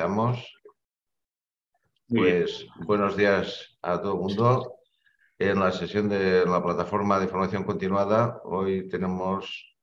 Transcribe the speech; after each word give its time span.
Estamos. 0.00 0.42
Pues 2.08 2.66
buenos 2.86 3.18
días 3.18 3.76
a 3.82 4.00
todo 4.00 4.14
el 4.14 4.18
mundo. 4.20 4.76
En 5.38 5.60
la 5.60 5.72
sesión 5.72 6.08
de 6.08 6.46
la 6.46 6.64
plataforma 6.64 7.20
de 7.20 7.28
formación 7.28 7.64
continuada, 7.64 8.40
hoy 8.44 8.88
tenemos 8.88 9.76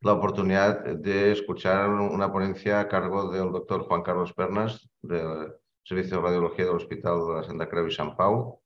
la 0.00 0.14
oportunidad 0.14 0.84
de 0.84 1.30
escuchar 1.30 1.90
una 1.90 2.32
ponencia 2.32 2.80
a 2.80 2.88
cargo 2.88 3.30
del 3.30 3.52
doctor 3.52 3.84
Juan 3.84 4.02
Carlos 4.02 4.32
Pernas, 4.32 4.90
del 5.00 5.52
Servicio 5.84 6.16
de 6.16 6.22
Radiología 6.24 6.64
del 6.64 6.74
Hospital 6.74 7.24
de 7.24 7.34
la 7.34 7.44
Santa 7.44 7.68
Creu 7.68 7.86
y 7.86 7.92
San 7.92 8.16
Pau, 8.16 8.62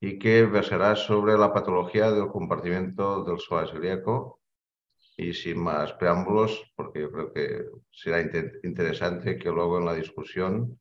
y 0.00 0.16
que 0.16 0.44
versará 0.46 0.94
sobre 0.94 1.36
la 1.36 1.52
patología 1.52 2.12
del 2.12 2.28
compartimiento 2.28 3.24
del 3.24 3.40
psoas 3.40 3.74
ilíaco 3.74 4.39
y 5.20 5.34
sin 5.34 5.62
más 5.62 5.92
preámbulos, 5.94 6.72
porque 6.74 7.00
yo 7.02 7.12
creo 7.12 7.32
que 7.32 7.64
será 7.90 8.22
interesante 8.62 9.36
que 9.38 9.50
luego 9.50 9.78
en 9.78 9.84
la 9.84 9.94
discusión 9.94 10.80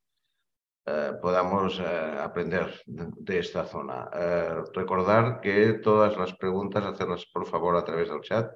eh, 0.86 1.12
podamos 1.21 1.78
eh, 1.79 1.84
aprender 1.84 2.82
de, 2.86 3.38
esta 3.38 3.65
zona. 3.65 4.10
Eh, 4.14 4.64
recordar 4.74 5.42
que 5.42 5.74
todas 5.74 6.18
las 6.18 6.34
preguntas, 6.36 6.86
hacerlas 6.86 7.25
por 7.25 7.46
favor 7.48 7.75
a 7.75 7.84
través 7.84 8.10
del 8.10 8.21
chat 8.21 8.50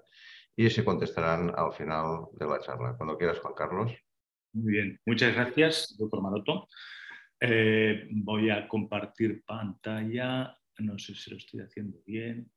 y 0.55 0.69
se 0.69 0.85
contestarán 0.85 1.51
al 1.53 1.73
final 1.73 2.27
de 2.39 2.45
la 2.47 2.59
charla. 2.59 2.95
Cuando 2.95 3.17
quieras, 3.17 3.39
Juan 3.39 3.53
Carlos. 3.53 3.91
Muy 4.53 4.71
bien, 4.71 4.99
muchas 5.05 5.35
gracias, 5.35 5.95
doctor 5.99 6.21
Maroto. 6.21 6.69
voy 8.23 8.49
a 8.49 8.69
compartir 8.69 9.43
pantalla. 9.45 10.57
No 10.79 10.97
sé 10.97 11.13
si 11.13 11.29
lo 11.29 11.37
estoy 11.37 11.59
haciendo 11.59 11.97
bien. 12.05 12.49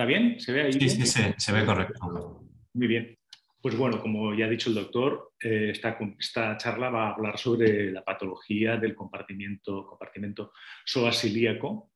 ¿Está 0.00 0.08
bien? 0.08 0.40
¿Se 0.40 0.50
ve 0.50 0.62
ahí? 0.62 0.72
Sí, 0.72 0.88
sí, 0.88 1.34
se, 1.36 1.52
ve 1.52 1.66
correcto. 1.66 2.48
Muy 2.72 2.86
bien. 2.86 3.18
Pues 3.60 3.76
bueno, 3.76 4.00
como 4.00 4.34
ya 4.34 4.46
ha 4.46 4.48
dicho 4.48 4.70
el 4.70 4.76
doctor, 4.76 5.34
eh, 5.38 5.74
esta, 5.74 6.56
charla 6.56 6.88
va 6.88 7.08
a 7.08 7.12
hablar 7.12 7.36
sobre 7.36 7.92
la 7.92 8.02
patología 8.02 8.78
del 8.78 8.94
compartimiento, 8.94 9.86
compartimento 9.86 10.54
psoasilíaco, 10.86 11.92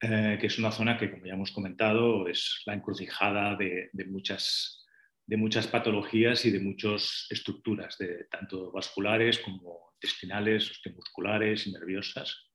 eh, 0.00 0.38
que 0.40 0.46
es 0.46 0.58
una 0.58 0.72
zona 0.72 0.96
que, 0.96 1.10
como 1.10 1.26
ya 1.26 1.34
hemos 1.34 1.52
comentado, 1.52 2.26
es 2.26 2.62
la 2.64 2.72
encrucijada 2.72 3.54
de, 3.54 3.90
muchas, 4.06 4.86
de 5.26 5.36
muchas 5.36 5.66
patologías 5.66 6.46
y 6.46 6.50
de 6.50 6.60
muchas 6.60 7.26
estructuras, 7.28 7.98
de, 7.98 8.24
tanto 8.30 8.72
vasculares 8.72 9.38
como 9.38 9.92
intestinales, 10.00 10.70
osteomusculares 10.70 11.66
y 11.66 11.72
nerviosas. 11.72 12.50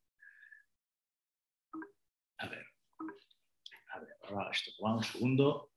A 2.40 2.48
ver 2.48 2.68
esto, 4.52 4.72
un 4.80 5.04
segundo. 5.04 5.72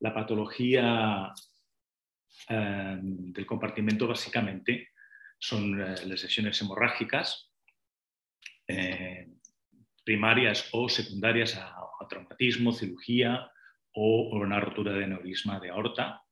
La 0.00 0.14
patología 0.14 1.32
eh, 2.48 2.98
del 3.00 3.46
compartimento 3.46 4.06
básicamente 4.06 4.90
son 5.38 5.80
eh, 5.80 5.84
las 6.06 6.22
lesiones 6.22 6.60
hemorrágicas 6.60 7.52
eh, 8.66 9.28
primarias 10.04 10.68
o 10.72 10.88
secundarias 10.88 11.56
a, 11.56 11.74
traumatismo, 12.08 12.72
cirugía 12.72 13.50
o, 13.92 14.30
una 14.32 14.60
rotura 14.60 14.92
de 14.92 15.04
aneurisma 15.04 15.60
de 15.60 15.68
aorta. 15.68 16.22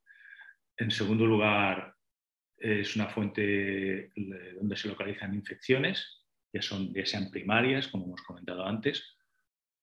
En 0.77 0.91
segundo 0.91 1.27
lugar, 1.27 1.95
es 2.57 2.97
una 2.97 3.09
fuente 3.09 4.11
donde 4.59 4.77
se 4.77 4.89
localizan 4.89 5.35
infecciones 5.35 6.26
ya, 6.53 6.63
sean 6.63 7.31
primarias, 7.31 7.89
como 7.89 8.07
hemos 8.07 8.23
comentado 8.23 8.65
antes, 8.67 9.17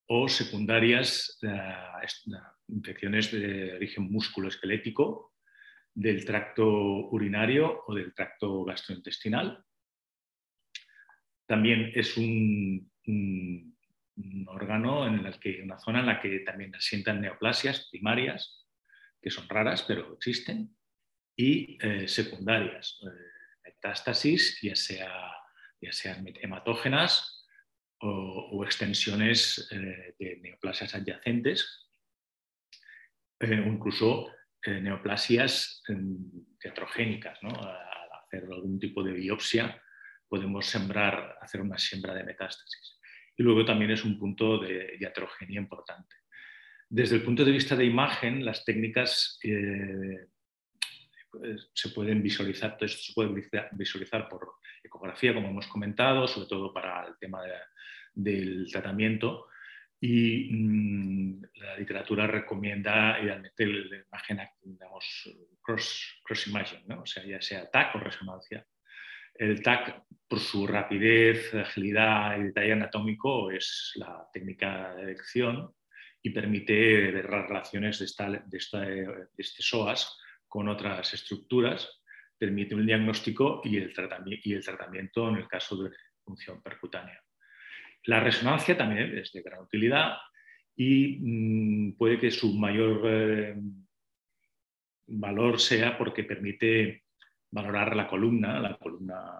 o 0.07 0.27
secundarias, 0.27 1.39
eh, 1.41 2.37
infecciones 2.67 3.31
de 3.31 3.73
origen 3.75 4.11
musculoesquelético, 4.11 5.33
del 5.93 6.25
tracto 6.25 6.65
urinario 6.65 7.83
o 7.87 7.93
del 7.93 8.13
tracto 8.13 8.63
gastrointestinal. 8.63 9.63
También 11.45 11.91
es 11.93 12.17
un, 12.17 12.91
órgano 14.47 15.07
en 15.07 15.25
el 15.25 15.39
que, 15.39 15.61
una 15.61 15.79
zona 15.79 15.99
en 15.99 16.05
la 16.05 16.21
que 16.21 16.39
también 16.39 16.75
asientan 16.75 17.21
neoplasias 17.21 17.89
primarias, 17.91 18.67
que 19.21 19.29
son 19.29 19.47
raras 19.47 19.83
pero 19.83 20.13
existen, 20.13 20.75
y 21.35 21.77
eh, 21.81 22.07
secundarias, 22.07 22.99
eh, 23.03 23.09
metástasis, 23.63 24.59
ya 24.61 24.75
sea 24.75 25.31
ya 25.83 25.91
sean 25.91 26.25
hematógenas 26.41 27.45
o, 27.99 28.63
extensiones 28.65 29.67
eh, 29.71 30.15
de 30.19 30.39
neoplasias 30.41 30.93
adyacentes 30.95 31.89
eh, 33.39 33.63
incluso 33.65 34.29
eh, 34.61 34.79
neoplasias 34.79 35.83
teatrogénicas. 36.59 37.39
Al 37.43 38.09
hacer 38.23 38.43
algún 38.51 38.79
tipo 38.79 39.03
de 39.03 39.13
biopsia 39.13 39.81
podemos 40.27 40.65
sembrar, 40.65 41.37
hacer 41.41 41.61
una 41.61 41.77
siembra 41.77 42.13
de 42.13 42.23
metástasis. 42.23 42.99
Y 43.37 43.43
luego 43.43 43.65
también 43.65 43.91
es 43.91 44.03
un 44.03 44.17
punto 44.17 44.59
de 44.59 44.97
iatrogenia 44.99 45.59
importante. 45.59 46.15
Desde 46.89 47.15
el 47.15 47.23
punto 47.23 47.43
de 47.43 47.51
vista 47.51 47.75
de 47.75 47.85
imagen, 47.85 48.45
las 48.45 48.63
técnicas 48.63 49.39
se 51.73 51.89
pueden 51.89 52.21
visualizar, 52.21 52.77
todo 52.77 52.85
esto 52.85 53.01
se 53.01 53.13
puede 53.13 53.49
visualizar 53.71 54.27
por 54.29 54.53
ecografía, 54.83 55.33
como 55.33 55.49
hemos 55.49 55.67
comentado, 55.67 56.27
sobre 56.27 56.47
todo 56.47 56.73
para 56.73 57.07
el 57.07 57.17
tema 57.17 57.41
del 58.13 58.67
tratamiento. 58.71 59.47
Y 59.99 60.49
mm, 60.51 61.41
la 61.55 61.77
literatura 61.77 62.27
recomienda 62.27 63.19
idealmente 63.21 63.65
la 63.65 63.97
imagen, 63.97 64.41
digamos, 64.61 65.29
cross, 65.61 66.21
cross 66.23 66.47
imaging, 66.47 66.91
o 66.91 67.05
sea, 67.05 67.23
ya 67.25 67.41
sea 67.41 67.69
TAC 67.69 67.95
o 67.95 67.99
resonancia. 67.99 68.65
El 69.33 69.63
TAC, 69.63 70.03
por 70.27 70.39
su 70.39 70.67
rapidez, 70.67 71.53
agilidad 71.53 72.37
y 72.37 72.43
detalle 72.43 72.73
anatómico, 72.73 73.49
es 73.49 73.93
la 73.95 74.27
técnica 74.31 74.93
de 74.95 75.03
elección 75.03 75.73
y 76.21 76.29
permite 76.29 77.11
ver 77.11 77.29
las 77.29 77.47
relaciones 77.47 77.99
de, 77.99 78.05
esta, 78.05 78.29
de, 78.29 78.57
esta, 78.57 78.81
de 78.81 79.27
este 79.37 79.63
SOAS 79.63 80.17
con 80.53 80.67
otras 80.67 81.11
estructuras 81.15 82.03
permite 82.37 82.75
un 82.75 82.85
diagnóstico 82.85 83.61
y 83.63 83.77
el, 83.77 83.91
tratamiento 83.91 85.27
en 85.27 85.37
el 85.37 85.47
caso 85.47 85.81
de 85.81 85.89
función 86.23 86.61
percutánea. 86.61 87.19
La 88.03 88.19
resonancia 88.19 88.77
también 88.77 89.17
es 89.17 89.31
de 89.31 89.41
gran 89.41 89.61
utilidad 89.61 90.15
y 90.75 91.17
mm, 91.19 91.97
puede 91.97 92.19
que 92.19 92.29
su 92.29 92.53
mayor 92.53 93.01
eh, 93.03 93.55
valor 95.07 95.59
sea 95.59 95.97
porque 95.97 96.23
permite 96.23 97.05
valorar 97.49 97.95
la 97.95 98.07
columna, 98.07 98.59
la 98.59 98.77
columna 98.77 99.33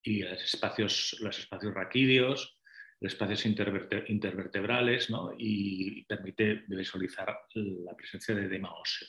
y 0.00 0.22
los 0.22 0.44
espacios, 0.44 1.16
los 1.18 1.40
espacios 1.40 1.74
raquídeos, 1.74 2.56
los 3.00 3.14
espacios 3.14 3.44
intervertebrales 3.46 5.08
y 5.38 6.04
permite 6.04 6.62
visualizar 6.68 7.36
la 7.52 7.96
presencia 7.96 8.32
de 8.36 8.44
edema 8.44 8.72
óseo. 8.72 9.08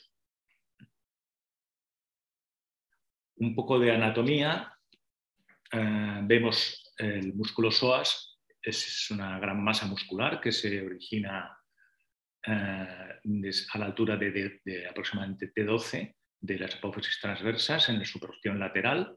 Un 3.36 3.54
poco 3.54 3.78
de 3.78 3.92
anatomía, 3.92 4.72
eh, 5.72 6.20
vemos 6.22 6.94
el 6.98 7.34
músculo 7.34 7.70
psoas, 7.70 8.38
es 8.62 9.10
una 9.10 9.38
gran 9.38 9.62
masa 9.62 9.86
muscular 9.86 10.40
que 10.40 10.52
se 10.52 10.84
origina 10.84 11.56
eh, 12.46 13.10
a 13.72 13.78
la 13.78 13.86
altura 13.86 14.16
de, 14.16 14.86
aproximadamente 14.88 15.52
T12 15.52 16.14
de 16.40 16.58
las 16.58 16.74
apófisis 16.76 17.18
transversas 17.20 17.88
en 17.88 18.04
su 18.04 18.20
porción 18.20 18.58
lateral 18.58 19.16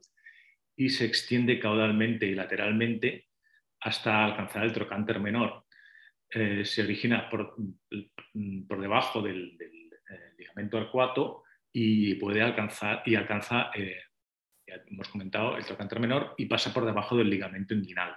y 0.76 0.88
se 0.88 1.04
extiende 1.04 1.58
caudalmente 1.58 2.26
y 2.26 2.34
lateralmente 2.34 3.28
hasta 3.80 4.24
alcanzar 4.24 4.64
el 4.64 4.72
trocánter 4.72 5.20
menor. 5.20 5.64
Eh, 6.30 6.64
se 6.64 6.82
origina 6.82 7.28
por, 7.30 7.54
debajo 8.32 9.22
del, 9.22 9.56
ligamento 10.36 10.78
arcuato 10.78 11.42
y 11.72 12.14
puede 12.14 12.40
alcanzar 12.42 13.02
y 13.04 13.14
alcanza 13.14 13.70
hemos 14.86 15.08
comentado, 15.08 15.56
el 15.56 15.64
trocánter 15.64 16.00
menor 16.00 16.34
y 16.36 16.46
pasa 16.46 16.72
por 16.72 16.84
debajo 16.84 17.16
del 17.16 17.30
ligamento 17.30 17.74
inguinal. 17.74 18.16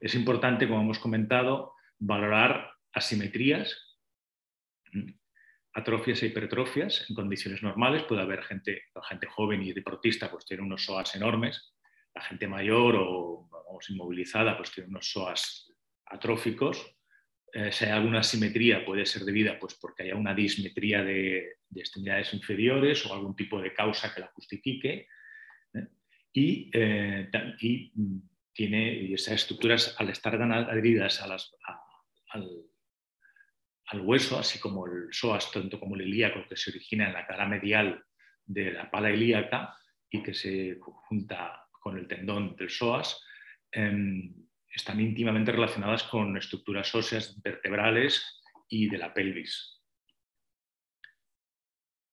Es 0.00 0.14
importante, 0.14 0.68
como 0.68 0.82
hemos 0.82 0.98
comentado, 0.98 1.72
valorar 1.98 2.72
asimetrías, 2.92 3.98
atrofias 5.72 6.22
e 6.22 6.26
hipertrofias 6.26 7.06
en 7.08 7.16
condiciones 7.16 7.62
normales. 7.62 8.04
Puede 8.04 8.22
haber 8.22 8.42
gente, 8.42 8.82
gente 9.08 9.26
joven 9.26 9.62
y 9.62 9.72
deportista, 9.72 10.30
pues 10.30 10.44
tiene 10.44 10.62
unos 10.62 10.84
psoas 10.84 11.14
enormes. 11.14 11.74
La 12.14 12.22
gente 12.22 12.46
mayor 12.46 12.96
o 12.96 13.48
inmovilizada, 13.88 14.56
pues 14.56 14.70
tiene 14.72 14.90
unos 14.90 15.10
psoas 15.10 15.68
atróficos. 16.06 16.93
Eh, 17.56 17.70
si 17.70 17.84
hay 17.84 17.92
alguna 17.92 18.18
asimetría, 18.18 18.84
puede 18.84 19.06
ser 19.06 19.22
debida 19.22 19.56
pues, 19.60 19.74
porque 19.74 20.02
haya 20.02 20.16
una 20.16 20.34
dismetría 20.34 21.04
de, 21.04 21.58
de 21.68 21.80
extremidades 21.80 22.34
inferiores 22.34 23.06
o 23.06 23.14
algún 23.14 23.36
tipo 23.36 23.62
de 23.62 23.72
causa 23.72 24.12
que 24.12 24.22
la 24.22 24.26
justifique. 24.34 25.06
¿eh? 25.72 25.86
y, 26.32 26.70
y 27.60 27.92
mm, 27.94 28.28
tiene 28.52 29.12
esas 29.14 29.34
estructuras, 29.34 29.94
al 29.98 30.10
estar 30.10 30.34
adheridas 30.40 31.22
al, 31.22 31.38
al, 33.86 34.00
hueso, 34.00 34.36
así 34.36 34.58
como 34.58 34.86
el 34.86 35.12
psoas, 35.12 35.52
tanto 35.52 35.78
como 35.78 35.94
el 35.94 36.02
ilíaco, 36.02 36.44
que 36.48 36.56
se 36.56 36.70
origina 36.70 37.06
en 37.06 37.12
la 37.12 37.24
cara 37.26 37.46
medial 37.46 38.04
de 38.44 38.72
la 38.72 38.90
pala 38.90 39.12
ilíaca 39.12 39.76
y 40.10 40.24
que 40.24 40.34
se 40.34 40.76
junta 40.80 41.68
con 41.70 41.98
el 41.98 42.08
tendón 42.08 42.56
del 42.56 42.68
psoas, 42.68 43.24
em, 43.70 44.34
están 44.74 45.00
íntimamente 45.00 45.52
relacionadas 45.52 46.02
con 46.04 46.36
estructuras 46.36 46.94
óseas 46.94 47.40
vertebrales 47.42 48.42
y 48.68 48.88
de 48.88 48.98
la 48.98 49.14
pelvis. 49.14 49.80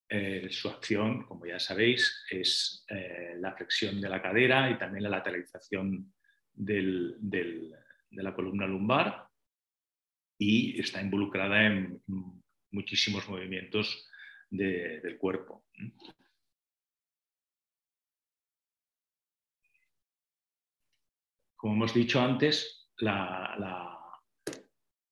Eh, 0.10 0.48
su 0.52 0.70
acción, 0.70 1.24
como 1.24 1.46
ya 1.46 1.58
sabéis, 1.58 2.26
es 2.30 2.86
eh, 2.90 3.36
la 3.38 3.54
flexión 3.54 4.00
de 4.02 4.10
la 4.10 4.22
cadera 4.22 4.70
y 4.70 4.78
también 4.78 5.04
la 5.04 5.10
lateralización 5.10 6.14
de 6.54 7.72
la 8.12 8.34
columna 8.34 8.68
lumbar 8.68 9.26
y 10.38 10.80
está 10.80 11.02
involucrada 11.02 11.66
en 11.66 12.04
muchísimos 12.72 13.28
movimientos 13.30 14.10
del 14.50 15.18
cuerpo. 15.18 15.66
Como 21.62 21.76
hemos 21.76 21.94
dicho 21.94 22.20
antes, 22.20 22.90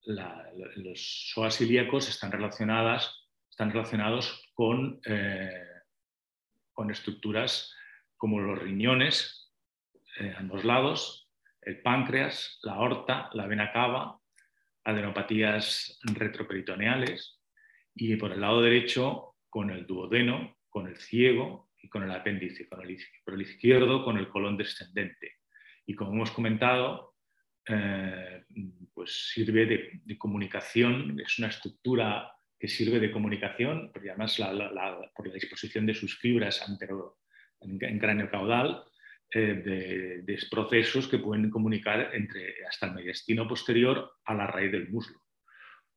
los 0.06 1.32
psoas 1.32 1.62
ilíacos 1.62 2.10
están, 2.10 2.32
relacionadas, 2.32 3.30
están 3.48 3.70
relacionados 3.70 4.50
con, 4.56 5.00
eh, 5.06 5.64
con 6.74 6.90
estructuras 6.90 7.72
como 8.18 8.40
los 8.40 8.58
riñones 8.58 9.54
eh, 10.20 10.34
a 10.36 10.40
ambos 10.40 10.66
lados 10.66 11.30
el 11.62 11.84
páncreas, 11.84 12.58
la 12.64 12.74
aorta, 12.74 13.30
la 13.34 13.46
vena 13.46 13.72
cava, 13.72 14.20
adenopatías 14.86 16.00
retroperitoneales 16.02 17.44
y 17.94 18.16
por 18.16 18.32
el 18.32 18.42
lado 18.42 18.64
derecho 18.64 19.36
con 19.52 19.70
el 19.70 19.86
duodeno, 19.86 20.58
con 20.68 20.88
el 20.88 20.98
ciego 20.98 21.70
y 21.80 21.90
con 21.90 22.02
el 22.02 22.10
apéndice, 22.10 22.68
con 22.68 22.80
por 23.24 23.36
el 23.36 23.42
izquierdo 23.42 24.04
con 24.04 24.18
el 24.18 24.30
colon 24.30 24.58
descendente. 24.58 25.39
Y 25.90 25.96
como 25.96 26.14
hemos 26.14 26.30
comentado, 26.30 27.16
eh, 27.68 28.46
pues 28.94 29.32
sirve 29.34 29.66
de, 30.06 30.18
comunicación, 30.20 31.20
es 31.20 31.40
una 31.40 31.48
estructura 31.48 32.32
que 32.60 32.68
sirve 32.68 33.00
de 33.00 33.12
comunicación, 33.12 33.92
además 33.96 34.38
por 35.16 35.28
la 35.28 35.34
disposición 35.34 35.88
de 35.88 35.96
sus 35.96 36.20
fibras 36.20 36.62
antero, 36.70 37.18
en 37.62 37.98
cráneo 37.98 38.30
caudal, 38.30 38.84
eh, 39.34 40.22
de, 40.24 40.38
procesos 40.52 41.08
que 41.08 41.18
pueden 41.18 41.50
comunicar 41.50 42.12
entre, 42.14 42.64
hasta 42.68 42.86
el 42.86 42.94
mediastino 42.94 43.48
posterior 43.48 44.12
a 44.26 44.36
la 44.36 44.46
raíz 44.46 44.72
del 44.72 44.90
muslo. 44.90 45.20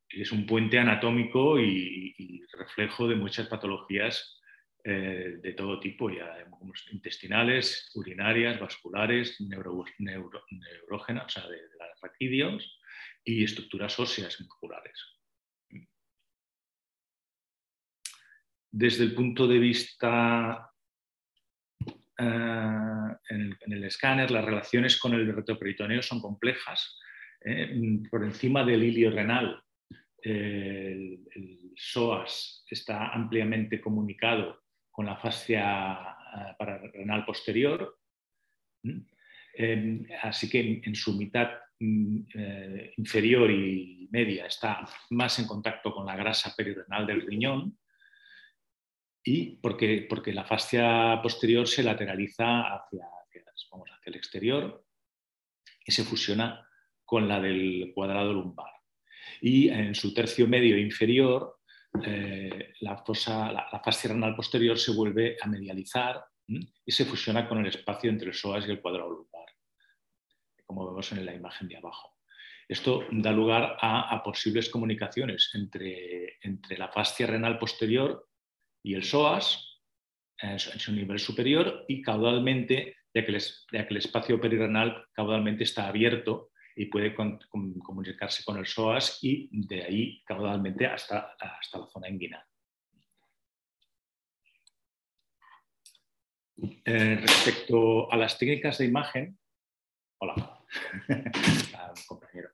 es 0.08 0.32
un 0.32 0.46
puente 0.46 0.78
anatómico 0.78 1.60
y, 1.60 2.42
reflejo 2.58 3.08
de 3.08 3.16
muchas 3.16 3.46
patologías 3.46 4.40
eh, 4.84 5.38
de 5.40 5.52
todo 5.52 5.78
tipo, 5.78 6.10
ya 6.10 6.44
intestinales, 6.90 7.92
urinarias, 7.94 8.58
vasculares, 8.58 9.40
neuro, 9.40 9.84
neurógenas, 10.00 11.24
o 11.24 11.28
sea, 11.28 11.48
de, 11.48 11.58
las 11.78 12.00
y 13.24 13.44
estructuras 13.44 13.96
óseas 14.00 14.40
musculares. 14.40 14.98
Desde 18.72 19.04
el 19.04 19.14
punto 19.14 19.46
de 19.46 19.58
vista 19.60 20.68
eh, 22.18 22.24
en, 23.28 23.56
el, 23.72 23.84
escáner, 23.84 24.32
las 24.32 24.44
relaciones 24.44 24.98
con 24.98 25.14
el 25.14 25.32
retroperitoneo 25.32 26.02
son 26.02 26.20
complejas. 26.20 26.98
Eh, 27.40 28.00
por 28.10 28.24
encima 28.24 28.64
del 28.64 28.82
ilio 28.82 29.12
renal, 29.12 29.62
el, 30.22 31.20
psoas 31.76 32.64
está 32.68 33.12
ampliamente 33.12 33.80
comunicado 33.80 34.61
con 34.92 35.06
la 35.06 35.16
fascia 35.16 36.16
eh, 36.36 36.54
pararenal 36.56 37.24
posterior. 37.24 37.98
así 40.22 40.48
que 40.48 40.80
en 40.84 40.94
su 40.94 41.16
mitad 41.16 41.50
mm, 41.80 42.18
inferior 42.98 43.50
y 43.50 44.08
media 44.12 44.46
está 44.46 44.86
más 45.10 45.38
en 45.40 45.46
contacto 45.46 45.92
con 45.92 46.06
la 46.06 46.16
grasa 46.16 46.54
perirenal 46.56 47.06
del 47.06 47.26
riñón 47.26 47.76
y 49.24 49.56
porque, 49.56 50.06
porque 50.08 50.32
la 50.32 50.44
fascia 50.44 51.20
posterior 51.22 51.66
se 51.66 51.82
lateraliza 51.82 52.74
hacia, 52.74 53.04
hacia 53.06 53.44
el 54.04 54.16
exterior 54.16 54.84
y 55.84 55.92
se 55.92 56.04
fusiona 56.04 56.68
con 57.04 57.28
la 57.28 57.40
del 57.40 57.92
cuadrado 57.94 58.32
lumbar. 58.32 58.72
Y 59.40 59.68
en 59.68 59.94
su 59.94 60.12
tercio 60.14 60.48
medio 60.48 60.76
inferior, 60.78 61.60
eh, 62.04 62.72
la, 62.80 63.04
la, 63.70 63.80
fascia 63.84 64.10
renal 64.10 64.34
posterior 64.34 64.78
se 64.78 64.92
vuelve 64.92 65.36
a 65.40 65.46
medializar 65.46 66.24
y 66.46 66.90
se 66.90 67.04
fusiona 67.04 67.48
con 67.48 67.58
el 67.58 67.66
espacio 67.66 68.10
entre 68.10 68.28
el 68.28 68.34
psoas 68.34 68.66
y 68.66 68.70
el 68.70 68.80
cuadrado 68.80 69.10
lumbar, 69.10 69.46
como 70.64 70.86
vemos 70.86 71.12
en 71.12 71.24
la 71.26 71.34
imagen 71.34 71.68
de 71.68 71.76
abajo. 71.76 72.16
Esto 72.68 73.04
da 73.10 73.32
lugar 73.32 73.76
a, 73.80 74.22
posibles 74.24 74.70
comunicaciones 74.70 75.50
entre, 75.54 76.38
entre 76.40 76.78
la 76.78 76.88
fascia 76.88 77.26
renal 77.26 77.58
posterior 77.58 78.28
y 78.82 78.94
el 78.94 79.04
psoas 79.04 79.72
en 80.42 80.58
su 80.58 80.92
nivel 80.92 81.18
superior 81.18 81.84
y 81.86 82.02
caudalmente, 82.02 82.96
ya 83.14 83.24
que, 83.24 83.32
el, 83.32 83.96
espacio 83.96 84.40
perirenal 84.40 85.06
caudalmente 85.12 85.64
está 85.64 85.86
abierto 85.86 86.51
y 86.76 86.86
puede 86.86 87.14
comunicarse 87.14 88.44
con 88.44 88.58
el 88.58 88.66
psoas 88.66 89.18
y 89.22 89.48
de 89.52 89.84
ahí 89.84 90.22
caudalmente 90.24 90.86
hasta, 90.86 91.36
hasta 91.38 91.78
la 91.78 91.86
zona 91.86 92.08
inguinal. 92.08 92.44
Eh, 96.84 97.16
respecto 97.20 98.12
a 98.12 98.16
las 98.16 98.38
técnicas 98.38 98.78
de 98.78 98.84
imagen, 98.86 99.38
hola, 100.18 100.60
compañero. 102.06 102.50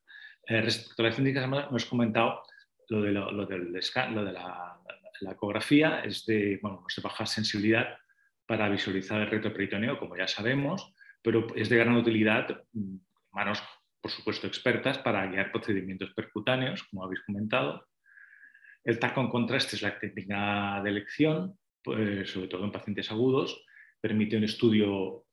Eh, 0.46 0.62
respecto 0.62 1.02
a 1.02 1.06
las 1.06 1.16
técnicas 1.16 1.44
hemos 1.44 1.84
comentado 1.84 2.42
lo, 2.88 3.02
de 3.02 3.12
lo, 3.12 3.46
del, 3.46 3.72
lo 3.72 4.24
de 4.24 4.32
la 4.32 4.80
la 5.20 5.32
ecografía 5.32 6.00
es 6.00 6.24
de, 6.26 6.58
bueno, 6.62 6.80
pues 6.82 6.96
de 6.96 7.02
baja 7.02 7.26
sensibilidad 7.26 7.98
para 8.46 8.68
visualizar 8.68 9.20
el 9.20 9.30
retroperitoneo, 9.30 9.98
como 9.98 10.16
ya 10.16 10.28
sabemos, 10.28 10.92
pero 11.22 11.46
es 11.54 11.68
de 11.68 11.76
gran 11.76 11.96
utilidad, 11.96 12.64
mm, 12.72 12.96
manos, 13.32 13.62
por 14.08 14.16
supuesto, 14.16 14.46
expertas 14.46 14.96
para 14.98 15.26
guiar 15.26 15.52
procedimientos 15.52 16.14
percutáneos, 16.14 16.82
como 16.84 17.04
habéis 17.04 17.20
comentado. 17.26 17.86
El 18.82 18.98
TAC 18.98 19.12
con 19.12 19.28
contraste 19.28 19.76
es 19.76 19.82
la 19.82 19.98
técnica 19.98 20.80
de 20.82 20.88
elección, 20.88 21.58
pues, 21.82 22.30
sobre 22.30 22.48
todo 22.48 22.64
en 22.64 22.72
pacientes 22.72 23.10
agudos, 23.10 23.66
permite 24.00 24.38
un 24.38 24.44
estudio 24.44 25.26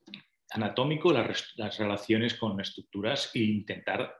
anatómico, 0.51 1.13
las, 1.13 1.55
relaciones 1.77 2.34
con 2.36 2.60
estructuras 2.60 3.32
e 3.34 3.39
intentar, 3.39 4.13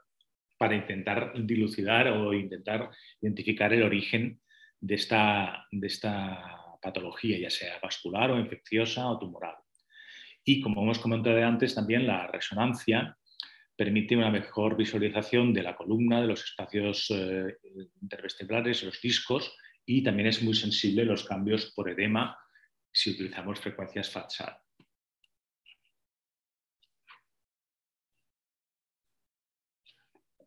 para 0.58 0.76
intentar 0.76 1.34
dilucidar 1.36 2.08
o 2.08 2.34
intentar 2.34 2.92
identificar 3.20 3.74
el 3.74 3.84
origen 3.84 4.40
de 4.80 4.96
esta, 4.96 5.68
de 5.70 5.88
esta 5.88 6.78
patología, 6.82 7.38
ya 7.38 7.50
sea 7.50 7.78
vascular 7.82 8.32
o 8.32 8.40
infecciosa 8.40 9.10
o 9.10 9.20
tumoral. 9.20 9.56
Y 10.46 10.62
como 10.62 10.82
hemos 10.82 11.00
comentado 11.00 11.44
antes, 11.44 11.76
también 11.76 12.08
la 12.08 12.28
resonancia 12.28 13.18
permite 13.76 14.16
una 14.16 14.32
mejor 14.32 14.78
visualización 14.78 15.54
de 15.54 15.64
la 15.64 15.76
columna, 15.76 16.22
de 16.22 16.28
los 16.28 16.44
espacios 16.44 17.12
eh, 17.12 17.58
intervestibrales, 18.02 18.84
los 18.84 19.02
discos, 19.02 19.56
y 19.86 20.04
también 20.04 20.30
es 20.30 20.42
muy 20.42 20.56
sensible 20.56 21.04
a 21.04 21.06
los 21.06 21.26
cambios 21.26 21.72
por 21.76 21.90
edema 21.90 22.38
si 22.92 23.12
utilizamos 23.12 23.60
frecuencias 23.60 24.10
FATSAT. 24.10 24.66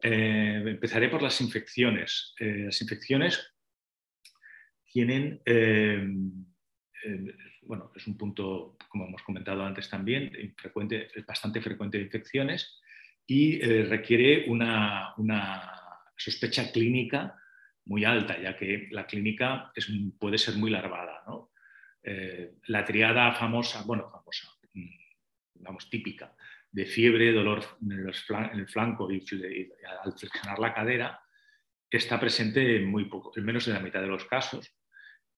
Eh, 0.01 0.63
empezaré 0.65 1.09
por 1.09 1.23
las 1.23 1.41
infecciones. 1.41 2.35
Eh, 2.39 2.65
las 2.67 2.81
infecciones 2.81 3.53
tienen, 4.87 5.43
eh, 5.45 6.09
eh, 7.05 7.37
bueno, 7.63 7.93
es 7.95 8.07
un 8.07 8.17
punto, 8.17 8.77
como 8.89 9.07
hemos 9.07 9.23
comentado 9.23 9.65
antes 9.65 9.91
también, 9.91 10.33
bastante 11.27 11.61
frecuente 11.61 11.99
de 11.99 12.05
infecciones 12.05 12.81
y 13.31 13.63
eh, 13.63 13.85
requiere 13.85 14.47
una, 14.49 15.15
sospecha 16.17 16.73
clínica 16.73 17.37
muy 17.85 18.05
alta, 18.05 18.41
ya 18.41 18.57
que 18.57 18.89
la 18.91 19.07
clínica 19.07 19.71
es, 19.75 19.87
puede 20.19 20.39
ser 20.39 20.57
muy 20.57 20.71
larvada. 20.71 21.23
la 22.67 22.85
triada 22.85 23.33
famosa, 23.33 23.83
bueno, 23.85 24.11
famosa, 24.11 24.49
vamos, 25.55 25.87
mm, 25.87 25.91
típica, 25.91 26.35
de 26.73 26.87
fiebre, 26.87 27.33
dolor 27.33 27.63
en, 27.83 28.59
el 28.59 28.67
flanco 28.67 29.13
y, 29.13 29.23
al 30.05 30.13
flexionar 30.19 30.59
la 30.59 30.75
cadera, 30.75 31.21
está 31.91 32.19
presente 32.19 32.77
en, 32.77 32.87
muy 32.87 33.05
poco, 33.05 33.31
en 33.37 33.45
menos 33.45 33.67
de 33.67 33.75
la 33.75 33.81
mitad 33.81 34.01
de 34.01 34.07
los 34.07 34.25
casos 34.25 34.75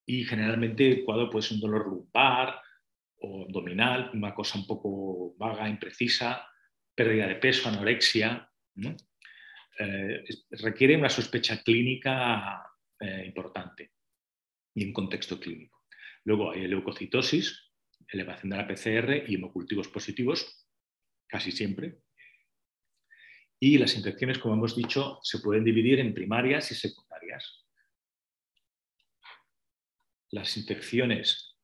y 0.06 0.24
generalmente 0.24 0.88
el 0.88 1.04
cuadro 1.04 1.28
puede 1.28 1.42
ser 1.42 1.56
un 1.56 1.60
dolor 1.60 1.86
lumbar 1.86 2.60
o 3.18 3.44
abdominal, 3.44 4.10
una 4.14 4.32
cosa 4.32 4.58
un 4.58 4.66
poco 4.66 5.34
vaga, 5.36 5.68
imprecisa, 5.68 6.46
pérdida 6.94 7.26
de 7.26 7.36
peso, 7.36 7.68
anorexia. 7.68 8.50
Eh, 9.78 10.24
requiere 10.50 10.96
una 10.96 11.08
sospecha 11.08 11.62
clínica 11.62 12.62
eh, 12.98 13.24
importante 13.26 13.92
y 14.74 14.84
un 14.84 14.92
contexto 14.92 15.40
clínico. 15.40 15.86
Luego 16.24 16.52
hay 16.52 16.66
leucocitosis, 16.66 17.72
elevación 18.08 18.50
de 18.50 18.56
la 18.56 18.66
PCR 18.66 19.24
y 19.26 19.36
hemocultivos 19.36 19.88
positivos, 19.88 20.66
casi 21.26 21.50
siempre. 21.50 22.00
Y 23.58 23.78
las 23.78 23.94
infecciones, 23.94 24.38
como 24.38 24.54
hemos 24.54 24.76
dicho, 24.76 25.18
se 25.22 25.38
pueden 25.38 25.64
dividir 25.64 26.00
en 26.00 26.14
primarias 26.14 26.70
y 26.70 26.74
secundarias. 26.74 27.66
Las 30.30 30.56
infecciones 30.56 31.56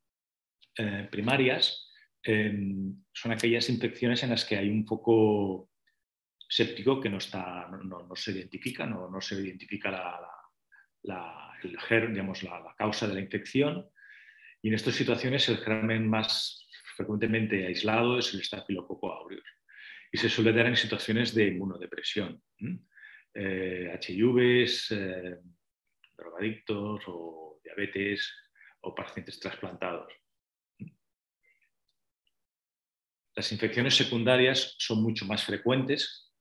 eh, 0.76 1.08
primarias 1.10 1.85
em, 2.28 3.04
son 3.12 3.32
aquellas 3.32 3.68
infecciones 3.68 4.22
en 4.22 4.30
las 4.30 4.44
que 4.44 4.56
hay 4.56 4.68
un 4.68 4.86
foco 4.86 5.70
séptico 6.48 7.00
que 7.00 7.10
no, 7.10 7.18
está, 7.18 7.68
no, 7.68 8.14
se 8.14 8.32
identifica, 8.32 8.86
no, 8.86 9.20
se 9.20 9.34
identifica 9.34 9.90
la, 11.02 11.52
el 11.62 12.12
digamos, 12.12 12.42
la, 12.42 12.74
causa 12.76 13.08
de 13.08 13.14
la 13.14 13.20
infección. 13.20 13.88
Y 14.62 14.68
en 14.68 14.74
estas 14.74 14.94
situaciones 14.94 15.48
el 15.48 15.58
germen 15.58 16.08
más 16.08 16.68
frecuentemente 16.96 17.66
aislado 17.66 18.18
es 18.18 18.32
el 18.34 18.42
Staphylococcus 18.42 19.10
aureus. 19.10 19.48
Y 20.12 20.18
se 20.18 20.28
suele 20.28 20.52
dar 20.52 20.66
en 20.66 20.76
situaciones 20.76 21.34
de 21.34 21.48
inmunodepresión, 21.48 22.42
eh, 23.34 23.98
HIVs, 24.00 24.92
eh, 24.92 25.38
drogadictos 26.16 27.02
o 27.06 27.60
diabetes 27.62 28.32
o 28.80 28.94
pacientes 28.94 29.38
trasplantados. 29.40 30.12
Las 33.36 33.52
infecciones 33.52 33.94
secundarias 33.94 34.76
son 34.78 35.02
mucho 35.02 35.26
más 35.26 35.44
frecuentes 35.44 36.32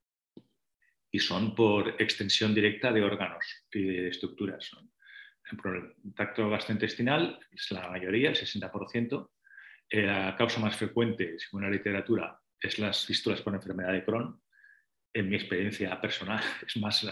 y 1.11 1.19
son 1.19 1.53
por 1.53 2.01
extensión 2.01 2.55
directa 2.55 2.93
de 2.93 3.03
órganos 3.03 3.43
y 3.73 3.83
de 3.83 4.07
estructuras. 4.07 4.71
el 5.51 6.13
tracto 6.13 6.49
gastrointestinal 6.49 7.37
es 7.51 7.69
la 7.71 7.89
mayoría, 7.89 8.29
el 8.29 8.37
60%. 8.37 9.29
Eh, 9.89 10.03
la 10.03 10.37
causa 10.37 10.61
más 10.61 10.77
frecuente, 10.77 11.37
según 11.37 11.63
la 11.63 11.69
literatura, 11.69 12.39
es 12.61 12.79
las 12.79 13.05
fístulas 13.05 13.41
por 13.41 13.53
enfermedad 13.53 13.91
de 13.91 14.05
Crohn. 14.05 14.41
En 15.13 15.29
mi 15.29 15.35
experiencia 15.35 15.99
personal 15.99 16.41
es 16.65 16.77
más 16.77 17.03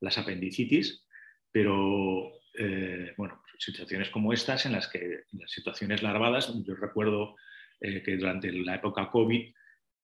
las, 0.00 0.18
apendicitis, 0.18 1.06
pero 1.52 2.32
eh, 2.54 3.14
bueno, 3.16 3.40
situaciones 3.56 4.10
como 4.10 4.32
estas 4.32 4.66
en 4.66 4.72
las 4.72 4.88
que 4.88 5.22
las 5.30 5.50
situaciones 5.52 6.02
larvadas, 6.02 6.52
yo 6.64 6.74
recuerdo 6.74 7.36
eh, 7.80 8.02
que 8.02 8.16
durante 8.16 8.52
la 8.52 8.76
época 8.76 9.10
COVID 9.10 9.52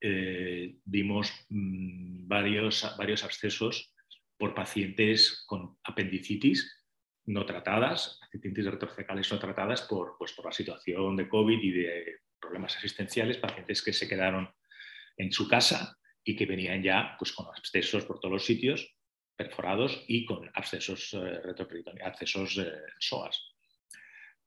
eh, 0.01 0.77
vimos 0.85 1.33
mm, 1.49 2.29
varios, 2.29 2.95
varios 2.99 3.25
abscesos 3.25 3.95
por 4.37 4.55
pacientes 4.55 5.45
con 5.47 5.79
apendicitis 5.85 6.83
no 7.27 7.47
tratadas, 7.47 8.21
apendicitis 8.23 8.71
retrocecales 8.71 9.33
no 9.33 9.39
tratadas 9.39 9.83
por, 9.83 10.17
pues, 10.19 10.33
por 10.33 10.45
la 10.45 10.53
situación 10.53 11.17
de 11.17 11.29
COVID 11.29 11.59
y 11.63 11.71
de 11.71 12.19
problemas 12.39 12.77
asistenciales, 12.77 13.39
pacientes 13.39 13.81
que 13.83 13.95
se 13.95 14.07
quedaron 14.07 14.53
en 15.17 15.33
su 15.33 15.49
casa 15.49 15.97
y 16.23 16.37
que 16.37 16.45
venían 16.45 16.83
ya 16.83 17.17
pues, 17.19 17.33
con 17.33 17.47
abscesos 17.47 18.05
por 18.05 18.21
todos 18.21 18.33
los 18.33 18.45
sitios, 18.45 18.95
perforados 19.37 20.05
y 20.07 20.27
con 20.27 20.51
abscesos 20.55 21.15
eh, 21.15 21.41
abscesos 22.03 22.59
eh, 22.59 22.73
SOAS 22.99 23.54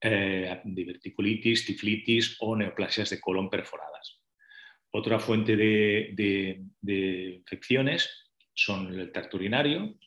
eh, 0.01 0.61
diverticulitis, 0.63 1.65
tiflitis 1.65 2.35
o 2.39 2.55
neoplasias 2.55 3.09
de 3.09 3.19
colon 3.19 3.49
perforadas. 3.49 4.21
Otra 4.91 5.19
fuente 5.19 5.55
de, 5.55 6.63
infecciones 7.37 8.09
son 8.53 8.93
el 8.93 9.11
tracto 9.11 9.37
urinario, 9.37 9.97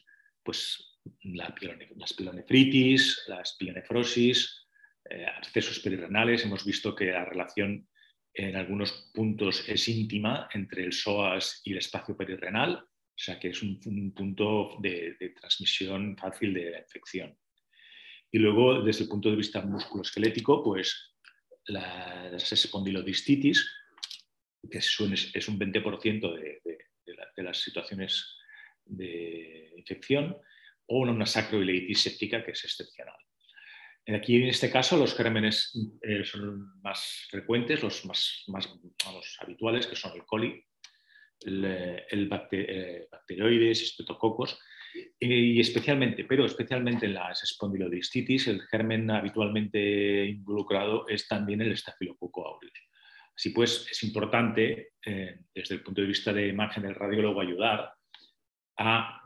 pues 0.43 0.99
la, 1.23 1.55
las 1.97 2.13
pilonefritis, 2.15 3.25
la 3.29 3.41
espilonefrosis, 3.41 4.69
eh, 5.09 5.27
accesos 5.27 5.81
perirrenales. 5.81 6.45
Hemos 6.45 6.65
visto 6.65 6.95
que 6.95 7.07
la 7.07 7.25
relación 7.25 7.89
en 8.33 8.57
algunos 8.57 9.11
puntos 9.13 9.69
es 9.69 9.89
íntima 9.89 10.49
entre 10.55 10.85
el 10.85 10.93
psoas 10.93 11.61
y 11.65 11.73
el 11.73 11.79
espacio 11.79 12.17
perirrenal, 12.17 12.77
o 12.77 13.23
sea 13.23 13.39
que 13.39 13.49
es 13.49 13.63
un, 13.63 14.13
punto 14.15 14.77
de, 14.81 15.17
de 15.19 15.31
transmisión 15.31 16.17
fácil 16.17 16.55
de 16.55 16.71
la 16.71 16.79
infección. 16.79 17.37
Y 18.33 18.39
luego, 18.39 18.83
desde 18.83 19.05
el 19.05 19.09
punto 19.09 19.31
de 19.31 19.37
vista 19.37 19.63
musculoesquelético, 19.63 20.63
pues 20.63 21.17
las 21.67 22.53
espondilodistitis, 22.53 23.69
que 24.71 24.79
es 24.79 25.01
un, 25.01 25.13
es 25.13 25.49
un 25.49 25.59
20% 25.59 26.35
de, 26.35 27.43
las 27.43 27.59
situaciones 27.59 28.37
de 28.85 29.73
infección, 29.77 30.37
o 30.87 30.99
una 31.01 31.27
sacroileitis 31.27 32.03
séptica, 32.03 32.45
que 32.45 32.53
es 32.53 32.65
excepcional. 32.65 33.15
Aquí, 34.09 34.37
en 34.37 34.49
este 34.49 34.71
caso, 34.71 34.97
los 34.97 35.15
gérmenes 35.15 35.73
eh, 36.03 36.25
son 36.25 36.81
más 36.83 37.29
frecuentes, 37.31 37.83
los 37.83 38.05
más, 38.07 38.45
más 38.49 38.69
habituales, 39.41 39.87
que 39.87 39.95
son 39.95 40.13
el 40.17 40.25
coli, 40.25 40.65
el, 41.43 41.65
el 41.65 42.31
eh, 42.53 43.07
bacteroides, 43.11 43.97
y 45.19 45.61
especialmente, 45.61 46.25
pero 46.25 46.45
especialmente 46.45 47.07
en 47.07 47.15
las 47.15 47.43
espondilodistitis, 47.43 48.49
el 48.49 48.63
germen 48.63 49.11
habitualmente 49.11 50.27
involucrado 50.27 51.07
es 51.09 51.29
también 51.29 51.61
el 51.61 51.73
estafilococo 51.73 52.47
aureus. 52.47 52.73
Así 53.37 53.51
pues, 53.51 53.87
es 53.91 54.03
importante, 54.03 54.93
eh, 55.05 55.41
desde 55.55 55.77
el 55.77 55.83
punto 55.83 56.01
de 56.01 56.07
vista 56.07 56.33
de 56.33 56.49
imagen 56.49 56.83
del 56.83 56.95
radiólogo, 56.95 57.41
ayudar 57.41 57.93
a 58.79 59.23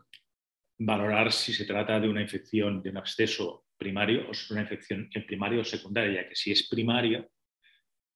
valorar 0.79 1.33
si 1.33 1.53
se 1.53 1.65
trata 1.65 1.99
de 1.99 2.09
una 2.09 2.23
infección, 2.23 2.83
de 2.83 2.91
un 2.91 2.99
absceso 2.99 3.67
primario 3.77 4.29
o 4.29 4.33
una 4.51 4.63
infección 4.63 5.09
en 5.13 5.27
primario 5.27 5.61
o 5.61 5.65
secundaria, 5.65 6.23
ya 6.23 6.29
que 6.29 6.37
si 6.37 6.53
es 6.53 6.69
primario, 6.69 7.29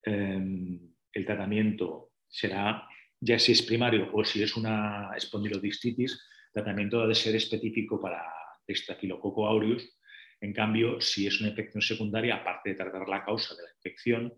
eh, 0.05 0.79
el 1.13 1.27
tratamiento 1.27 2.13
será, 2.29 2.87
ya 3.21 3.39
si 3.39 3.53
es 3.53 3.63
primario 3.63 4.11
o 4.13 4.25
si 4.25 4.43
es 4.43 4.57
una 4.57 5.11
espondilodistitis, 5.17 6.21
tratamiento 6.53 7.01
debe 7.01 7.15
ser 7.15 7.35
específico 7.37 8.01
para 8.01 8.23
Staphylococcus 8.69 9.47
aureus. 9.47 9.99
En 10.41 10.53
cambio, 10.53 11.01
si 11.01 11.27
es 11.27 11.41
una 11.41 11.51
infección 11.51 11.83
secundaria, 11.83 12.37
aparte 12.37 12.71
de 12.71 12.77
tratar 12.77 13.09
la 13.09 13.25
causa 13.25 13.55
de 13.55 13.63
la 13.63 13.71
infección, 13.71 14.35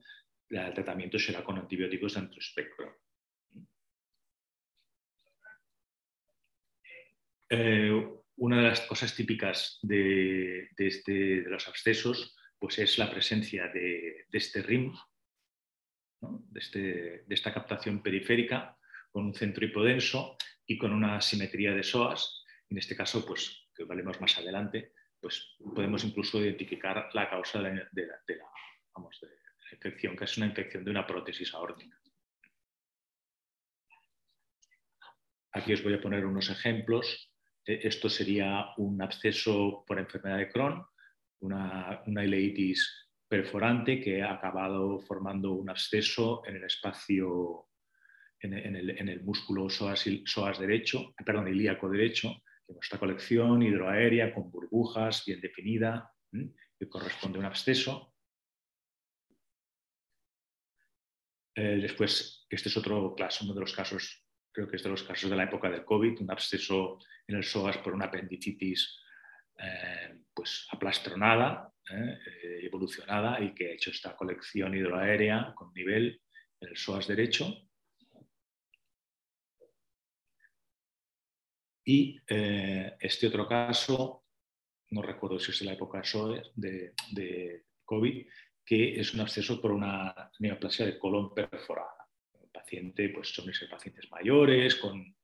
el 0.48 0.74
tratamiento 0.74 1.18
será 1.18 1.44
con 1.44 1.58
antibióticos 1.58 2.14
de 2.14 2.20
amplio 2.20 2.40
espectro. 2.40 2.96
Eh, 7.48 8.08
una 8.36 8.56
de 8.56 8.68
las 8.68 8.80
cosas 8.82 9.14
típicas 9.14 9.78
de, 9.82 10.70
este, 10.76 11.12
de, 11.42 11.50
los 11.50 11.68
abscesos 11.68 12.36
pues 12.58 12.78
es 12.78 12.96
la 12.98 13.10
presencia 13.10 13.68
de, 13.68 14.26
este 14.32 14.62
RIM, 14.62 14.94
este, 16.54 16.78
de, 17.26 17.34
esta 17.34 17.52
captación 17.52 18.02
periférica 18.02 18.76
con 19.10 19.26
un 19.26 19.34
centro 19.34 19.64
hipodenso 19.64 20.36
y 20.70 20.78
con 20.78 20.92
una 20.92 21.20
simetría 21.20 21.74
de 21.74 21.82
SOAS. 21.82 22.44
En 22.68 22.78
este 22.78 22.94
caso, 22.94 23.26
pues, 23.26 23.66
que 23.74 23.82
valemos 23.82 24.20
más 24.20 24.38
adelante, 24.38 24.92
pues 25.20 25.56
podemos 25.74 26.04
incluso 26.04 26.40
identificar 26.40 27.10
la 27.12 27.28
causa 27.28 27.60
de 27.60 27.74
la, 27.74 27.90
de 28.24 28.38
infección, 29.72 30.16
que 30.16 30.24
es 30.24 30.36
una 30.36 30.46
infección 30.46 30.84
de 30.84 30.92
una 30.92 31.04
prótesis 31.04 31.52
aórtica. 31.54 32.00
Aquí 35.52 35.72
os 35.72 35.82
voy 35.82 35.94
a 35.94 36.00
poner 36.00 36.24
unos 36.24 36.50
ejemplos. 36.50 37.32
E, 37.66 37.80
esto 37.82 38.08
sería 38.08 38.66
un 38.76 39.02
absceso 39.02 39.84
por 39.84 39.98
enfermedad 39.98 40.38
de 40.38 40.50
Crohn, 40.50 40.86
una, 41.40 42.00
una 42.06 42.24
ileitis 42.24 43.08
perforante 43.26 44.00
que 44.00 44.22
ha 44.22 44.34
acabado 44.34 45.00
formando 45.00 45.50
un 45.50 45.68
absceso 45.68 46.46
en 46.46 46.56
el 46.56 46.64
espacio 46.64 47.69
en, 48.40 49.08
el, 49.08 49.22
músculo 49.22 49.68
psoas, 49.68 50.58
derecho, 50.58 51.14
perdón, 51.24 51.48
ilíaco 51.48 51.88
derecho, 51.88 52.42
de 52.66 52.74
nuestra 52.74 52.98
colección 52.98 53.62
hidroaérea 53.62 54.32
con 54.32 54.50
burbujas 54.50 55.24
bien 55.26 55.40
definida, 55.40 56.10
que 56.78 56.88
corresponde 56.88 57.38
a 57.38 57.40
un 57.40 57.46
absceso. 57.46 58.14
Eh, 61.54 61.78
después, 61.82 62.46
este 62.48 62.68
es 62.68 62.76
otro 62.76 63.14
caso, 63.14 63.44
uno 63.44 63.54
de 63.54 63.60
los 63.60 63.74
casos, 63.74 64.24
creo 64.52 64.68
que 64.68 64.76
es 64.76 64.82
de 64.82 64.88
los 64.88 65.02
casos 65.02 65.28
de 65.28 65.36
la 65.36 65.44
época 65.44 65.68
del 65.68 65.84
COVID, 65.84 66.20
un 66.20 66.30
absceso 66.30 66.98
en 67.26 67.36
el 67.36 67.44
psoas 67.44 67.78
por 67.78 67.92
una 67.92 68.06
apendicitis 68.06 68.98
eh, 69.58 70.22
pues 70.32 70.66
aplastronada, 70.70 71.70
eh, 71.90 72.18
evolucionada 72.62 73.40
y 73.40 73.52
que 73.52 73.68
ha 73.68 73.74
hecho 73.74 73.90
esta 73.90 74.16
colección 74.16 74.74
hidroaérea 74.74 75.52
con 75.54 75.72
nivel 75.74 76.22
en 76.60 76.68
el 76.68 76.76
psoas 76.76 77.06
derecho. 77.06 77.69
Y 81.92 82.22
eh, 82.28 82.96
este 83.00 83.26
otro 83.26 83.48
caso, 83.48 84.24
no 84.90 85.02
recuerdo 85.02 85.40
si 85.40 85.50
es 85.50 85.62
la 85.62 85.72
época 85.72 86.00
de, 86.54 86.94
de 87.10 87.64
COVID, 87.84 88.26
que 88.64 89.00
es 89.00 89.12
un 89.12 89.22
absceso 89.22 89.60
por 89.60 89.72
una 89.72 90.30
neoplasia 90.38 90.86
de 90.86 90.96
colon 90.96 91.34
perforada. 91.34 92.06
El 92.40 92.48
paciente, 92.48 93.08
pues 93.08 93.34
son 93.34 93.50
pacientes 93.68 94.08
mayores, 94.08 94.76
con, 94.76 95.16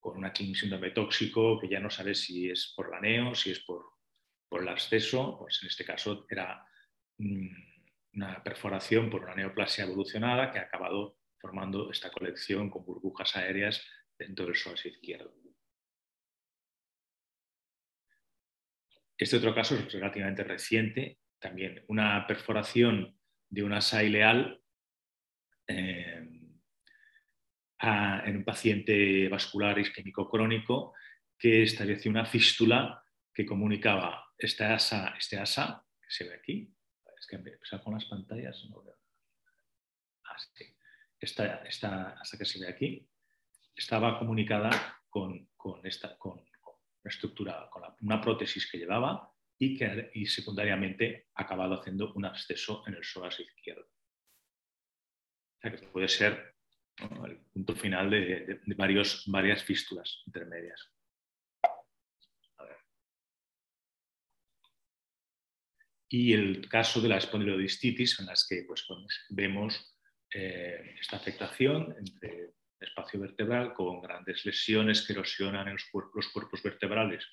con 0.00 0.16
una 0.18 0.34
síndrome 0.34 0.90
tóxico, 0.90 1.56
que 1.60 1.68
ya 1.68 1.78
no 1.78 1.88
sabe 1.88 2.16
si 2.16 2.50
es 2.50 2.72
por 2.74 2.90
la 2.90 3.00
neo, 3.00 3.36
si 3.36 3.52
es 3.52 3.60
por, 3.60 3.84
por 4.48 4.62
el 4.62 4.68
absceso, 4.70 5.38
pues 5.38 5.60
en 5.62 5.68
este 5.68 5.84
caso 5.84 6.26
era 6.28 6.66
mm, 7.18 7.48
una 8.14 8.42
perforación 8.42 9.08
por 9.08 9.22
una 9.22 9.36
neoplasia 9.36 9.84
evolucionada 9.84 10.50
que 10.50 10.58
ha 10.58 10.62
acabado 10.62 11.20
formando 11.40 11.92
esta 11.92 12.10
colección 12.10 12.70
con 12.70 12.84
burbujas 12.84 13.36
aéreas 13.36 13.86
dentro 14.18 14.46
del 14.46 14.56
psoas 14.56 14.84
izquierdo. 14.84 15.47
Este 19.18 19.36
otro 19.36 19.52
caso 19.52 19.74
es 19.74 19.92
relativamente 19.92 20.44
reciente, 20.44 21.18
también 21.40 21.84
una 21.88 22.24
perforación 22.26 23.18
de 23.48 23.62
una 23.64 23.78
asa 23.78 24.04
ileal 24.04 24.62
eh, 25.66 26.28
en 27.80 28.36
un 28.36 28.44
paciente 28.44 29.28
vascular 29.28 29.78
isquémico 29.78 30.28
crónico 30.30 30.94
que 31.36 31.64
estableció 31.64 32.10
una 32.10 32.26
fístula 32.26 33.02
que 33.32 33.44
comunicaba 33.44 34.24
esta 34.36 34.74
asa, 34.74 35.14
este 35.18 35.38
asa, 35.38 35.84
que 36.00 36.10
se 36.10 36.24
ve 36.24 36.34
aquí, 36.34 36.72
es 37.18 37.26
que 37.26 37.36
empezar 37.36 37.82
con 37.82 37.94
las 37.94 38.04
pantallas, 38.04 38.64
no 38.70 38.82
veo. 38.82 38.98
Ah, 40.24 40.36
esta, 41.18 41.62
esta 41.64 42.10
asa 42.20 42.38
que 42.38 42.44
se 42.44 42.60
ve 42.60 42.68
aquí, 42.68 43.08
estaba 43.74 44.18
comunicada 44.18 44.70
con, 45.08 45.48
esta, 45.84 46.16
con, 46.18 46.44
estructura, 47.08 47.68
con 47.70 47.82
una 48.00 48.20
prótesis 48.20 48.70
que 48.70 48.78
llevaba 48.78 49.32
y 49.58 49.76
que 49.76 50.10
y 50.14 50.26
secundariamente 50.26 51.28
acabado 51.34 51.80
haciendo 51.80 52.12
un 52.14 52.24
absceso 52.24 52.84
en 52.86 52.94
el 52.94 53.04
psoas 53.04 53.40
izquierdo. 53.40 53.82
O 53.82 55.60
sea 55.60 55.72
que 55.72 55.88
puede 55.88 56.08
ser 56.08 56.54
el 56.98 57.38
punto 57.52 57.74
final 57.74 58.10
de, 58.10 58.60
varios, 58.76 59.24
varias 59.26 59.62
fístulas 59.62 60.22
intermedias. 60.26 60.92
Y 66.10 66.32
el 66.32 66.68
caso 66.68 67.02
de 67.02 67.08
la 67.08 67.18
espondilodistitis, 67.18 68.18
en 68.20 68.26
las 68.26 68.46
que 68.48 68.64
pues, 68.66 68.86
vemos 69.28 69.94
eh, 70.32 70.96
esta 70.98 71.16
afectación 71.16 71.94
entre 71.98 72.54
espacio 72.80 73.20
vertebral 73.20 73.74
con 73.74 74.00
grandes 74.00 74.44
lesiones 74.44 75.06
que 75.06 75.12
erosionan 75.12 75.72
los, 75.72 75.84
cuerpos, 75.90 76.62
vertebrales 76.62 77.26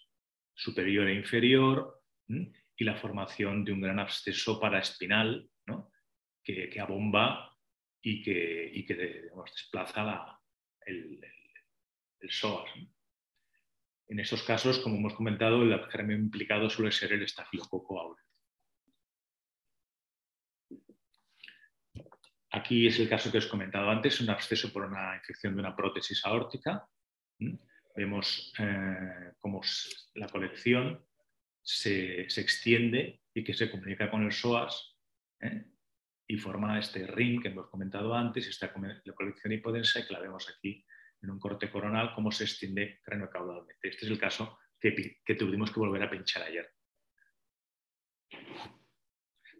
superior 0.53 1.07
e 1.07 1.15
inferior 1.15 2.01
y 2.27 2.83
la 2.83 2.95
formación 2.95 3.63
de 3.63 3.71
un 3.71 3.81
gran 3.81 3.99
absceso 3.99 4.59
paraespinal 4.59 5.49
¿no? 5.67 5.91
que, 6.43 6.69
que, 6.69 6.79
abomba 6.79 7.55
y 8.01 8.23
que, 8.23 8.71
y 8.73 8.85
que 8.85 8.95
desplaza 8.95 10.39
el, 10.85 11.19
el, 12.19 12.29
psoas. 12.29 12.69
En 14.07 14.19
estos 14.19 14.43
casos, 14.43 14.79
como 14.79 14.97
hemos 14.97 15.13
comentado, 15.13 15.61
el 15.61 15.79
germen 15.89 16.21
implicado 16.21 16.69
suele 16.69 16.91
ser 16.91 17.13
el 17.13 17.23
estafilococo 17.23 17.99
aureus. 17.99 18.24
Aquí 22.55 22.87
es 22.87 22.97
el 22.99 23.09
caso 23.09 23.29
que 23.29 23.39
os 23.39 23.47
he 23.47 23.49
comentado 23.49 23.89
antes, 23.89 24.21
un 24.21 24.29
absceso 24.29 24.71
por 24.71 24.85
una 24.85 25.17
infección 25.17 25.53
de 25.55 25.59
una 25.59 25.75
prótesis 25.75 26.25
aórtica. 26.25 26.87
Vemos 27.97 28.53
eh, 28.57 29.33
cómo 29.39 29.59
la 30.13 30.29
colección 30.29 31.05
se, 31.61 32.21
extiende 32.21 33.19
y 33.33 33.43
que 33.43 33.53
se 33.53 33.69
comunica 33.69 34.09
con 34.09 34.23
el 34.23 34.31
psoas 34.31 34.95
¿eh? 35.41 35.65
y 36.27 36.37
forma 36.37 36.79
este 36.79 37.05
ring 37.05 37.41
que 37.41 37.49
hemos 37.49 37.69
comentado 37.69 38.15
antes, 38.15 38.47
esta 38.47 38.73
la 39.03 39.13
colección 39.13 39.51
hipodensa 39.51 40.07
que 40.07 40.13
la 40.13 40.21
vemos 40.21 40.47
aquí 40.47 40.81
en 41.23 41.31
un 41.31 41.39
corte 41.39 41.69
coronal, 41.69 42.13
cómo 42.15 42.31
se 42.31 42.45
extiende 42.45 43.01
cráneo-caudalmente. 43.03 43.89
Este 43.89 44.05
es 44.05 44.11
el 44.11 44.17
caso 44.17 44.59
que 44.79 45.35
tuvimos 45.35 45.71
que 45.71 45.79
volver 45.81 46.03
a 46.03 46.09
pinchar 46.09 46.43
ayer. 46.43 46.74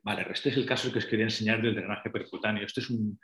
Vale, 0.06 0.24
este 0.32 0.50
es 0.50 0.58
el 0.58 0.68
caso 0.68 0.92
que 0.92 1.00
os 1.00 1.08
quería 1.08 1.26
enseñar 1.26 1.64
del 1.64 1.74
drenaje 1.74 2.12
percutáneo. 2.12 2.64
Este 2.64 2.80
es 2.80 2.92
un, 2.92 3.20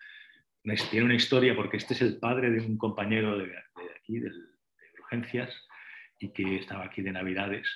tiene 0.90 1.06
una 1.06 1.14
historia 1.14 1.56
porque 1.56 1.78
este 1.78 1.94
es 1.94 2.02
el 2.02 2.18
padre 2.18 2.50
de 2.50 2.60
un 2.60 2.76
compañero 2.76 3.38
de, 3.38 3.56
aquí, 3.96 4.18
de, 4.18 4.32
urgencias, 5.04 5.56
y 6.18 6.34
que 6.34 6.56
estaba 6.56 6.86
aquí 6.86 7.04
de 7.04 7.12
Navidades 7.12 7.68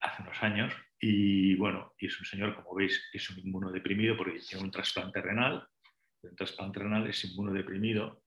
hace 0.00 0.20
unos 0.20 0.42
años. 0.42 0.74
Y 1.00 1.54
bueno, 1.54 1.94
y 1.98 2.08
es 2.08 2.20
un 2.20 2.26
señor, 2.26 2.54
como 2.56 2.74
veis, 2.74 3.02
es 3.10 3.30
un 3.30 3.38
inmunodeprimido 3.38 4.18
porque 4.18 4.38
tiene 4.40 4.64
un 4.64 4.70
trasplante 4.70 5.22
renal. 5.22 5.66
Un 6.22 6.36
trasplante 6.36 6.78
renal 6.78 7.06
es 7.06 7.24
inmunodeprimido. 7.24 8.24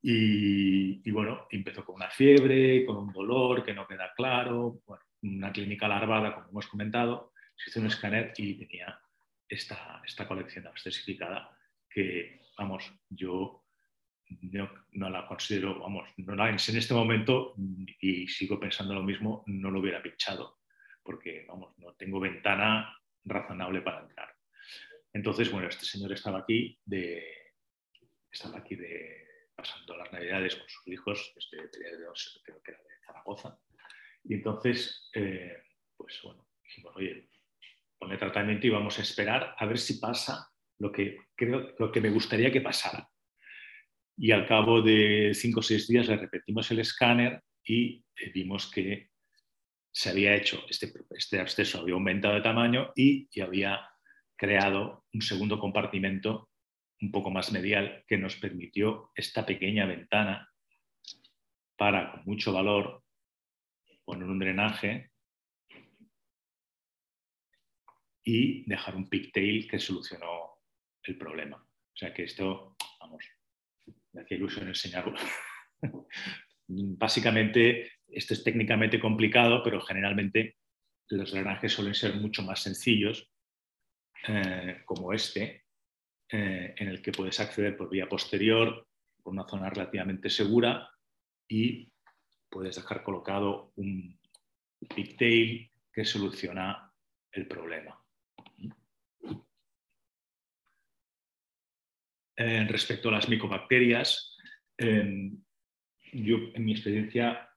Y, 0.00 1.06
y 1.06 1.10
bueno, 1.10 1.46
empezó 1.50 1.84
con 1.84 1.96
una 1.96 2.08
fiebre, 2.08 2.86
con 2.86 2.96
un 2.96 3.12
dolor 3.12 3.62
que 3.66 3.74
no 3.74 3.86
queda 3.86 4.14
claro, 4.16 4.80
una 5.20 5.52
clínica 5.52 5.86
larvada, 5.88 6.34
como 6.34 6.48
hemos 6.48 6.68
comentado. 6.68 7.34
Se 7.54 7.68
hizo 7.68 7.80
un 7.80 7.86
escáner 7.88 8.32
y 8.38 8.54
tenía 8.58 8.98
esta, 9.48 10.02
esta 10.04 10.26
colección 10.26 10.66
abscesificada 10.66 11.56
que, 11.88 12.42
vamos, 12.58 12.92
yo 13.08 13.64
no, 14.92 15.10
la 15.10 15.26
considero, 15.26 15.78
vamos, 15.80 16.08
no 16.16 16.34
la 16.34 16.48
en 16.48 16.56
este 16.56 16.94
momento 16.94 17.54
y 18.00 18.26
sigo 18.28 18.58
pensando 18.58 18.94
lo 18.94 19.02
mismo, 19.02 19.44
no 19.46 19.70
lo 19.70 19.80
hubiera 19.80 20.02
pinchado, 20.02 20.60
porque, 21.02 21.44
vamos, 21.48 21.76
no 21.78 21.94
tengo 21.94 22.20
ventana 22.20 22.96
razonable 23.24 23.82
para 23.82 24.00
entrar. 24.00 24.34
Entonces, 25.12 25.50
bueno, 25.50 25.68
este 25.68 25.84
señor 25.84 26.12
estaba 26.12 26.40
aquí 26.40 26.78
de, 26.84 27.54
estaba 28.30 28.58
aquí 28.58 28.74
de, 28.74 29.50
pasando 29.54 29.96
las 29.96 30.12
navidades 30.12 30.56
con 30.56 30.68
sus 30.68 30.88
hijos, 30.88 31.32
este, 31.36 31.56
creo 32.44 32.62
que 32.62 32.72
era 32.72 32.82
de 32.82 33.06
Zaragoza, 33.06 33.58
y 34.24 34.34
entonces, 34.34 35.08
eh, 35.14 35.62
pues 35.96 36.20
bueno, 36.24 36.48
dijimos, 36.62 36.96
oye, 36.96 37.28
pone 37.98 38.16
tratamiento 38.16 38.66
y 38.66 38.70
vamos 38.70 38.98
a 38.98 39.02
esperar 39.02 39.54
a 39.56 39.66
ver 39.66 39.78
si 39.78 39.98
pasa 39.98 40.48
lo 40.78 40.92
que, 40.92 41.18
creo, 41.34 41.74
lo 41.78 41.90
que 41.90 42.00
me 42.00 42.10
gustaría 42.10 42.52
que 42.52 42.60
pasara. 42.60 43.08
Y 44.18 44.30
al 44.30 44.46
cabo 44.46 44.82
de 44.82 45.32
cinco 45.34 45.60
o 45.60 45.62
seis 45.62 45.88
días 45.88 46.08
le 46.08 46.16
repetimos 46.16 46.70
el 46.70 46.80
escáner 46.80 47.42
y 47.64 48.04
vimos 48.34 48.70
que 48.70 49.10
se 49.92 50.10
había 50.10 50.34
hecho, 50.34 50.62
este, 50.68 50.92
este 51.10 51.40
absceso 51.40 51.80
había 51.80 51.94
aumentado 51.94 52.34
de 52.34 52.42
tamaño 52.42 52.92
y, 52.94 53.28
y 53.30 53.40
había 53.40 53.80
creado 54.36 55.06
un 55.12 55.22
segundo 55.22 55.58
compartimento 55.58 56.50
un 57.00 57.10
poco 57.10 57.30
más 57.30 57.52
medial 57.52 58.04
que 58.06 58.18
nos 58.18 58.36
permitió 58.36 59.10
esta 59.14 59.44
pequeña 59.44 59.86
ventana 59.86 60.50
para, 61.76 62.10
con 62.12 62.24
mucho 62.24 62.52
valor, 62.52 63.02
poner 64.04 64.28
un 64.28 64.38
drenaje 64.38 65.10
y 68.28 68.68
dejar 68.68 68.96
un 68.96 69.08
pigtail 69.08 69.68
que 69.70 69.78
solucionó 69.78 70.58
el 71.04 71.16
problema. 71.16 71.56
O 71.56 71.96
sea 71.96 72.12
que 72.12 72.24
esto, 72.24 72.76
vamos, 73.00 73.24
me 74.12 74.22
hacía 74.22 74.36
ilusión 74.36 74.66
enseñarlo. 74.66 75.16
Básicamente, 76.66 77.92
esto 78.08 78.34
es 78.34 78.42
técnicamente 78.42 78.98
complicado, 78.98 79.62
pero 79.62 79.80
generalmente 79.80 80.56
los 81.08 81.30
drenajes 81.30 81.72
suelen 81.72 81.94
ser 81.94 82.16
mucho 82.16 82.42
más 82.42 82.60
sencillos, 82.60 83.30
eh, 84.26 84.82
como 84.84 85.12
este, 85.12 85.64
eh, 86.28 86.74
en 86.76 86.88
el 86.88 87.00
que 87.00 87.12
puedes 87.12 87.38
acceder 87.38 87.76
por 87.76 87.88
vía 87.88 88.08
posterior, 88.08 88.88
por 89.22 89.32
una 89.32 89.46
zona 89.46 89.70
relativamente 89.70 90.30
segura 90.30 90.90
y 91.48 91.92
puedes 92.50 92.74
dejar 92.74 93.04
colocado 93.04 93.72
un 93.76 94.18
pigtail 94.92 95.70
que 95.92 96.04
soluciona 96.04 96.92
el 97.30 97.46
problema. 97.46 98.02
Respecto 102.36 103.08
a 103.08 103.12
las 103.12 103.28
micobacterias, 103.28 104.36
em, 104.76 105.42
yo 106.12 106.36
en 106.54 106.64
mi 106.64 106.72
experiencia 106.72 107.48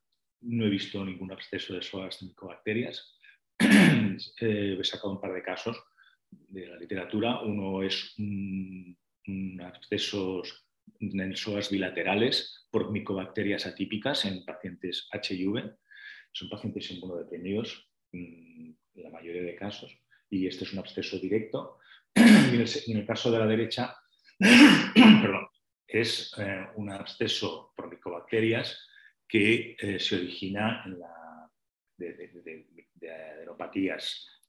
no 0.41 0.65
he 0.65 0.69
visto 0.69 1.03
ningún 1.03 1.31
absceso 1.31 1.73
de 1.73 1.81
psoas 1.81 2.19
de 2.19 2.27
micobacterias. 2.27 3.15
Eh, 4.41 4.77
he 4.77 4.83
sacado 4.83 5.13
un 5.13 5.21
par 5.21 5.33
de 5.33 5.41
casos 5.41 5.81
de 6.29 6.67
la 6.67 6.75
literatura. 6.75 7.39
Uno 7.39 7.81
es 7.81 8.15
un, 8.17 8.97
abscesos 9.61 10.67
en 10.99 11.35
psoas 11.37 11.69
bilaterales 11.69 12.67
por 12.69 12.91
micobacterias 12.91 13.65
atípicas 13.65 14.25
en 14.25 14.43
pacientes 14.43 15.07
HIV. 15.13 15.73
Son 16.33 16.49
pacientes 16.49 16.91
inmunodeprimidos 16.91 17.87
en 18.11 18.77
la 18.95 19.09
mayoría 19.09 19.43
de 19.43 19.55
casos. 19.55 19.97
Y 20.29 20.47
este 20.47 20.65
es 20.65 20.73
un 20.73 20.79
absceso 20.79 21.17
directo. 21.17 21.77
en 22.15 22.97
el 22.97 23.05
caso 23.05 23.31
de 23.31 23.39
la 23.39 23.47
derecha 23.47 23.95
perdón, 25.21 25.47
es 25.85 26.33
eh, 26.37 26.67
un 26.75 26.91
absceso 26.91 27.73
por 27.75 27.89
micobacterias 27.89 28.87
que 29.27 29.75
eh, 29.77 29.99
se 29.99 30.15
origina 30.15 30.83
en 30.85 30.99
la, 30.99 31.51
de, 31.97 32.13
de, 32.13 32.65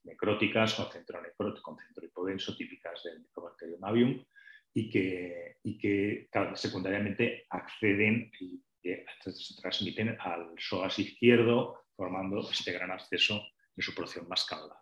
necróticas 0.03 0.73
con 0.73 0.91
centro 0.91 1.21
necrótico, 1.21 1.61
con 1.61 1.77
centro 1.77 2.05
hipodenso, 2.05 2.55
típicas 2.55 3.03
del 3.03 3.19
Mycobacterium 3.19 3.83
avium, 3.83 4.25
y 4.73 4.89
que, 4.89 5.57
y 5.63 5.77
que 5.77 6.29
secundariamente 6.55 7.45
acceden 7.49 8.31
y 8.39 8.63
se 8.81 9.61
transmiten 9.61 10.17
al 10.19 10.53
psoas 10.57 10.97
izquierdo, 10.97 11.83
formando 11.95 12.49
este 12.49 12.71
gran 12.71 12.91
acceso 12.91 13.45
de 13.75 13.83
su 13.83 13.93
porción 13.93 14.27
más 14.27 14.45
caudal. 14.45 14.77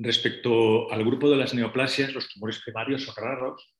Respecto 0.00 0.90
al 0.92 1.04
grupo 1.04 1.28
de 1.28 1.36
las 1.36 1.54
neoplasias, 1.54 2.12
los 2.12 2.28
tumores 2.28 2.60
primarios 2.60 3.02
son 3.02 3.16
raros, 3.16 3.74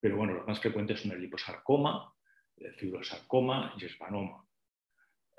pero 0.00 0.16
bueno, 0.16 0.34
los 0.34 0.46
más 0.48 0.58
frecuentes 0.58 1.00
son 1.00 1.12
el 1.12 1.20
liposarcoma, 1.20 2.12
el 2.56 2.74
fibrosarcoma 2.74 3.72
y 3.78 3.84
espanoma. 3.84 4.44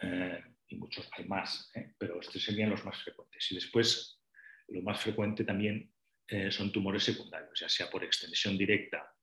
Eh, 0.01 0.41
y 0.69 0.77
muchos 0.77 1.09
hay 1.11 1.25
más, 1.25 1.69
¿eh? 1.75 1.95
pero 1.97 2.21
estos 2.21 2.41
serían 2.41 2.69
los 2.69 2.85
más 2.85 3.03
frecuentes. 3.03 3.51
Y 3.51 3.55
después, 3.55 4.21
lo 4.69 4.81
más 4.81 5.01
frecuente 5.01 5.43
también 5.43 5.93
eh, 6.27 6.49
son 6.49 6.71
tumores 6.71 7.03
secundarios, 7.03 7.59
ya 7.59 7.67
sea 7.67 7.89
por 7.89 8.05
extensión 8.05 8.57
directa 8.57 9.13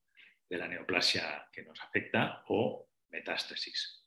de 0.47 0.59
la 0.59 0.69
neoplasia 0.69 1.49
que 1.51 1.63
nos 1.63 1.81
afecta 1.81 2.45
o 2.49 2.87
metástasis. 3.09 4.07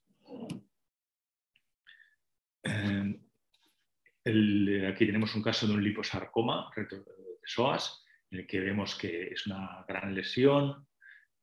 Aquí 4.26 5.06
tenemos 5.06 5.36
un 5.36 5.42
caso 5.42 5.68
de 5.68 5.74
un 5.74 5.84
liposarcoma 5.84 6.72
de 6.76 7.04
psoas, 7.44 8.06
en 8.32 8.40
el 8.40 8.48
que 8.48 8.60
vemos 8.60 8.96
que 8.96 9.28
es 9.28 9.46
una 9.48 9.84
gran 9.88 10.14
lesión, 10.16 10.88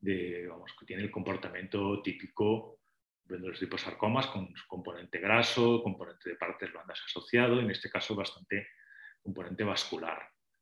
que 0.03 0.85
tiene 0.85 1.03
el 1.03 1.11
comportamiento 1.11 2.01
típico 2.01 2.79
de 3.23 3.39
los 3.39 3.61
liposarcomas 3.61 4.27
con 4.27 4.51
componente 4.67 5.19
graso, 5.19 5.81
componente 5.83 6.31
de 6.31 6.35
partes 6.35 6.71
blandas 6.71 7.01
asociado, 7.05 7.59
en 7.59 7.69
este 7.69 7.89
caso 7.89 8.15
bastante 8.15 8.67
componente 9.21 9.63
vascular. 9.63 10.19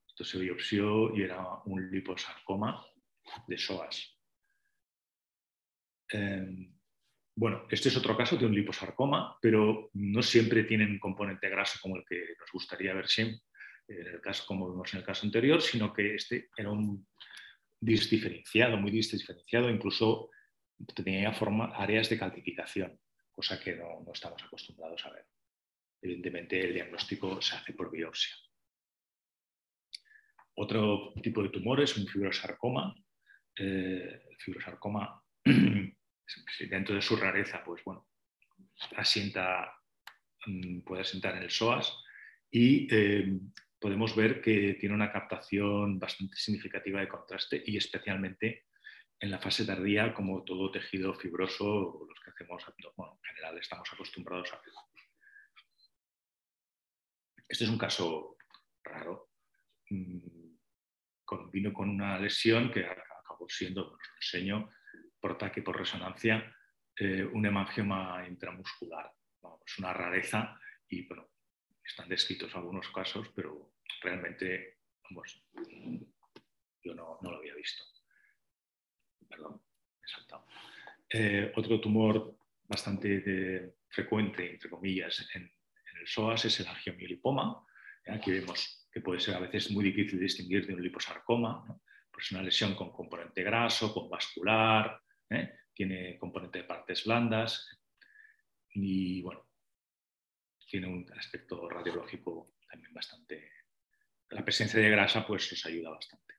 Esto 0.08 0.24
se 0.24 0.40
biopsió 0.40 1.16
y 1.16 1.24
era 1.24 1.42
un 1.66 1.90
liposarcoma 1.90 2.86
de 3.48 3.58
psoas. 3.58 4.20
Em, 6.10 6.79
bueno, 7.40 7.66
este 7.70 7.88
es 7.88 7.96
otro 7.96 8.18
caso 8.18 8.36
de 8.36 8.46
un 8.46 8.54
liposarcoma, 8.54 9.38
pero 9.42 9.92
no 9.94 10.22
siempre 10.22 10.66
tienen 10.66 11.00
componente 11.00 11.48
graso 11.48 11.80
como 11.82 11.96
el 11.96 12.04
que 12.06 12.36
nos 12.38 12.52
gustaría 12.52 12.94
ver 12.94 13.08
siempre, 13.08 13.40
en 13.88 14.08
el 14.08 14.20
caso, 14.20 14.44
como 14.46 14.70
vimos 14.70 14.94
en 14.94 15.00
el 15.00 15.06
caso 15.06 15.26
anterior, 15.26 15.62
sino 15.62 15.94
que 15.94 16.16
este 16.16 16.50
era 16.58 16.70
un 16.70 17.08
disdiferenciado, 17.80 18.76
muy 18.76 18.92
disdiferenciado, 18.92 19.70
incluso 19.70 20.32
tenía 20.94 21.32
forma, 21.32 21.68
áreas 21.78 22.10
de 22.10 22.20
calcificación, 22.20 23.00
cosa 23.32 23.58
que 23.58 23.78
no, 23.78 24.04
estamos 24.14 24.44
acostumbrados 24.44 25.06
a 25.06 25.12
ver. 25.12 25.26
Evidentemente, 26.02 26.60
el 26.60 26.74
diagnóstico 26.74 27.42
se 27.42 27.56
hace 27.56 27.72
por 27.72 27.90
biopsia. 27.90 28.36
Otro 30.56 31.14
tipo 31.24 31.42
de 31.42 31.50
tumor 31.50 31.80
es 31.80 31.96
un 31.96 32.06
fibrosarcoma. 32.06 32.94
Eh, 33.56 34.24
el 34.30 34.38
fibrosarcoma, 34.40 35.24
dentro 36.70 36.96
de 36.96 37.02
su 37.02 37.16
rareza, 37.16 37.64
pues 37.64 37.84
bueno, 37.84 38.08
asienta, 38.96 39.74
mm, 40.46 40.82
puede 40.82 41.02
asentar 41.02 41.36
en 41.36 41.44
el 41.44 41.52
psoas 41.52 41.94
y 42.52 42.88
eh, 42.94 43.40
podemos 43.80 44.16
ver 44.16 44.42
que 44.42 44.76
tiene 44.80 44.96
una 44.96 45.12
captación 45.12 46.00
bastante 46.00 46.36
significativa 46.36 47.00
de 47.00 47.08
contraste 47.08 47.64
y 47.66 47.78
especialmente 47.78 48.66
en 49.20 49.32
la 49.32 49.40
fase 49.40 49.66
tardía, 49.66 50.14
como 50.14 50.44
todo 50.44 50.72
tejido 50.72 51.14
fibroso, 51.14 52.06
los 52.08 52.20
que 52.24 52.32
hacemos, 52.32 52.64
bueno, 52.96 53.20
en 53.22 53.30
general 53.30 53.58
estamos 53.58 53.92
acostumbrados 53.92 54.54
a 54.54 54.62
ver. 54.62 54.74
Este 57.48 57.64
es 57.64 57.70
un 57.70 57.78
caso 57.78 58.38
raro. 58.84 59.32
Mm, 59.90 60.56
vino 61.52 61.74
con 61.74 61.90
una 61.90 62.18
lesión 62.20 62.72
que 62.72 62.86
acabó 62.86 63.48
siendo, 63.50 63.92
os 63.92 63.92
lo 63.92 64.16
enseño, 64.16 64.70
por 65.20 65.34
ataque 65.34 65.62
por 65.62 65.78
resonancia, 65.78 66.56
eh, 66.96 67.24
un 67.24 67.46
hemangioma 67.46 68.26
intramuscular. 68.28 69.12
es 69.66 69.80
una 69.80 69.94
rareza 69.94 70.60
y 70.88 71.08
bueno, 71.08 71.30
están 71.84 72.10
descritos 72.10 72.56
algunos 72.56 72.90
casos, 72.90 73.30
pero 73.36 73.74
realmente 74.02 74.80
yo 76.82 76.94
no, 76.94 77.20
lo 77.22 77.38
había 77.38 77.56
visto. 77.56 77.84
Perdón, 79.28 79.62
eh, 81.10 81.52
otro 81.56 81.80
tumor 81.80 82.36
bastante 82.68 83.76
frecuente, 83.88 84.52
entre 84.52 84.70
comillas, 84.70 85.28
en, 85.34 85.44
el 86.00 86.08
psoas 86.08 86.46
es 86.46 86.60
el 86.60 86.68
angiomiolipoma. 86.68 87.66
Aquí 88.08 88.32
vemos 88.32 88.88
que 88.92 89.02
puede 89.02 89.20
ser 89.20 89.36
a 89.36 89.40
veces 89.40 89.72
muy 89.72 89.84
difícil 89.84 90.20
distinguir 90.20 90.66
de 90.66 90.74
un 90.74 90.82
liposarcoma. 90.82 91.66
Pues 92.12 92.26
es 92.26 92.32
una 92.32 92.42
lesión 92.42 92.76
con 92.76 92.92
componente 92.92 93.44
graso, 93.44 93.94
con 93.94 94.10
vascular, 94.10 95.02
¿eh? 95.30 95.60
tiene 95.74 96.18
componente 96.18 96.60
de 96.60 96.64
partes 96.66 97.06
blandas 97.06 97.80
y 98.72 99.22
bueno, 99.22 99.48
tiene 100.70 100.88
un 100.88 101.12
aspecto 101.18 101.68
radiológico 101.70 102.54
también 102.70 102.94
bastante... 102.94 103.52
La 104.32 104.44
presencia 104.44 104.80
de 104.80 104.90
grasa 104.90 105.26
pues 105.26 105.52
nos 105.52 105.66
ayuda 105.66 105.90
bastante. 105.90 106.36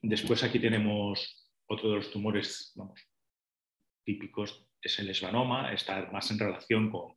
Después 0.00 0.44
aquí 0.44 0.60
tenemos 0.60 1.50
otro 1.66 1.90
de 1.90 1.96
los 1.96 2.12
tumores 2.12 2.78
típicos, 4.04 4.68
es 4.80 4.98
el 5.00 5.10
esbanoma, 5.10 5.72
está 5.72 6.06
más 6.12 6.30
en 6.30 6.38
relación 6.38 6.92
con, 6.92 7.16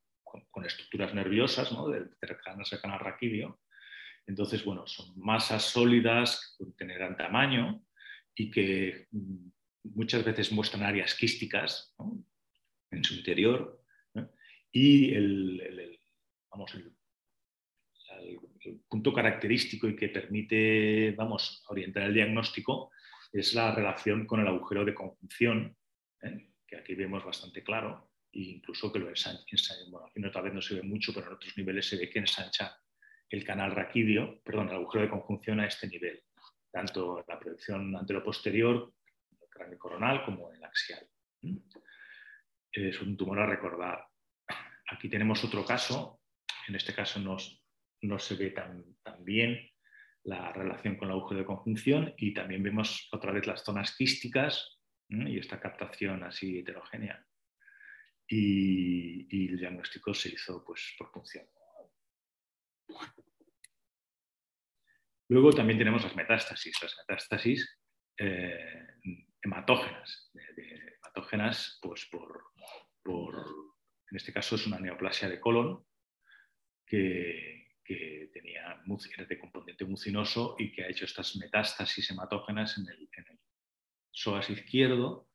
estructuras 0.65 1.13
nerviosas 1.13 1.71
¿no? 1.71 1.87
del, 1.87 2.09
del 2.19 2.37
canal 2.81 2.99
raquídeo. 2.99 3.59
Entonces, 4.25 4.65
bueno, 4.65 4.87
son 4.87 5.13
masas 5.19 5.63
sólidas 5.63 6.55
que 6.57 6.65
tendrán 6.77 7.15
tamaño 7.15 7.85
y 8.37 8.51
que 8.51 9.07
mm, 9.11 9.49
muchas 9.95 10.23
veces 10.23 10.51
muestran 10.51 10.83
áreas 10.83 11.15
quísticas 11.15 11.95
en 12.91 13.03
su 13.03 13.15
interior 13.15 13.83
y 14.71 15.13
el, 15.13 15.99
punto 18.89 19.13
característico 19.13 19.87
y 19.87 19.95
que 19.95 20.09
permite 20.09 21.11
vamos, 21.11 21.63
orientar 21.69 22.03
el 22.03 22.13
diagnóstico 22.13 22.91
es 23.31 23.53
la 23.53 23.73
relación 23.73 24.25
con 24.25 24.39
el 24.41 24.47
agujero 24.47 24.83
de 24.83 24.93
conjunción, 24.93 25.75
¿eh? 26.21 26.51
que 26.65 26.77
aquí 26.77 26.95
vemos 26.95 27.23
bastante 27.23 27.63
claro, 27.63 28.11
e 28.31 28.41
incluso 28.41 28.91
que 28.91 28.99
lo 28.99 29.09
ensancha, 29.09 29.75
bueno, 29.89 30.07
aquí 30.07 30.19
no, 30.19 30.31
tal 30.31 30.43
vez 30.43 30.53
no 30.53 30.61
se 30.61 30.75
ve 30.75 30.83
mucho, 30.83 31.13
pero 31.13 31.27
en 31.27 31.33
otros 31.33 31.57
niveles 31.57 31.87
se 31.87 31.97
ve 31.97 32.09
que 32.09 32.19
ensancha 32.19 32.75
el 33.29 33.43
canal 33.43 33.71
raquídeo, 33.71 34.41
perdón, 34.43 34.69
el 34.69 34.75
agujero 34.75 35.03
de 35.03 35.11
conjunción 35.11 35.59
a 35.59 35.67
este 35.67 35.87
nivel, 35.87 36.23
tanto 36.77 37.17
en 37.17 37.25
la 37.27 37.39
proyección 37.39 37.95
antero-posterior, 37.95 38.93
cráneo 39.49 39.79
coronal, 39.79 40.23
como 40.23 40.51
en 40.51 40.57
el 40.57 40.63
axial. 40.63 41.09
Es 42.71 43.01
un 43.01 43.17
tumor 43.17 43.39
a 43.39 43.47
recordar. 43.47 44.05
Aquí 44.91 45.09
tenemos 45.09 45.43
otro 45.43 45.65
caso, 45.65 46.21
en 46.67 46.75
este 46.75 46.93
caso 46.93 47.19
no 47.19 48.19
se 48.19 48.35
ve 48.35 48.51
tan, 48.51 48.85
bien 49.21 49.57
la 50.25 50.53
relación 50.53 50.97
con 50.97 51.07
el 51.07 51.15
agujero 51.15 51.39
de 51.39 51.47
conjunción 51.47 52.13
y 52.15 52.31
también 52.35 52.61
vemos 52.61 53.09
otra 53.11 53.31
vez 53.31 53.47
las 53.47 53.63
zonas 53.63 53.95
quísticas 53.95 54.77
y 55.09 55.39
esta 55.39 55.59
captación 55.59 56.23
así 56.23 56.59
heterogénea. 56.59 57.25
Y, 58.27 59.47
el 59.47 59.57
diagnóstico 59.57 60.13
se 60.13 60.29
hizo 60.29 60.63
pues, 60.63 60.93
por 60.95 61.09
función. 61.11 61.47
Luego 65.29 65.51
también 65.51 65.77
tenemos 65.77 66.03
las 66.03 66.15
metástasis, 66.15 66.81
las 66.81 66.95
metástasis 66.97 67.79
eh, 68.17 68.87
hematógenas, 69.41 70.31
hematógenas 71.03 71.79
pues, 71.81 72.05
por, 72.05 72.45
por 73.03 73.35
en 74.09 74.17
este 74.17 74.31
caso 74.31 74.55
es 74.55 74.65
una 74.67 74.79
neoplasia 74.79 75.29
de 75.29 75.39
colon 75.39 75.85
que, 76.85 77.55
tenía, 78.33 78.81
era 79.15 79.25
de 79.25 79.39
componente 79.39 79.85
mucinoso 79.85 80.55
y 80.59 80.71
que 80.71 80.83
ha 80.83 80.89
hecho 80.89 81.05
estas 81.05 81.35
metástasis 81.37 82.09
hematógenas 82.11 82.77
en 82.77 82.87
el, 82.87 83.09
psoas 84.11 84.49
izquierdo. 84.49 85.29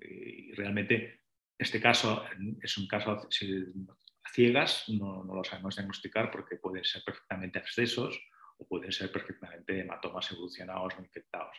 Y 0.00 0.52
realmente 0.52 1.22
este 1.58 1.80
caso 1.80 2.24
es 2.62 2.78
un 2.78 2.88
caso 2.88 3.10
a 3.12 4.30
ciegas, 4.32 4.88
no, 4.88 5.24
lo 5.24 5.44
sabemos 5.44 5.76
diagnosticar 5.76 6.30
porque 6.30 6.56
pueden 6.56 6.84
ser 6.84 7.02
perfectamente 7.04 7.58
abscesos 7.58 8.18
o 8.58 8.66
pueden 8.66 8.92
ser 8.92 9.10
perfectamente 9.10 9.80
hematomas 9.80 10.30
evolucionados 10.32 10.94
o 10.96 11.00
infectados. 11.00 11.56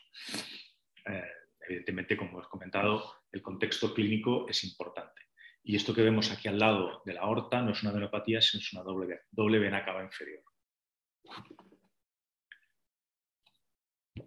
Eh, 1.06 1.24
evidentemente, 1.68 2.18
como 2.18 2.42
he 2.42 2.44
comentado, 2.44 3.14
el 3.32 3.42
contexto 3.42 3.94
clínico 3.94 4.48
es 4.48 4.64
importante. 4.64 5.22
Y 5.64 5.76
esto 5.76 5.94
que 5.94 6.04
vemos 6.04 6.32
aquí 6.32 6.48
al 6.48 6.60
lado 6.60 7.02
de 7.06 7.14
la 7.14 7.22
aorta 7.22 7.62
no 7.62 7.72
es 7.72 7.82
una 7.82 7.92
venopatía, 7.92 8.42
sino 8.42 8.62
es 8.62 8.74
una 8.74 8.84
doble, 8.84 9.22
doble 9.32 9.60
vena 9.60 9.84
cava 9.84 10.04
inferior. 10.04 10.44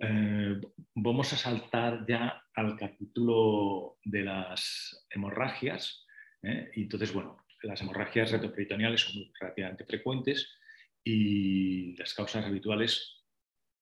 Eh, 0.00 0.60
vamos 0.94 1.32
a 1.32 1.36
saltar 1.36 2.04
ya 2.06 2.42
al 2.54 2.76
capítulo 2.76 3.98
de 4.04 4.22
las 4.22 5.06
hemorragias. 5.10 6.06
¿eh? 6.42 6.70
Entonces, 6.74 7.12
bueno, 7.12 7.38
las 7.62 7.80
hemorragias 7.80 8.32
retroperitoneales 8.32 9.00
son 9.00 9.22
relativamente 9.40 9.84
frecuentes 9.84 10.58
y 11.04 11.96
las 11.96 12.14
causas 12.14 12.44
habituales, 12.44 13.24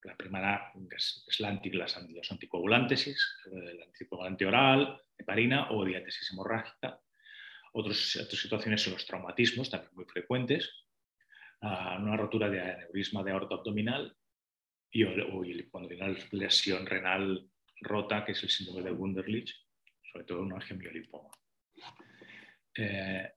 la 0.03 0.17
primera 0.17 0.73
es, 0.97 1.25
la 1.41 1.51
los 1.51 2.33
anticoagulantes, 2.33 3.07
el 3.51 3.83
anticoagulante 3.83 4.47
oral, 4.47 5.01
heparina 5.19 5.71
o 5.71 5.85
diátesis 5.85 6.31
hemorrágica. 6.33 7.01
Otras, 7.73 7.99
situaciones 8.31 8.83
son 8.83 8.95
los 8.95 9.07
traumatismos, 9.07 9.69
también 9.69 9.93
muy 9.95 10.05
frecuentes, 10.05 10.71
una 11.61 12.17
rotura 12.17 12.49
de 12.49 12.61
aneurisma 12.61 13.23
de 13.23 13.33
aorta 13.33 13.57
abdominal 13.57 14.17
y, 14.91 15.03
o, 15.03 15.43
cuando 15.71 15.91
la 15.95 16.17
lesión 16.31 16.87
renal 16.87 17.49
rota, 17.81 18.25
que 18.25 18.33
es 18.33 18.43
el 18.43 18.51
síndrome 18.51 18.83
de 18.83 18.93
Wunderlich, 18.93 19.55
sobre 20.13 20.25
todo 20.25 20.43
un 20.43 20.53
angiomiolipoma. 20.53 21.31
Eh, 22.77 23.31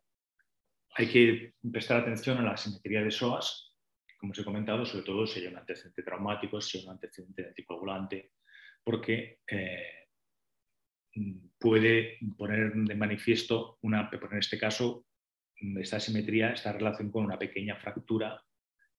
hay 0.95 1.07
que 1.07 1.53
prestar 1.71 2.01
atención 2.01 2.37
a 2.37 2.43
la 2.43 2.57
simetría 2.57 3.01
de 3.01 3.11
SOAS, 3.11 3.68
como 4.19 4.33
os 4.33 4.39
he 4.39 4.43
comentado, 4.43 4.85
sobre 4.85 5.05
todo 5.05 5.25
si 5.25 5.39
hay 5.39 5.47
un 5.47 5.57
antecedente 5.57 6.03
traumático, 6.03 6.59
si 6.59 6.77
hay 6.77 6.85
un 6.85 6.91
antecedente 6.91 7.47
anticoagulante, 7.47 8.33
porque 8.83 9.39
eh, 9.47 10.07
puede 11.57 12.19
poner 12.37 12.73
de 12.73 12.95
manifiesto, 12.95 13.77
una, 13.81 14.09
en 14.11 14.37
este 14.37 14.59
caso, 14.59 15.05
esta 15.55 15.99
simetría, 15.99 16.51
esta 16.51 16.73
relación 16.73 17.11
con 17.11 17.25
una 17.25 17.39
pequeña 17.39 17.77
fractura 17.77 18.41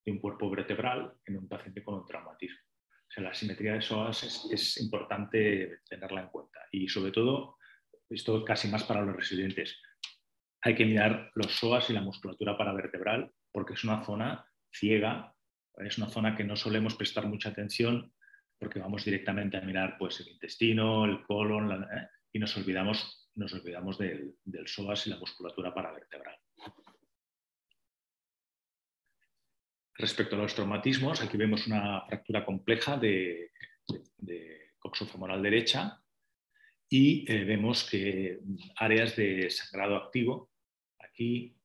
de 0.04 0.12
un 0.12 0.18
cuerpo 0.18 0.50
vertebral 0.50 1.12
en 1.26 1.36
un 1.36 1.48
paciente 1.48 1.84
con 1.84 1.96
un 1.96 2.06
traumatismo. 2.06 2.58
O 3.08 3.12
sea, 3.12 3.24
la 3.24 3.34
simetría 3.34 3.74
de 3.74 3.82
SOAS 3.82 4.22
es, 4.22 4.48
es 4.50 4.80
importante 4.80 5.80
tenerla 5.88 6.22
en 6.22 6.28
cuenta 6.28 6.60
y 6.70 6.88
sobre 6.88 7.12
todo, 7.12 7.56
esto 8.08 8.44
casi 8.44 8.68
más 8.68 8.84
para 8.84 9.02
los 9.02 9.16
residentes, 9.16 9.80
hay 10.62 10.74
que 10.74 10.84
mirar 10.84 11.30
los 11.34 11.52
psoas 11.52 11.88
y 11.90 11.92
la 11.92 12.02
musculatura 12.02 12.56
paravertebral 12.56 13.32
porque 13.52 13.74
es 13.74 13.84
una 13.84 14.04
zona 14.04 14.46
ciega, 14.72 15.34
es 15.76 15.98
una 15.98 16.08
zona 16.08 16.36
que 16.36 16.44
no 16.44 16.56
solemos 16.56 16.94
prestar 16.94 17.26
mucha 17.26 17.50
atención 17.50 18.12
porque 18.58 18.78
vamos 18.78 19.04
directamente 19.04 19.56
a 19.56 19.62
mirar 19.62 19.96
pues, 19.98 20.20
el 20.20 20.28
intestino, 20.28 21.06
el 21.06 21.22
colon 21.22 21.82
¿eh? 21.82 22.08
y 22.32 22.38
nos 22.38 22.54
olvidamos, 22.58 23.30
nos 23.34 23.54
olvidamos 23.54 23.96
del, 23.96 24.36
del 24.44 24.68
psoas 24.68 25.06
y 25.06 25.10
la 25.10 25.18
musculatura 25.18 25.72
paravertebral. 25.72 26.36
Respecto 29.94 30.36
a 30.36 30.38
los 30.38 30.54
traumatismos, 30.54 31.22
aquí 31.22 31.36
vemos 31.36 31.66
una 31.66 32.04
fractura 32.06 32.44
compleja 32.44 32.98
de, 32.98 33.52
de, 34.18 34.72
coxofemoral 34.78 35.42
derecha 35.42 36.02
y 36.88 37.30
eh, 37.30 37.44
vemos 37.44 37.88
que 37.88 38.40
áreas 38.76 39.14
de 39.16 39.50
sangrado 39.50 39.96
activo 39.96 40.50
aquí, 40.98 41.56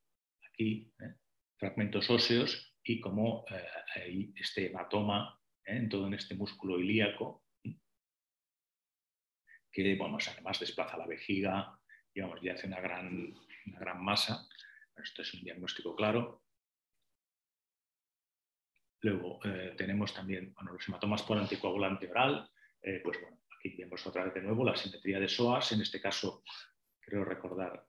aquí, 0.49 0.93
¿eh? 0.99 1.15
fragmentos 1.57 2.09
óseos 2.09 2.74
y 2.85 3.01
como 3.01 3.43
eh, 3.49 3.67
hay 3.95 4.33
este 4.35 4.67
hematoma 4.67 5.37
¿eh? 5.65 5.75
en 5.75 5.89
todo 5.89 6.07
en 6.07 6.13
este 6.13 6.35
músculo 6.35 6.79
ilíaco, 6.79 7.43
que 9.71 9.99
además 10.31 10.59
desplaza 10.59 10.95
la 10.95 11.05
vejiga, 11.05 11.77
y 12.13 12.21
hace 12.49 12.67
una 12.67 12.79
gran, 12.79 13.33
una 13.65 13.79
gran 13.79 14.01
masa. 14.01 14.47
Esto 14.95 15.21
es 15.21 15.33
un 15.33 15.41
diagnóstico 15.41 15.93
claro. 15.93 16.43
Luego 19.01 19.41
tenemos 19.75 20.13
también 20.13 20.53
bueno, 20.53 20.71
los 20.71 20.87
hematomas 20.87 21.23
por 21.23 21.37
anticoagulante 21.37 22.09
oral. 22.09 22.49
pues 22.81 23.19
bueno, 23.19 23.41
aquí 23.59 23.75
vemos 23.75 24.07
otra 24.07 24.23
vez 24.23 24.33
de 24.33 24.43
nuevo 24.43 24.63
la 24.63 24.77
simetría 24.77 25.19
de 25.19 25.27
SOAS. 25.27 25.73
En 25.73 25.81
este 25.81 25.99
caso, 25.99 26.45
creo 27.01 27.25
recordar, 27.25 27.85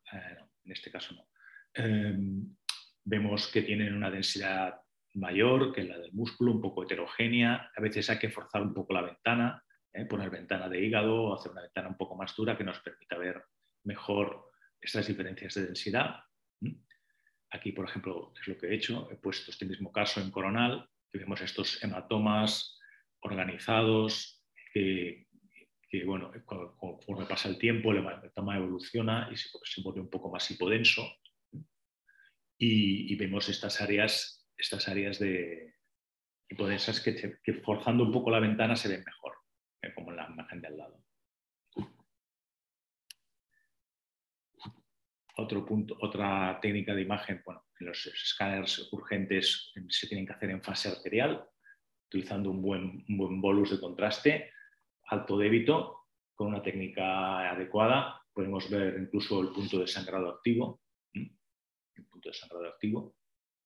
en 0.65 0.73
este 0.73 0.91
caso 0.91 1.15
no, 1.15 1.29
Em, 1.77 2.57
vemos 3.05 3.49
que 3.49 3.61
tienen 3.61 3.95
una 3.95 4.11
densidad 4.11 4.81
mayor 5.17 5.73
que 5.73 5.85
la 5.85 5.99
del 5.99 6.13
músculo, 6.13 6.53
un 6.53 6.61
poco 6.61 6.85
heterogénea. 6.85 7.71
A 7.75 7.81
veces 7.81 8.09
hay 8.11 8.19
que 8.19 8.31
forzar 8.31 8.63
un 8.63 8.75
poco 8.75 8.93
la 8.93 9.03
ventana, 9.03 9.63
¿eh? 9.93 10.05
poner 10.05 10.31
ventana 10.31 10.69
de 10.69 10.85
hígado 10.85 11.35
hacer 11.35 11.53
una 11.53 11.63
ventana 11.63 11.89
un 11.89 11.97
poco 11.97 12.17
más 12.17 12.35
dura 12.37 12.57
que 12.57 12.65
nos 12.65 12.81
permita 12.81 13.17
ver 13.19 13.43
mejor 13.85 14.51
estas 14.81 15.07
diferencias 15.07 15.55
de 15.55 15.67
densidad. 15.67 16.17
Aquí, 17.51 17.73
por 17.73 17.89
ejemplo, 17.89 18.33
es 18.41 18.47
lo 18.49 18.59
que 18.59 18.67
he 18.67 18.75
hecho. 18.75 19.09
He 19.11 19.17
puesto 19.17 19.51
este 19.51 19.65
mismo 19.65 19.93
caso 19.93 20.21
en 20.21 20.31
coronal, 20.31 20.89
que 21.11 21.19
vemos 21.19 21.41
estos 21.41 21.83
hematomas 21.83 22.79
organizados 23.21 24.45
que, 24.73 25.27
bueno, 26.05 26.31
conforme 26.77 27.25
pasa 27.25 27.49
el 27.49 27.57
tiempo, 27.57 27.91
el 27.91 27.99
hematoma 27.99 28.57
evoluciona 28.57 29.31
y 29.33 29.37
se, 29.37 29.49
se 29.65 29.81
vuelve 29.81 30.03
un 30.03 30.11
poco 30.11 30.31
más 30.31 30.51
hipodenso 30.51 31.03
y, 32.59 33.15
vemos 33.17 33.49
estas 33.49 33.81
áreas, 33.81 34.36
estas 34.57 34.89
áreas 34.89 35.19
de 35.19 35.75
hipodensas 36.49 37.01
que, 37.01 37.39
que, 37.43 37.55
forzando 37.55 38.05
un 38.05 38.13
poco 38.13 38.31
la 38.31 38.41
ventana 38.41 38.77
se 38.77 38.89
ven 38.89 39.05
mejor, 39.05 39.35
como 39.95 40.11
en 40.11 40.17
la 40.17 40.29
imagen 40.29 40.61
de 40.61 40.69
al 40.69 40.77
lado. 40.77 41.03
Otro 45.39 45.67
punto, 45.67 45.97
otra 46.01 46.59
técnica 46.63 46.95
de 46.95 47.03
imagen, 47.03 47.43
bueno, 47.45 47.63
los 47.81 48.07
escáneres 48.07 48.89
urgentes 48.93 49.73
se 49.89 50.07
tienen 50.07 50.27
que 50.27 50.33
hacer 50.33 50.51
en 50.51 50.63
fase 50.63 50.89
arterial, 50.89 51.47
utilizando 52.07 52.51
un 52.51 52.63
buen, 52.63 53.05
un 53.09 53.19
buen 53.19 53.41
bolus 53.41 53.71
de 53.71 53.81
contraste, 53.81 54.53
alto 55.09 55.37
débito, 55.37 56.07
con 56.35 56.49
una 56.49 56.63
técnica 56.63 57.51
adecuada. 57.51 58.23
Podemos 58.33 58.71
ver 58.71 58.97
incluso 58.99 59.41
el 59.43 59.49
punto 59.49 59.79
de 59.79 59.87
sangrado 59.87 60.31
activo 60.31 60.81
punto 62.05 62.29
de 62.29 62.35
sangrado 62.35 62.67
activo. 62.69 63.15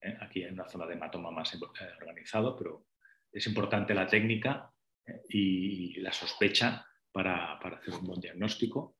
¿Eh? 0.01 0.17
Aquí 0.21 0.45
hay 0.45 0.53
una 0.53 0.69
zona 0.69 0.87
de 0.87 0.95
hematoma 0.95 1.31
más 1.31 1.55
eh, 1.55 1.59
organizado, 2.01 2.57
pero 2.57 2.87
es 3.33 3.47
importante 3.47 3.95
la 3.95 4.07
técnica 4.07 4.73
¿eh? 5.07 5.23
y 5.29 6.01
la 6.01 6.13
sospecha 6.13 6.87
para, 7.13 7.55
hacer 7.55 7.95
un 7.95 8.07
buen 8.07 8.21
diagnóstico. 8.21 8.97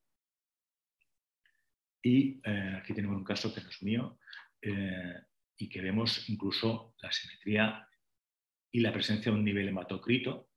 Y 2.03 2.41
aquí 2.77 2.95
tenemos 2.95 3.19
un 3.19 3.25
caso 3.25 3.55
que 3.55 3.61
no 3.61 3.69
es 3.69 3.83
mío 3.83 4.19
y 4.63 5.69
que 5.69 5.83
vemos 5.83 6.31
incluso 6.31 6.95
la 7.03 7.13
simetría 7.13 7.87
y 8.73 8.81
la 8.81 8.91
presencia 8.91 9.31
de 9.31 9.37
un 9.37 9.45
nivel 9.45 9.69
hematocrito. 9.69 10.49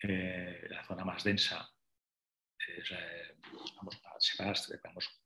la 0.00 0.84
zona 0.88 1.04
más 1.04 1.22
densa 1.22 1.72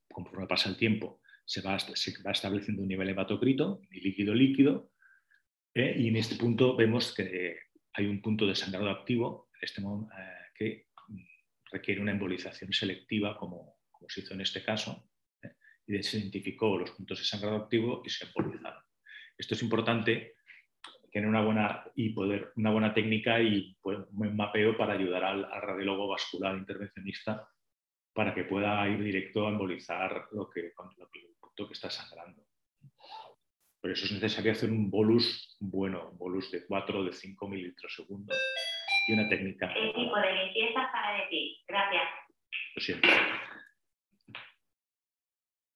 conforme 0.09 0.47
pasa 0.47 0.69
el 0.69 0.77
tiempo, 0.77 1.21
se 1.47 1.61
va, 1.61 1.77
estableciendo 1.77 2.81
un 2.81 2.89
nivel 2.89 3.09
hematocrito, 3.09 3.79
ni 3.89 4.01
líquido-líquido, 4.01 4.91
¿eh? 5.73 5.95
y 5.97 6.09
en 6.09 6.17
este 6.17 6.35
punto 6.35 6.75
vemos 6.75 7.15
que 7.15 7.57
hay 7.93 8.05
un 8.05 8.21
punto 8.21 8.45
de 8.45 8.53
sangrado 8.53 8.89
activo 8.89 9.49
este, 9.61 9.81
eh, 9.81 9.85
que 10.53 10.87
requiere 11.71 12.01
una 12.01 12.11
embolización 12.11 12.73
selectiva, 12.73 13.37
como, 13.37 13.77
se 14.09 14.19
hizo 14.21 14.33
en 14.33 14.41
este 14.41 14.61
caso, 14.61 15.09
¿eh? 15.41 15.53
y 15.87 16.03
se 16.03 16.19
identificó 16.19 16.77
los 16.77 16.91
puntos 16.91 17.19
de 17.19 17.23
sangrado 17.23 17.55
activo 17.55 18.03
y 18.05 18.09
se 18.09 18.25
embolizaron. 18.25 18.83
Esto 19.37 19.55
es 19.55 19.63
importante 19.63 20.35
tener 21.09 21.29
una 21.29 21.41
buena, 21.41 21.85
y 21.95 22.09
poder, 22.09 22.51
una 22.57 22.71
buena 22.71 22.93
técnica 22.93 23.41
y 23.41 23.77
pues, 23.81 23.99
un 24.11 24.35
mapeo 24.35 24.77
para 24.77 24.95
ayudar 24.95 25.23
al, 25.23 25.49
radiólogo 25.61 26.09
vascular 26.09 26.57
intervencionista 26.57 27.47
para 28.17 28.33
que 28.33 28.45
pueda 28.45 28.89
ir 28.89 29.03
directo 29.03 29.45
a 29.45 29.51
embolizar 29.51 30.27
lo 30.31 30.49
que, 30.49 30.73
lo 30.97 31.07
que 31.11 31.67
que 31.67 31.73
está 31.73 31.87
sangrando. 31.87 32.41
Por 33.79 33.91
eso 33.91 34.05
es 34.05 34.11
necesario 34.11 34.53
hacer 34.53 34.71
un 34.71 34.89
bolus 34.89 35.55
bueno, 35.59 36.09
un 36.09 36.17
bolus 36.17 36.49
de 36.49 36.65
4 36.65 36.99
o 36.99 37.03
de 37.03 37.13
5 37.13 37.47
mililitros 37.47 37.93
segundo 37.93 38.33
y 39.07 39.13
una 39.13 39.29
técnica. 39.29 39.71
El 39.71 39.93
tipo 39.93 40.15
de 40.17 40.33
limpieza 40.33 40.89
para 40.91 41.21
de 41.21 41.27
ti. 41.29 41.63
Gracias. 41.67 42.03
Lo 42.75 42.81
siento. 42.81 43.07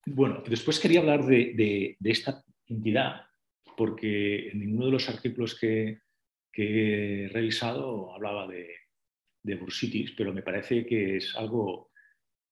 Bueno, 0.08 0.44
después 0.48 0.80
quería 0.80 1.02
hablar 1.02 1.24
de, 1.24 1.96
esta 2.04 2.44
entidad, 2.66 3.28
porque 3.78 4.50
en 4.50 4.62
ninguno 4.62 4.88
de 4.88 4.94
los 4.94 5.08
artículos 5.10 5.60
que, 5.60 6.00
he 6.54 7.30
revisado 7.32 8.16
hablaba 8.16 8.48
de, 8.48 8.76
de 9.44 9.56
bursitis, 9.56 10.14
pero 10.18 10.34
me 10.34 10.42
parece 10.42 10.88
que 10.88 11.18
es 11.18 11.36
algo 11.36 11.91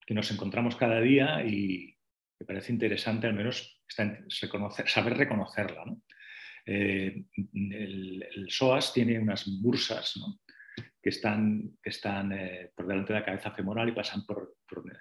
que 0.09 0.15
nos 0.15 0.31
encontramos 0.31 0.75
cada 0.75 0.99
día 1.01 1.45
y, 1.45 1.95
me 2.39 2.45
parece 2.47 2.71
interesante 2.71 3.27
al 3.27 3.35
menos 3.35 3.79
saber 3.87 5.13
reconocerla. 5.15 5.83
Eh, 6.65 7.25
el, 7.53 8.47
SOAS 8.49 8.91
tiene 8.91 9.19
unas 9.19 9.45
bursas 9.61 10.15
que 10.99 11.09
están, 11.09 11.77
que 11.83 11.91
están 11.91 12.31
eh, 12.31 12.71
por 12.75 12.87
delante 12.87 13.13
de 13.13 13.19
la 13.19 13.25
cabeza 13.25 13.51
femoral 13.51 13.89
y 13.89 13.91
pasan 13.91 14.25
por, 14.25 14.55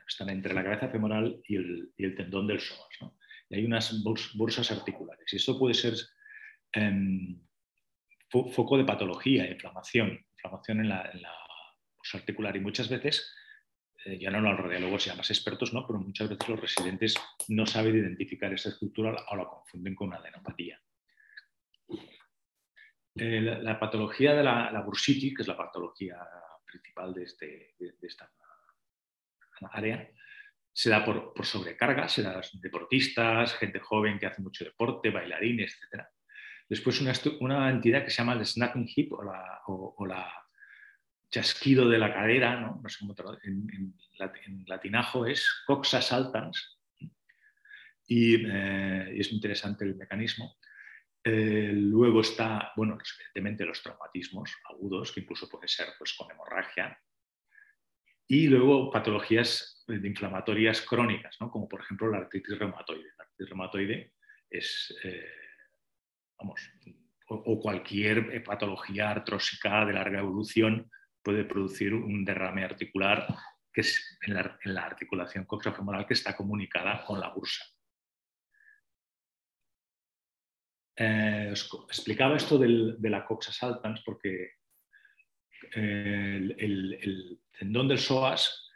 están 0.06 0.28
entre 0.28 0.52
la 0.52 0.64
cabeza 0.64 0.90
femoral 0.90 1.40
y 1.46 1.56
el, 1.56 2.14
tendón 2.14 2.46
del 2.46 2.60
psoas. 2.60 3.14
Y 3.48 3.54
hay 3.54 3.64
unas 3.64 4.02
bursas 4.02 4.70
articulares. 4.72 5.32
Y 5.32 5.36
esto 5.36 5.58
puede 5.58 5.72
ser 5.72 5.94
em, 6.72 7.40
foco 8.28 8.76
de 8.76 8.84
patología, 8.84 9.50
inflamación, 9.50 10.22
inflamación 10.34 10.80
en 10.80 10.88
la, 10.90 11.10
en 11.14 11.22
la 11.22 11.32
bursa 11.96 12.18
articular. 12.18 12.54
Y 12.56 12.60
muchas 12.60 12.90
veces 12.90 13.32
eh, 14.04 14.18
ya 14.18 14.30
no 14.30 14.40
los 14.40 14.56
radiólogos 14.58 15.06
ya 15.06 15.14
más 15.16 15.30
expertos, 15.30 15.74
¿no? 15.74 15.86
pero 15.86 15.98
muchas 15.98 16.28
veces 16.28 16.48
los 16.48 16.60
residentes 16.60 17.14
no 17.48 17.66
saben 17.66 17.96
identificar 17.96 18.52
esa 18.52 18.68
estructura 18.68 19.24
o 19.30 19.36
la 19.36 19.44
confunden 19.44 19.94
con 19.94 20.08
una 20.08 20.18
adenopatía. 20.18 20.80
Eh, 23.16 23.40
la, 23.40 23.80
patología 23.80 24.34
de 24.34 24.44
la, 24.44 24.82
bursitis, 24.86 25.34
que 25.34 25.42
es 25.42 25.48
la 25.48 25.56
patología 25.56 26.16
principal 26.64 27.12
de, 27.12 27.24
este, 27.24 27.74
de, 27.78 27.94
esta 28.02 28.30
área, 29.72 30.08
se 30.72 30.90
da 30.90 31.04
por, 31.04 31.34
sobrecarga, 31.44 32.08
se 32.08 32.22
da 32.22 32.40
deportistas, 32.52 33.54
gente 33.54 33.80
joven 33.80 34.20
que 34.20 34.26
hace 34.26 34.40
mucho 34.40 34.64
deporte, 34.64 35.10
bailarines, 35.10 35.76
etc. 35.76 36.04
Después 36.68 37.00
una, 37.00 37.12
una 37.40 37.70
entidad 37.70 38.04
que 38.04 38.10
se 38.10 38.18
llama 38.18 38.34
el 38.34 38.46
snapping 38.46 38.88
hip 38.94 39.10
la, 39.24 39.62
o 39.66 40.06
la 40.06 40.47
chasquido 41.30 41.88
de 41.88 41.98
la 41.98 42.12
cadera, 42.12 42.60
¿no? 42.60 42.82
sé 42.88 42.98
cómo 43.00 43.14
en, 43.42 43.66
en, 43.72 44.64
latinajo 44.66 45.26
es 45.26 45.46
coxa 45.66 46.00
saltans, 46.00 46.78
y, 48.06 48.46
eh, 48.50 49.12
y, 49.14 49.20
es 49.20 49.32
interesante 49.32 49.84
el 49.84 49.96
mecanismo. 49.96 50.56
Eh, 51.22 51.72
luego 51.74 52.22
está, 52.22 52.72
bueno, 52.76 52.96
evidentemente 52.96 53.66
los 53.66 53.82
traumatismos 53.82 54.50
agudos, 54.70 55.12
que 55.12 55.20
incluso 55.20 55.48
puede 55.48 55.68
ser 55.68 55.88
pues, 55.98 56.14
con 56.14 56.30
hemorragia, 56.30 56.98
y 58.26 58.46
luego 58.46 58.90
patologías 58.90 59.84
inflamatorias 59.88 60.82
crónicas, 60.82 61.36
¿no? 61.40 61.50
como 61.50 61.66
por 61.66 61.80
ejemplo 61.80 62.10
la 62.10 62.18
artritis 62.18 62.58
reumatoide. 62.58 63.10
La 63.16 63.24
artritis 63.24 63.48
reumatoide 63.48 64.12
es, 64.50 64.94
eh, 65.02 65.30
vamos, 66.38 66.60
o, 67.28 67.34
o, 67.34 67.60
cualquier 67.60 68.42
patología 68.44 69.10
artrósica 69.10 69.84
de 69.86 69.94
larga 69.94 70.20
evolución 70.20 70.90
puede 71.28 71.44
producir 71.44 71.92
un 71.92 72.24
derrame 72.24 72.64
articular 72.64 73.26
que 73.70 73.82
es 73.82 74.18
en 74.22 74.32
la, 74.32 74.82
articulación 74.82 75.44
coxofemoral 75.44 76.06
que 76.06 76.14
está 76.14 76.34
comunicada 76.34 77.04
con 77.04 77.20
la 77.20 77.28
bursa. 77.28 77.66
Eh, 80.96 81.50
os 81.52 81.68
explicaba 81.90 82.38
esto 82.38 82.56
de 82.56 83.10
la 83.10 83.26
coxa 83.26 83.52
saltans 83.52 84.00
porque 84.06 84.52
eh, 85.76 86.40
el, 86.56 87.42
tendón 87.58 87.88
del 87.88 87.98
psoas 87.98 88.70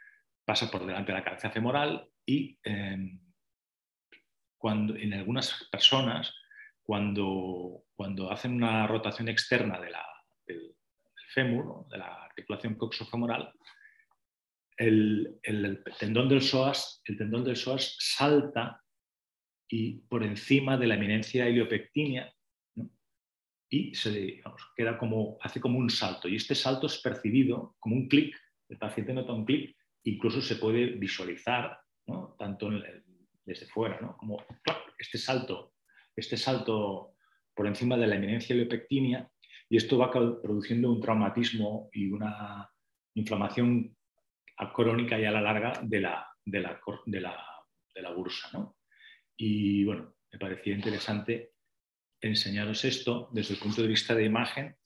pasa 0.45 0.69
por 0.69 0.85
delante 0.85 1.11
de 1.11 1.17
la 1.17 1.25
cabeza 1.25 1.49
femoral 1.49 2.07
y 2.23 2.59
em, 2.63 3.19
cuando, 4.59 4.95
en 4.95 5.15
algunas 5.15 5.67
personas, 5.71 6.31
cuando, 6.83 7.85
cuando 7.95 8.31
hacen 8.31 8.53
una 8.53 8.85
rotación 8.85 9.27
externa 9.27 9.81
de 9.81 9.89
la, 9.89 10.05
del, 10.45 10.72
fémur, 11.33 11.87
de 11.89 11.97
la 11.97 12.23
articulación 12.23 12.75
coxofemoral, 12.75 13.51
el, 14.77 15.39
el, 15.43 15.83
tendón 15.99 16.29
del 16.29 16.41
psoas, 16.41 17.01
el 17.05 17.17
tendón 17.17 17.43
del 17.43 17.55
psoas 17.55 17.95
salta 17.99 18.81
y 19.67 19.99
por 20.07 20.23
encima 20.23 20.77
de 20.77 20.87
la 20.87 20.95
eminencia 20.95 21.47
heliopectinia 21.47 22.33
y 23.69 23.95
se 23.95 24.41
queda 24.75 24.97
como, 24.99 25.37
hace 25.41 25.59
como 25.59 25.79
un 25.79 25.89
salto. 25.89 26.27
Y 26.27 26.35
este 26.35 26.53
salto 26.53 26.87
es 26.87 26.99
percibido 26.99 27.75
como 27.79 27.95
un 27.95 28.07
clic, 28.07 28.35
el 28.69 28.77
paciente 28.77 29.13
nota 29.13 29.33
un 29.33 29.45
clic, 29.45 29.75
incluso 30.03 30.41
se 30.41 30.57
puede 30.57 30.85
visualizar, 30.85 31.79
tanto 32.37 32.69
desde 33.45 33.65
fuera, 33.65 34.15
como 34.17 34.45
este 34.99 35.17
salto, 35.17 35.73
este 36.15 36.37
salto 36.37 37.15
por 37.55 37.65
encima 37.65 37.97
de 37.97 38.07
la 38.07 38.15
eminencia 38.15 38.53
heliopectinia 38.53 39.29
y 39.69 39.77
esto 39.77 39.97
va 39.97 40.11
produciendo 40.11 40.91
un 40.91 41.01
traumatismo 41.01 41.89
y 41.93 42.11
una 42.11 42.69
inflamación 43.15 43.95
crónica 44.73 45.19
y 45.19 45.25
a 45.25 45.31
la 45.31 45.41
larga 45.41 45.73
de 45.81 46.01
la, 46.01 46.27
de 46.45 46.59
la, 46.61 46.79
de 47.05 47.21
la, 47.21 47.45
de 47.93 48.01
la 48.01 48.11
bursa. 48.11 48.49
¿no? 48.53 48.77
Y 49.37 49.83
bueno, 49.83 50.15
me 50.31 50.39
parecía 50.39 50.73
interesante 50.73 51.53
enseñaros 52.21 52.85
esto 52.85 53.29
desde 53.31 53.55
el 53.55 53.59
punto 53.59 53.81
de 53.81 53.87
vista 53.87 54.15
de 54.15 54.25
imagen, 54.25 54.77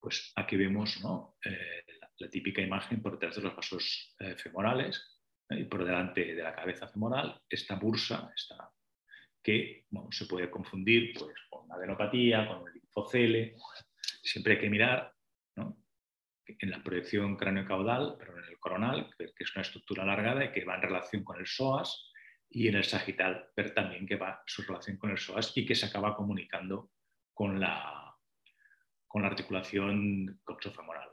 pues 0.00 0.32
aquí 0.36 0.56
vemos 0.56 1.00
¿no? 1.02 1.36
Eh, 1.44 1.84
la, 2.18 2.28
típica 2.28 2.62
imagen 2.62 3.02
por 3.02 3.12
detrás 3.12 3.36
de 3.36 3.42
los 3.42 3.56
vasos 3.56 4.14
eh, 4.20 4.36
femorales 4.36 5.20
¿eh? 5.50 5.60
y 5.60 5.64
por 5.64 5.84
delante 5.84 6.34
de 6.34 6.42
la 6.42 6.54
cabeza 6.54 6.88
femoral, 6.88 7.40
esta 7.48 7.74
bursa, 7.74 8.32
esta, 8.34 8.70
que 9.42 9.86
bueno, 9.90 10.10
se 10.12 10.26
puede 10.26 10.48
confundir 10.50 11.12
pues, 11.18 11.34
con 11.50 11.64
una 11.64 11.74
adenopatía, 11.74 12.46
con 12.46 12.64
linfocele. 12.94 13.56
Siempre 14.22 14.54
hay 14.54 14.60
que 14.60 14.70
mirar 14.70 15.12
en 16.46 16.70
la 16.70 16.82
proyección 16.82 17.36
cráneo-caudal, 17.36 18.16
pero 18.18 18.38
en 18.38 18.44
el 18.44 18.58
coronal, 18.58 19.10
que 19.16 19.32
es 19.38 19.54
una 19.54 19.62
estructura 19.62 20.02
alargada 20.02 20.44
y 20.44 20.52
que 20.52 20.64
va 20.64 20.76
en 20.76 20.82
relación 20.82 21.24
con 21.24 21.38
el 21.38 21.46
psoas, 21.46 22.10
y 22.50 22.68
en 22.68 22.74
el 22.74 22.84
sagital, 22.84 23.48
ver 23.56 23.72
también 23.72 24.06
que 24.06 24.16
va 24.16 24.42
su 24.46 24.62
relación 24.62 24.98
con 24.98 25.10
el 25.10 25.18
psoas 25.18 25.56
y 25.56 25.64
que 25.64 25.74
se 25.74 25.86
acaba 25.86 26.14
comunicando 26.14 26.90
con 27.32 27.58
la, 27.58 27.98
articulación 29.14 30.40
coxofemoral. 30.42 31.10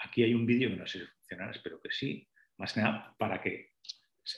Aquí 0.00 0.22
hay 0.22 0.34
un 0.34 0.46
vídeo 0.46 0.68
que 0.68 0.76
no 0.76 0.86
sé 0.86 1.00
si 1.00 1.06
funcionará, 1.06 1.52
espero 1.52 1.80
que 1.80 1.90
sí, 1.90 2.28
más 2.58 2.76
nada 2.76 3.14
para 3.18 3.40
que 3.40 3.72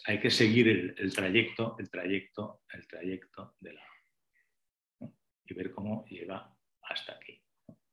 hay 0.06 0.20
que 0.20 0.30
seguir 0.30 0.68
el, 0.68 1.14
trayecto, 1.14 1.76
el 1.78 1.90
trayecto, 1.90 2.62
el 2.70 2.86
trayecto 2.86 3.56
de 3.60 3.72
la 3.72 3.82
y 5.44 5.54
ver 5.54 5.72
cómo 5.72 6.04
llega 6.06 6.54
hasta 6.82 7.12
aquí. 7.12 7.42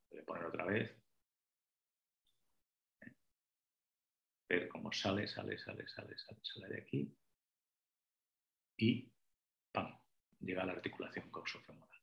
Voy 0.09 0.19
a 0.19 0.25
poner 0.25 0.45
otra 0.45 0.65
vez. 0.65 0.97
Ver 4.49 4.67
cómo 4.67 4.91
sale, 4.91 5.27
sale, 5.27 5.57
sale, 5.57 5.87
sale, 5.87 6.17
sale, 6.17 6.39
sale 6.43 6.67
de 6.67 6.81
aquí. 6.81 7.17
Y 8.77 9.11
¡pam! 9.71 9.97
llega 10.39 10.63
a 10.63 10.65
la 10.65 10.73
articulación 10.73 11.29
coxofemoral. 11.29 12.01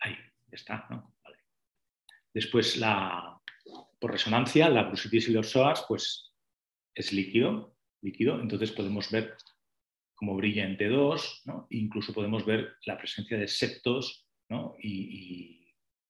Ahí, 0.00 0.16
está, 0.50 0.86
¿no? 0.90 1.16
Después, 2.32 2.76
la, 2.76 3.40
por 3.98 4.12
resonancia, 4.12 4.68
la 4.68 4.84
brusitis 4.84 5.28
y 5.28 5.32
los 5.32 5.50
psoas, 5.50 5.86
pues 5.88 6.34
es 6.94 7.12
líquido, 7.12 7.76
líquido, 8.02 8.40
entonces 8.40 8.72
podemos 8.72 9.10
ver 9.10 9.36
cómo 10.16 10.34
brilla 10.34 10.64
en 10.64 10.76
T2, 10.76 11.42
¿no? 11.44 11.66
incluso 11.70 12.12
podemos 12.12 12.44
ver 12.44 12.76
la 12.86 12.98
presencia 12.98 13.38
de 13.38 13.46
septos 13.46 14.26
y, 14.82 15.52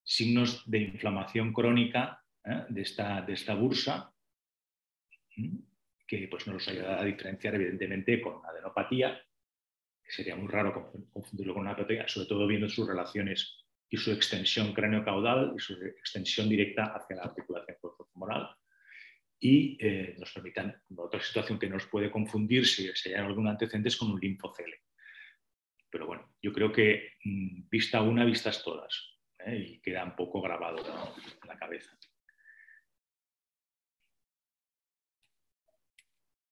signos 0.08 0.62
de 0.70 0.78
inflamación 0.82 1.52
crónica 1.52 2.22
¿eh? 2.44 2.64
de, 2.68 2.82
esta, 2.82 3.22
de 3.22 3.32
esta 3.32 3.56
bursa, 3.56 4.14
que 6.06 6.28
pues, 6.30 6.46
nos 6.46 6.66
ayuda 6.68 7.00
a 7.00 7.04
diferenciar 7.04 7.56
evidentemente 7.56 8.20
con 8.20 8.40
adenopatía, 8.46 9.20
que 10.04 10.12
sería 10.12 10.36
muy 10.36 10.46
raro 10.46 10.92
confundirlo 11.12 11.54
con 11.54 11.62
una 11.62 11.72
adenopatía, 11.72 12.06
sobre 12.06 12.28
todo 12.28 12.46
viendo 12.46 12.68
sus 12.68 12.86
relaciones 12.86 13.66
y 13.90 13.96
su 13.96 14.12
extensión 14.12 14.72
cráneo-caudal 14.72 15.54
y 15.56 15.58
su 15.58 15.74
extensión 15.84 16.48
directa 16.48 16.94
hacia 16.94 17.16
la 17.16 17.22
articulación 17.24 17.76
femoral 18.12 18.56
y 19.38 19.77
eh, 19.81 20.16
nos 20.18 20.33
permitan, 20.33 20.83
otra 20.96 21.20
situación 21.20 21.59
que 21.59 21.68
nos 21.68 21.87
puede 21.87 22.11
confundir 22.11 22.66
si, 22.66 22.90
hay 23.09 23.14
algún 23.14 23.49
antecedente 23.49 23.88
es 23.88 23.96
con 23.96 24.11
un 24.11 24.20
linfocele. 24.20 24.83
Pero 25.90 26.07
bueno, 26.07 26.35
yo 26.42 26.53
creo 26.53 26.72
que 26.72 27.12
mm, 27.25 27.68
vista 27.68 28.03
una, 28.03 28.25
vistas 28.25 28.62
todas, 28.64 29.18
¿eh? 29.40 29.57
y 29.57 29.81
queda 29.81 30.05
un 30.05 30.16
poco 30.16 30.40
grabado 30.40 30.79
en 30.79 31.49
la 31.49 31.57
cabeza. 31.57 31.96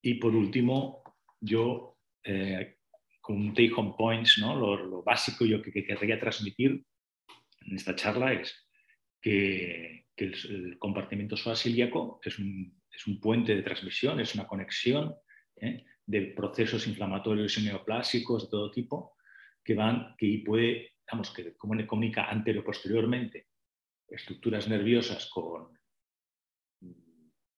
Y 0.03 0.15
por 0.15 0.35
último, 0.35 1.03
yo, 1.41 1.99
eh, 2.23 2.77
con 3.23 3.55
take 3.55 3.73
home 3.75 3.95
points, 3.97 4.37
¿no? 4.39 4.55
lo, 4.55 5.03
básico 5.03 5.47
yo 5.47 5.63
que, 5.63 5.73
querría 5.73 6.21
transmitir 6.21 6.85
en 7.63 7.77
esta 7.77 7.95
charla 7.95 8.35
es 8.35 8.69
que, 9.23 10.04
que 10.17 10.27
el, 10.27 10.79
compartimiento 10.79 11.37
soasiliaco 11.37 12.21
es 12.23 12.39
un, 12.39 12.81
es 12.91 13.07
un, 13.07 13.21
puente 13.21 13.55
de 13.55 13.63
transmisión, 13.63 14.21
es 14.21 14.35
una 14.35 14.47
conexión 14.47 15.15
¿eh? 15.57 15.85
de 16.07 16.23
procesos 16.37 16.87
inflamatorios 16.87 17.59
y 17.59 17.65
neoplásicos 17.65 18.45
de 18.45 18.51
todo 18.51 18.71
tipo 18.71 19.17
que 19.65 19.75
van, 19.75 20.15
que 20.19 20.43
puede, 20.45 20.95
digamos, 21.07 21.33
que 21.33 21.55
comunica 21.57 22.31
anterior 22.31 22.65
posteriormente 22.65 23.49
estructuras 24.09 24.69
nerviosas 24.69 25.29
con, 25.31 25.79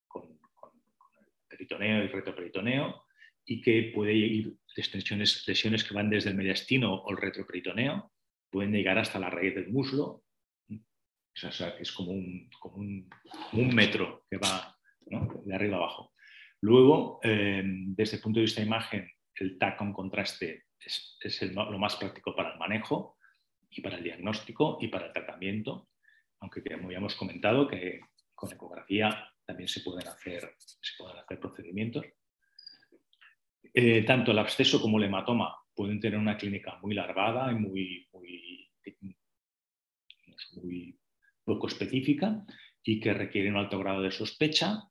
con, 0.07 0.22
el 0.22 1.49
peritoneo 1.49 2.05
y 2.05 2.09
retroperitoneo 2.09 3.05
y 3.45 3.61
que 3.61 3.93
puede 3.95 4.14
ir 4.14 4.57
extensiones, 4.74 5.45
lesiones 5.47 5.85
que 5.85 5.95
van 5.95 6.11
desde 6.11 6.30
el 6.30 6.37
mediastino 6.37 6.95
o 6.95 7.11
el 7.11 7.16
retroperitoneo, 7.16 8.12
pueden 8.51 8.72
llegar 8.72 8.99
hasta 8.99 9.18
la 9.18 9.30
raíz 9.30 9.55
del 9.55 9.68
muslo 9.68 10.26
es 11.43 11.93
como 11.93 12.12
un, 12.12 12.49
metro 13.74 14.24
que 14.30 14.39
va 14.39 14.76
de 15.45 15.55
arriba 15.55 15.76
abajo. 15.76 16.14
Luego, 16.62 17.20
em, 17.22 17.95
desde 17.95 18.16
el 18.16 18.22
punto 18.22 18.39
de 18.39 18.45
vista 18.45 18.61
de 18.61 18.66
imagen, 18.66 19.11
el 19.34 19.59
TAC 19.59 19.76
con 19.76 19.93
contraste 19.93 20.64
es, 20.80 21.43
lo 21.53 21.78
más 21.78 21.97
práctico 21.97 22.34
para 22.34 22.53
el 22.53 22.59
manejo 22.59 23.18
y 23.70 23.82
para 23.82 23.99
el 23.99 24.05
diagnóstico 24.05 24.78
y 24.80 24.89
para 24.89 25.07
el 25.07 25.12
tratamiento, 25.12 25.89
aunque 26.41 26.62
como 26.62 26.91
ya 26.91 26.99
hemos 26.99 27.14
comentado 27.14 27.68
que 27.68 28.01
con 28.34 28.53
ecografía 28.53 29.30
también 29.45 29.68
se 29.68 29.80
pueden 29.80 30.09
hacer, 30.09 30.55
se 30.59 30.97
pueden 30.97 31.18
hacer 31.18 31.39
procedimientos. 31.39 32.07
Eh, 33.74 34.03
tanto 34.05 34.32
el 34.32 34.39
absceso 34.39 34.80
como 34.80 34.99
el 34.99 35.05
hematoma 35.05 35.55
pueden 35.74 36.01
tener 36.01 36.18
una 36.18 36.39
clínica 36.39 36.78
muy 36.80 36.95
largada 36.95 37.53
y 37.53 37.55
muy 37.57 38.09
poco 41.47 41.68
específica 41.68 42.44
y 42.82 43.01
que 43.01 43.14
requiere 43.14 43.49
un 43.49 43.57
alto 43.57 43.78
grado 43.78 44.03
de 44.03 44.11
sospecha 44.11 44.82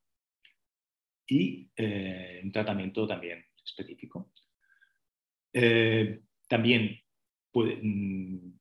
y 1.27 1.69
eh, 1.75 2.39
un 2.43 2.51
tratamiento 2.51 3.05
también 3.05 3.45
específico. 3.63 4.31
Eh, 5.53 6.21
también 6.47 6.99
puede, 7.51 7.79
mm, 7.81 8.59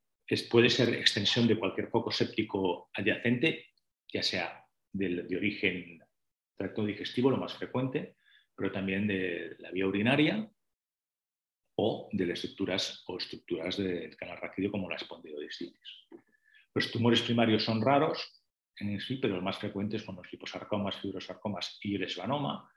puede, 0.51 0.71
ser 0.71 0.89
extensión 0.95 1.47
de 1.47 1.59
cualquier 1.59 1.89
foco 1.89 2.11
séptico 2.11 2.91
adyacente, 2.93 3.67
ya 4.13 4.23
sea 4.23 4.65
de 4.93 5.37
origen 5.37 6.01
tracto 6.57 6.85
digestivo, 6.85 7.31
lo 7.31 7.37
más 7.37 7.55
frecuente, 7.55 8.17
pero 8.55 8.71
también 8.71 9.07
de 9.07 9.57
la 9.59 9.71
vía 9.71 9.87
urinaria 9.87 10.49
o 11.77 12.09
de 12.13 12.27
las 12.27 12.39
estructuras 12.39 13.03
o 13.07 13.19
estructuras 13.19 13.77
del 13.77 14.17
canal 14.17 14.39
raquídeo 14.39 14.71
como 14.71 14.89
la 14.89 14.97
espondilodistitis. 14.97 16.07
Los 16.75 16.91
tumores 16.91 17.23
primarios 17.23 17.65
son 17.65 17.81
raros 17.81 18.43
en 18.77 19.01
sí, 19.01 19.17
pero 19.17 19.37
los 19.37 19.45
más 19.45 19.59
frecuentes 19.59 20.03
son 20.03 20.17
los 20.17 20.31
liposarcomas, 20.33 20.97
fibrosarcomas 21.01 21.79
y 21.83 21.95
el 21.95 22.03
esbanoma. 22.03 22.69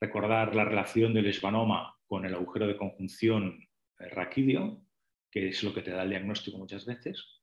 Recordar 0.00 0.54
la 0.54 0.64
relación 0.64 1.14
del 1.14 1.26
esbanoma 1.26 1.96
con 2.06 2.26
el 2.26 2.34
agujero 2.34 2.66
de 2.66 2.76
conjunción 2.76 3.58
eh, 3.98 4.08
raquídeo, 4.10 4.82
que 5.30 5.48
es 5.48 5.62
lo 5.62 5.72
que 5.72 5.82
te 5.82 5.90
da 5.90 6.02
el 6.02 6.10
diagnóstico 6.10 6.58
muchas 6.58 6.84
veces. 6.84 7.40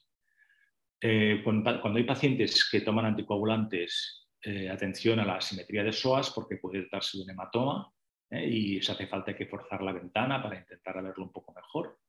Eh, 1.02 1.42
cuando, 1.44 1.82
hay 1.96 2.04
pacientes 2.04 2.70
que 2.70 2.82
toman 2.82 3.06
anticoagulantes, 3.06 4.30
eh, 4.42 4.70
atención 4.70 5.20
a 5.20 5.26
la 5.26 5.38
asimetría 5.38 5.84
de 5.84 5.92
psoas 5.92 6.30
porque 6.30 6.58
puede 6.58 6.82
tratarse 6.82 7.18
de 7.18 7.24
un 7.24 7.32
hematoma 7.32 7.92
y 8.32 8.82
se 8.82 8.92
hace 8.92 9.08
falta 9.08 9.36
que 9.36 9.46
forzar 9.46 9.82
la 9.82 9.94
ventana 9.94 10.42
para 10.42 10.58
intentar 10.58 11.02
verlo 11.02 11.24
un 11.24 11.32
poco 11.32 11.54
mejor. 11.54 12.00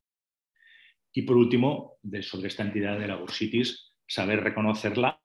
Y 1.16 1.22
por 1.22 1.38
último, 1.38 1.98
sobre 2.20 2.48
esta 2.48 2.62
entidad 2.62 2.98
de 2.98 3.08
la 3.08 3.16
bursitis, 3.16 3.94
saber 4.06 4.44
reconocerla 4.44 5.18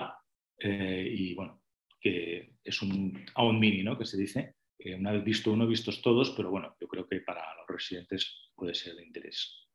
y 0.58 1.36
bueno, 1.36 1.62
que 2.00 2.56
es 2.64 2.82
un 2.82 3.26
a 3.36 3.44
un 3.44 3.60
mini, 3.60 3.84
¿no? 3.84 3.98
Que 3.98 4.06
se 4.06 4.16
dice, 4.16 4.56
una 4.98 5.12
vez 5.12 5.26
visto 5.26 5.52
uno, 5.52 5.68
vistos 5.68 6.02
todos, 6.02 6.32
pero 6.32 6.50
bueno, 6.50 6.78
yo 6.80 6.88
creo 6.88 7.06
que 7.10 7.20
para 7.20 7.42
los 7.58 7.68
residentes 7.68 8.52
puede 8.56 8.74
ser 8.74 8.96
de 8.96 9.06
interés. 9.06 9.68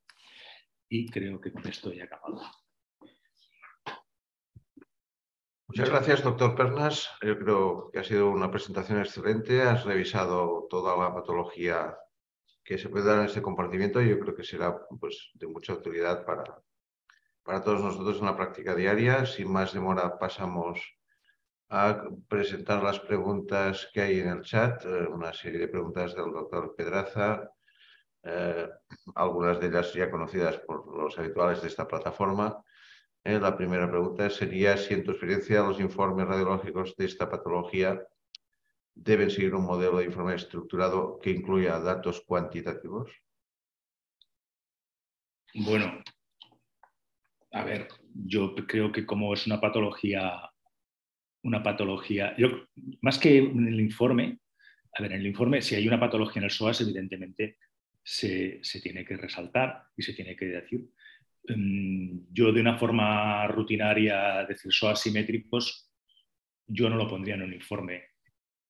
Y 0.88 1.06
creo 1.06 1.38
que 1.38 1.52
con 1.52 1.68
esto 1.68 1.92
he 1.92 2.00
acabado. 2.00 2.40
Muchas 5.68 5.90
gracias, 5.90 6.22
doctor 6.24 6.54
Pernas. 6.54 7.10
Yo 7.20 7.38
creo 7.38 7.90
que 7.92 7.98
ha 7.98 8.04
sido 8.04 8.30
una 8.30 8.50
presentación 8.50 9.00
excelente. 9.00 9.60
Has 9.60 9.84
revisado 9.84 10.66
toda 10.70 10.96
la 10.96 11.12
patología 11.14 11.94
que 12.66 12.78
se 12.78 12.88
puede 12.88 13.06
dar 13.06 13.20
en 13.20 13.26
este 13.26 13.40
compartimiento 13.40 14.02
y 14.02 14.08
yo 14.08 14.18
creo 14.18 14.34
que 14.34 14.42
será 14.42 14.76
pues, 15.00 15.30
de 15.34 15.46
mucha 15.46 15.72
utilidad 15.72 16.26
para, 16.26 16.44
para 17.44 17.62
todos 17.62 17.80
nosotros 17.80 18.18
en 18.18 18.26
la 18.26 18.36
práctica 18.36 18.74
diaria. 18.74 19.24
Sin 19.24 19.52
más 19.52 19.72
demora, 19.72 20.18
pasamos 20.18 20.80
a 21.68 22.02
presentar 22.28 22.82
las 22.82 22.98
preguntas 22.98 23.88
que 23.92 24.00
hay 24.00 24.18
en 24.18 24.28
el 24.28 24.42
chat, 24.42 24.84
eh, 24.84 25.06
una 25.08 25.32
serie 25.32 25.60
de 25.60 25.68
preguntas 25.68 26.16
del 26.16 26.32
doctor 26.32 26.74
Pedraza, 26.76 27.48
eh, 28.24 28.68
algunas 29.14 29.60
de 29.60 29.68
ellas 29.68 29.94
ya 29.94 30.10
conocidas 30.10 30.58
por 30.58 30.92
los 31.00 31.16
habituales 31.18 31.62
de 31.62 31.68
esta 31.68 31.86
plataforma. 31.86 32.64
Eh, 33.22 33.38
la 33.38 33.56
primera 33.56 33.88
pregunta 33.88 34.28
sería 34.28 34.76
si 34.76 34.94
en 34.94 35.04
tu 35.04 35.12
experiencia 35.12 35.62
los 35.62 35.78
informes 35.78 36.26
radiológicos 36.26 36.96
de 36.96 37.04
esta 37.04 37.30
patología 37.30 38.04
deben 38.96 39.30
seguir 39.30 39.54
un 39.54 39.64
modelo 39.64 39.98
de 39.98 40.06
informe 40.06 40.34
estructurado 40.34 41.20
que 41.20 41.30
incluya 41.30 41.78
datos 41.78 42.24
cuantitativos. 42.26 43.12
Bueno, 45.54 46.02
a 47.52 47.64
ver, 47.64 47.88
yo 48.12 48.54
creo 48.66 48.90
que 48.90 49.06
como 49.06 49.32
es 49.32 49.46
una 49.46 49.60
patología 49.60 50.50
una 51.46 51.62
patología. 51.62 52.34
Más 53.00 53.18
que 53.18 53.38
en 53.38 53.68
el 53.68 53.80
informe, 53.80 54.40
a 54.92 55.02
ver, 55.02 55.12
en 55.12 55.20
el 55.20 55.26
informe, 55.28 55.62
si 55.62 55.76
hay 55.76 55.86
una 55.86 56.00
patología 56.00 56.40
en 56.40 56.44
el 56.44 56.50
SOAS, 56.50 56.80
evidentemente 56.80 57.58
se, 58.02 58.60
tiene 58.82 59.04
que 59.04 59.16
resaltar 59.16 59.84
y 59.96 60.02
se 60.02 60.12
tiene 60.12 60.36
que 60.36 60.46
decir. 60.46 60.84
Mm, 61.48 62.32
yo, 62.32 62.52
de 62.52 62.60
una 62.60 62.76
forma 62.76 63.46
rutinaria, 63.46 64.44
decir 64.44 64.72
SOAS 64.72 65.02
simétricos, 65.02 65.88
yo 66.66 66.90
no 66.90 66.96
lo 66.96 67.08
pondría 67.08 67.36
en 67.36 67.42
un 67.42 67.54
informe 67.54 68.15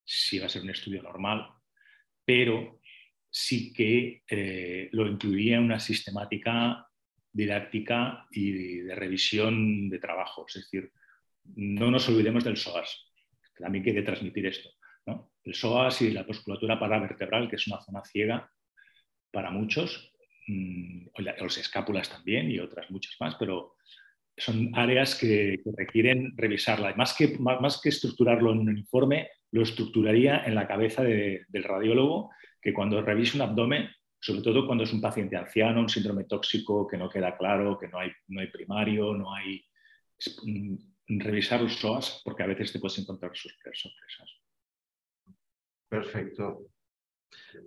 si 0.06 0.38
va 0.38 0.46
a 0.46 0.48
ser 0.48 0.62
un 0.62 0.70
estudio 0.70 1.02
normal, 1.02 1.46
pero 2.24 2.80
sí 3.28 3.72
que 3.72 4.22
eh, 4.28 4.88
lo 4.92 5.06
incluiría 5.06 5.56
en 5.56 5.64
una 5.64 5.80
sistemática 5.80 6.88
didáctica 7.32 8.26
y 8.30 8.78
de 8.78 8.94
revisión 8.94 9.90
de 9.90 9.98
trabajo. 9.98 10.46
Es 10.48 10.54
decir, 10.54 10.90
no 11.56 11.90
nos 11.90 12.08
olvidemos 12.08 12.44
del 12.44 12.56
psoas, 12.56 13.12
que 13.54 13.62
también 13.62 13.84
quiere 13.84 14.02
transmitir 14.02 14.46
esto. 14.46 14.70
El 15.44 15.54
psoas 15.54 16.02
y 16.02 16.10
la 16.10 16.24
musculatura 16.24 16.78
paravertebral, 16.78 17.48
que 17.48 17.56
es 17.56 17.66
una 17.68 17.80
zona 17.80 18.02
ciega 18.04 18.50
para 19.30 19.50
muchos, 19.50 20.12
mm, 20.48 21.08
los 21.40 21.58
escápulas 21.58 22.08
también 22.08 22.50
y 22.50 22.58
otras 22.58 22.90
muchas 22.90 23.14
más, 23.20 23.36
pero 23.38 23.76
son 24.36 24.70
áreas 24.74 25.14
que, 25.14 25.60
requieren 25.76 26.36
revisarla. 26.36 26.94
Más 26.94 27.14
que, 27.14 27.38
más, 27.38 27.80
que 27.80 27.88
estructurarlo 27.88 28.52
en 28.52 28.58
un 28.60 28.76
informe, 28.76 29.30
lo 29.50 29.62
estructuraría 29.62 30.44
en 30.44 30.54
la 30.54 30.66
cabeza 30.66 31.02
del 31.02 31.64
radiólogo, 31.64 32.30
que 32.60 32.74
cuando 32.74 33.00
revise 33.00 33.36
un 33.36 33.42
abdomen, 33.42 33.88
sobre 34.20 34.42
todo 34.42 34.66
cuando 34.66 34.84
es 34.84 34.92
un 34.92 35.00
paciente 35.00 35.36
anciano, 35.36 35.80
un 35.80 35.88
síndrome 35.88 36.24
tóxico 36.24 36.86
que 36.86 36.98
no 36.98 37.08
queda 37.08 37.36
claro, 37.36 37.78
que 37.78 37.88
no 37.88 37.98
hay, 37.98 38.10
no 38.28 38.40
hay 38.40 38.48
primario, 38.48 39.14
no 39.14 39.32
hay 39.32 39.64
mm, 40.44 40.76
revisar 41.20 41.62
los 41.62 41.76
SOAS 41.76 42.22
porque 42.24 42.42
a 42.42 42.46
veces 42.46 42.72
te 42.72 42.80
puedes 42.80 42.98
encontrar 42.98 43.32
sorpresas. 43.34 44.30
Perfecto. 45.88 46.66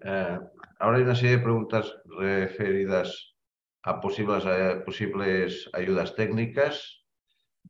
Eh, 0.04 0.40
ahora 0.80 0.98
hay 0.98 1.04
una 1.04 1.16
serie 1.16 1.38
de 1.38 1.44
preguntas 1.44 1.96
referidas 2.06 3.29
a 3.84 4.02
posibles, 4.02 4.44
posibles 4.86 5.70
ayudas 5.74 6.16
técnicas. 6.16 7.06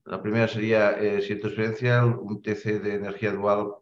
La 0.05 0.21
primera 0.21 0.47
sería, 0.47 0.91
eh, 0.91 1.21
si 1.21 1.39
tu 1.39 1.47
experiencia 1.47 2.05
un 2.05 2.41
TC 2.41 2.79
de 2.79 2.95
energía 2.95 3.31
dual 3.31 3.73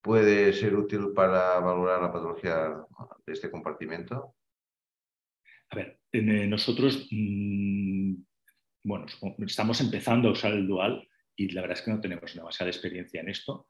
puede 0.00 0.52
ser 0.52 0.74
útil 0.74 1.12
para 1.14 1.58
valorar 1.60 2.02
la 2.02 2.12
patología 2.12 2.86
de 3.26 3.32
este 3.32 3.50
compartimento. 3.50 4.34
A 5.70 5.76
ver, 5.76 6.00
eh, 6.12 6.46
nosotros, 6.46 7.08
mm, 7.10 8.14
bueno, 8.84 9.06
estamos 9.46 9.80
empezando 9.80 10.28
a 10.28 10.32
usar 10.32 10.52
el 10.52 10.66
dual 10.66 11.06
y 11.36 11.50
la 11.50 11.60
verdad 11.60 11.78
es 11.78 11.84
que 11.84 11.90
no 11.90 12.00
tenemos 12.00 12.34
demasiada 12.34 12.70
experiencia 12.70 13.20
en 13.20 13.28
esto, 13.28 13.68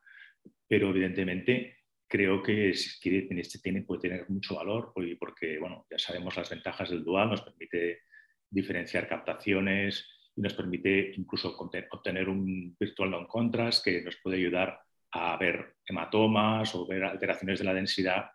pero 0.68 0.90
evidentemente 0.90 1.77
creo 2.08 2.42
que 2.42 2.74
si 2.74 2.98
quiere, 3.00 3.28
este 3.40 3.58
tiene, 3.58 3.82
puede 3.82 4.00
tener 4.00 4.28
mucho 4.30 4.56
valor 4.56 4.92
porque 5.18 5.58
bueno, 5.58 5.86
ya 5.90 5.98
sabemos 5.98 6.36
las 6.36 6.50
ventajas 6.50 6.90
del 6.90 7.04
dual, 7.04 7.30
nos 7.30 7.42
permite 7.42 8.02
diferenciar 8.50 9.06
captaciones 9.06 10.08
y 10.34 10.40
nos 10.40 10.54
permite 10.54 11.12
incluso 11.16 11.56
obtener 11.56 12.28
un 12.28 12.74
virtual 12.80 13.10
non 13.10 13.28
contrast 13.28 13.84
que 13.84 14.00
nos 14.00 14.16
puede 14.22 14.40
ayudar 14.40 14.80
a 15.12 15.36
ver 15.36 15.76
hematomas 15.84 16.74
o 16.74 16.86
ver 16.86 17.04
alteraciones 17.04 17.58
de 17.58 17.64
la 17.64 17.74
densidad 17.74 18.30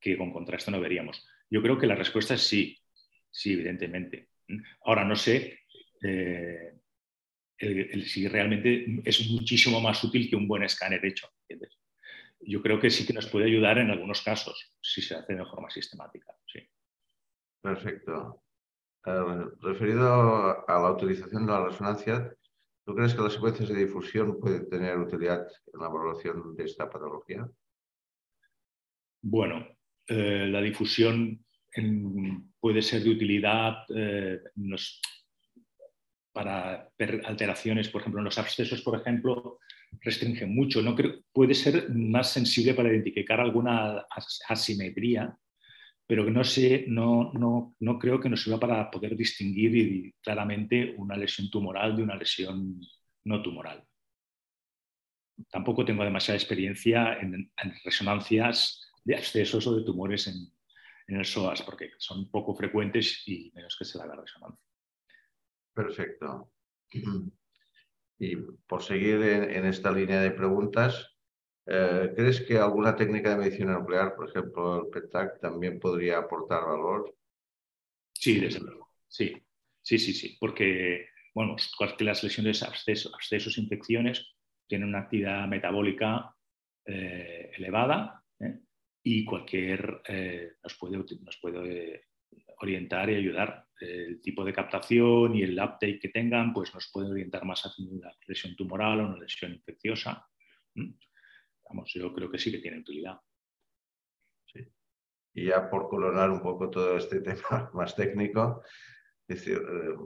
que 0.00 0.18
con 0.18 0.32
contraste 0.32 0.70
no 0.70 0.80
veríamos. 0.80 1.24
Yo 1.48 1.62
creo 1.62 1.78
que 1.78 1.86
la 1.86 1.94
respuesta 1.94 2.34
es 2.34 2.42
sí, 2.42 2.76
sí, 3.30 3.52
evidentemente. 3.52 4.28
Ahora 4.84 5.04
no 5.04 5.16
sé 5.16 5.60
eh, 6.02 6.74
si 8.04 8.28
realmente 8.28 9.00
es 9.04 9.30
muchísimo 9.30 9.80
más 9.80 10.02
útil 10.02 10.28
que 10.28 10.36
un 10.36 10.48
buen 10.48 10.64
escáner 10.64 11.04
hecho. 11.04 11.28
Yo 12.46 12.62
creo 12.62 12.80
que 12.80 12.90
sí 12.90 13.06
que 13.06 13.12
nos 13.12 13.26
puede 13.26 13.46
ayudar 13.46 13.78
en 13.78 13.90
algunos 13.90 14.22
casos, 14.22 14.72
si 14.80 15.02
se 15.02 15.14
hace 15.14 15.34
de 15.34 15.44
forma 15.44 15.70
sistemática. 15.70 16.34
Sí. 16.46 16.60
Perfecto. 17.60 18.42
Eh, 19.06 19.44
referido 19.60 20.68
a 20.68 20.80
la 20.80 20.92
utilización 20.92 21.46
de 21.46 21.52
la 21.52 21.66
resonancia, 21.66 22.34
¿tú 22.84 22.94
crees 22.94 23.14
que 23.14 23.22
las 23.22 23.34
secuencias 23.34 23.68
de 23.68 23.76
difusión 23.76 24.38
pueden 24.40 24.68
tener 24.68 24.98
utilidad 24.98 25.46
en 25.72 25.80
la 25.80 25.86
evaluación 25.86 26.54
de 26.56 26.64
esta 26.64 26.88
patología? 26.88 27.48
Bueno, 29.22 29.66
eh, 30.06 30.46
la 30.48 30.60
difusión 30.60 31.44
puede 32.60 32.82
ser 32.82 33.02
de 33.02 33.10
utilidad. 33.10 33.84
Eh, 33.94 34.40
para 36.32 36.90
alteraciones, 37.24 37.88
por 37.88 38.00
ejemplo, 38.00 38.20
en 38.20 38.24
los 38.24 38.38
abscesos, 38.38 38.82
por 38.82 38.98
ejemplo, 38.98 39.60
restringe 40.00 40.46
mucho. 40.46 40.82
No 40.82 40.94
creo, 40.94 41.20
puede 41.32 41.54
ser 41.54 41.90
más 41.90 42.30
sensible 42.32 42.74
para 42.74 42.90
identificar 42.90 43.40
alguna 43.40 44.04
asimetría, 44.48 45.36
pero 46.06 46.24
que 46.24 46.30
no, 46.30 46.44
sé, 46.44 46.84
no, 46.88 47.32
no, 47.32 47.74
no 47.80 47.98
creo 47.98 48.20
que 48.20 48.28
nos 48.28 48.42
sirva 48.42 48.60
para 48.60 48.90
poder 48.90 49.16
distinguir 49.16 50.14
claramente 50.22 50.94
una 50.98 51.16
lesión 51.16 51.50
tumoral 51.50 51.96
de 51.96 52.02
una 52.02 52.16
lesión 52.16 52.80
no 53.24 53.42
tumoral. 53.42 53.82
tampoco 55.50 55.84
tengo 55.84 56.04
demasiada 56.04 56.38
experiencia 56.38 57.18
en, 57.18 57.50
resonancias 57.84 58.92
de 59.04 59.16
abscesos 59.16 59.66
o 59.66 59.76
de 59.76 59.84
tumores 59.84 60.26
en, 60.26 60.52
el 61.06 61.24
SOAS, 61.24 61.60
porque 61.62 61.90
son 61.98 62.30
poco 62.30 62.54
frecuentes 62.54 63.22
y 63.26 63.52
menos 63.54 63.76
que 63.78 63.84
se 63.84 63.98
la 63.98 64.16
resonancia. 64.16 64.58
Perfecto. 65.74 66.50
Y 68.18 68.36
por 68.36 68.82
seguir 68.82 69.22
en, 69.22 69.66
esta 69.66 69.90
línea 69.90 70.20
de 70.20 70.30
preguntas, 70.30 71.16
eh, 71.66 72.12
¿crees 72.14 72.42
que 72.42 72.58
alguna 72.58 72.94
técnica 72.94 73.30
de 73.30 73.36
medicina 73.36 73.78
nuclear, 73.78 74.14
por 74.14 74.28
ejemplo 74.28 74.82
el 74.82 74.90
PETAC, 74.90 75.40
también 75.40 75.80
podría 75.80 76.18
aportar 76.18 76.64
valor? 76.64 77.14
Sí, 78.12 78.40
desde 78.40 78.60
luego. 78.60 78.90
Sí, 79.08 79.34
sí, 79.82 79.98
sí, 79.98 80.12
sí. 80.12 80.36
Porque, 80.38 81.08
bueno, 81.34 81.56
las 82.00 82.22
lesiones, 82.22 82.62
abscesos, 82.62 83.12
abscesos 83.14 83.58
infecciones, 83.58 84.34
tienen 84.66 84.88
una 84.88 85.00
actividad 85.00 85.46
metabólica 85.48 86.34
eh, 86.86 87.50
elevada 87.56 88.22
¿eh? 88.40 88.60
y 89.02 89.24
cualquier 89.24 90.02
nos 90.62 90.74
puede, 90.78 90.96
nos 90.98 91.38
puede 91.40 92.04
orientar 92.60 93.10
y 93.10 93.16
ayudar. 93.16 93.66
El 93.80 94.20
tipo 94.22 94.44
de 94.44 94.52
captación 94.52 95.34
y 95.34 95.42
el 95.42 95.58
uptake 95.58 96.00
que 96.00 96.08
tengan, 96.08 96.52
pues 96.54 96.72
nos 96.72 96.90
puede 96.92 97.10
orientar 97.10 97.44
más 97.44 97.66
hacia 97.66 97.84
una 97.84 98.10
lesión 98.26 98.54
tumoral 98.56 99.00
o 99.00 99.08
una 99.08 99.18
lesión 99.18 99.52
infecciosa. 99.52 100.26
Vamos, 101.68 101.92
yo 101.92 102.12
creo 102.14 102.30
que 102.30 102.38
sí 102.38 102.50
que 102.50 102.58
tiene 102.58 102.78
utilidad. 102.78 103.20
Y 105.36 105.46
ya 105.46 105.68
por 105.68 105.88
coronar 105.88 106.30
un 106.30 106.40
poco 106.40 106.70
todo 106.70 106.96
este 106.96 107.20
tema 107.20 107.70
más 107.74 107.96
técnico, 107.96 108.62
decir, 109.26 109.58
eh, 109.58 109.96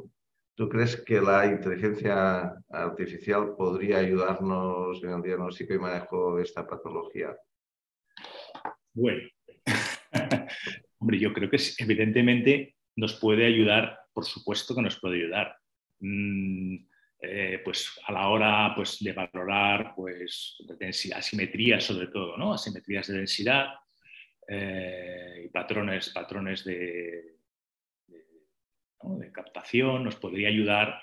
¿tú 0.55 0.69
crees 0.69 0.97
que 0.97 1.21
la 1.21 1.47
inteligencia 1.47 2.55
artificial 2.71 3.55
podría 3.55 3.99
ayudarnos 3.99 5.03
en 5.05 5.11
el 5.11 5.23
diagnóstico 5.23 5.75
y 5.75 5.79
manejo 5.79 6.37
de 6.37 6.43
esta 6.45 6.67
patología? 6.67 7.37
Bueno, 8.95 9.29
Hombre, 10.99 11.19
yo 11.19 11.33
creo 11.33 11.49
que 11.49 11.59
evidentemente 11.79 12.75
nos 12.97 13.15
puede 13.15 13.47
ayudar, 13.47 13.99
por 14.13 14.25
supuesto 14.25 14.75
que 14.75 14.83
nos 14.83 14.99
puede 14.99 15.17
ayudar. 15.17 15.57
Mm, 16.01 16.77
eh, 17.21 17.61
pues 17.65 17.99
a 18.07 18.13
la 18.13 18.29
hora 18.29 18.73
pues, 18.77 18.99
de 19.01 19.13
valorar 19.13 19.93
pues, 19.97 20.57
asimetrías 21.15 21.83
sobre 21.83 22.07
todo, 22.09 22.37
¿no? 22.37 22.55
asimetrías 22.55 23.09
de 23.09 23.19
densidad 23.19 23.75
eh, 24.47 25.43
y 25.47 25.49
patrones, 25.49 26.11
patrones 26.11 26.65
de, 26.65 27.35
captación, 29.33 30.05
nos 30.05 30.17
podría 30.17 30.49
ayudar. 30.49 31.01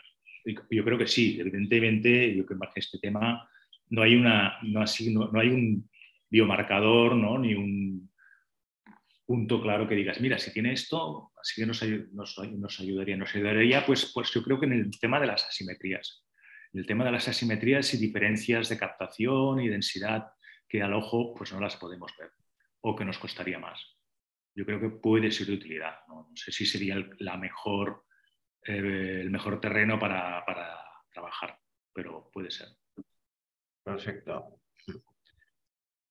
Yo 0.70 0.84
creo 0.84 0.98
que 0.98 1.08
sí, 1.08 1.40
evidentemente, 1.40 2.36
yo 2.36 2.46
creo 2.46 2.60
que 2.60 2.66
en 2.66 2.72
este 2.76 3.00
tema 3.00 3.50
no 3.90 4.02
hay, 4.02 4.16
una, 4.16 4.58
no, 4.64 4.82
así, 4.82 5.14
no 5.14 5.30
hay 5.40 5.50
un 5.50 5.90
biomarcador 6.30 7.16
¿no? 7.16 7.40
ni 7.40 7.56
un 7.56 8.10
punto 9.26 9.62
claro 9.62 9.88
que 9.88 9.96
digas, 9.96 10.22
mira, 10.22 10.38
si 10.38 10.54
tiene 10.54 10.74
esto, 10.74 11.32
así 11.42 11.62
que 11.62 11.66
nos, 11.66 11.82
nos, 12.14 12.80
ayudaría, 12.80 13.18
nos 13.18 13.36
ayudaría, 13.36 13.86
pues, 13.86 14.12
pues 14.14 14.32
yo 14.32 14.44
creo 14.44 14.60
que 14.60 14.68
en 14.68 14.74
el 14.74 15.00
tema 15.00 15.20
de 15.20 15.28
las 15.28 15.46
asimetrías. 15.46 16.26
En 16.74 16.82
el 16.82 16.86
tema 16.86 17.06
de 17.06 17.12
las 17.12 17.28
asimetrías 17.28 17.94
y 17.94 17.98
diferencias 17.98 18.70
de 18.70 18.78
captación 18.78 19.60
y 19.62 19.70
densidad 19.70 20.28
que 20.68 20.82
al 20.82 20.94
ojo 20.94 21.34
pues 21.36 21.54
no 21.54 21.60
las 21.60 21.76
podemos 21.78 22.12
ver 22.20 22.32
o 22.82 22.96
que 22.96 23.06
nos 23.06 23.18
costaría 23.18 23.60
más. 23.60 23.98
Yo 24.56 24.66
creo 24.66 24.80
que 24.80 24.90
puede 24.90 25.32
ser 25.32 25.48
de 25.48 25.54
utilidad. 25.54 26.00
No, 26.08 26.32
sé 26.36 26.52
si 26.52 26.66
sería 26.66 26.96
el, 26.96 27.16
la 27.20 27.38
mejor, 27.38 28.06
eh, 28.64 29.20
el 29.22 29.30
mejor 29.32 29.60
terreno 29.60 30.00
para, 30.00 30.44
para 30.46 30.80
trabajar, 31.12 31.58
pero 31.94 32.30
puede 32.32 32.52
ser. 32.52 32.68
Perfecto. 33.84 34.62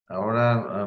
Ahora 0.09 0.87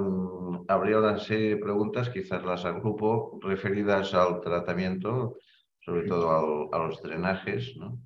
habría 0.68 0.99
una 0.99 1.18
serie 1.18 1.55
de 1.55 1.57
preguntas, 1.57 2.09
quizás 2.09 2.43
las 2.43 2.65
agrupo, 2.65 3.39
referidas 3.41 4.13
al 4.13 4.41
tratamiento, 4.41 5.38
sobre 5.80 6.07
todo 6.07 6.74
a 6.74 6.80
los 6.80 7.01
drenajes. 7.01 7.76
¿no? 7.78 7.99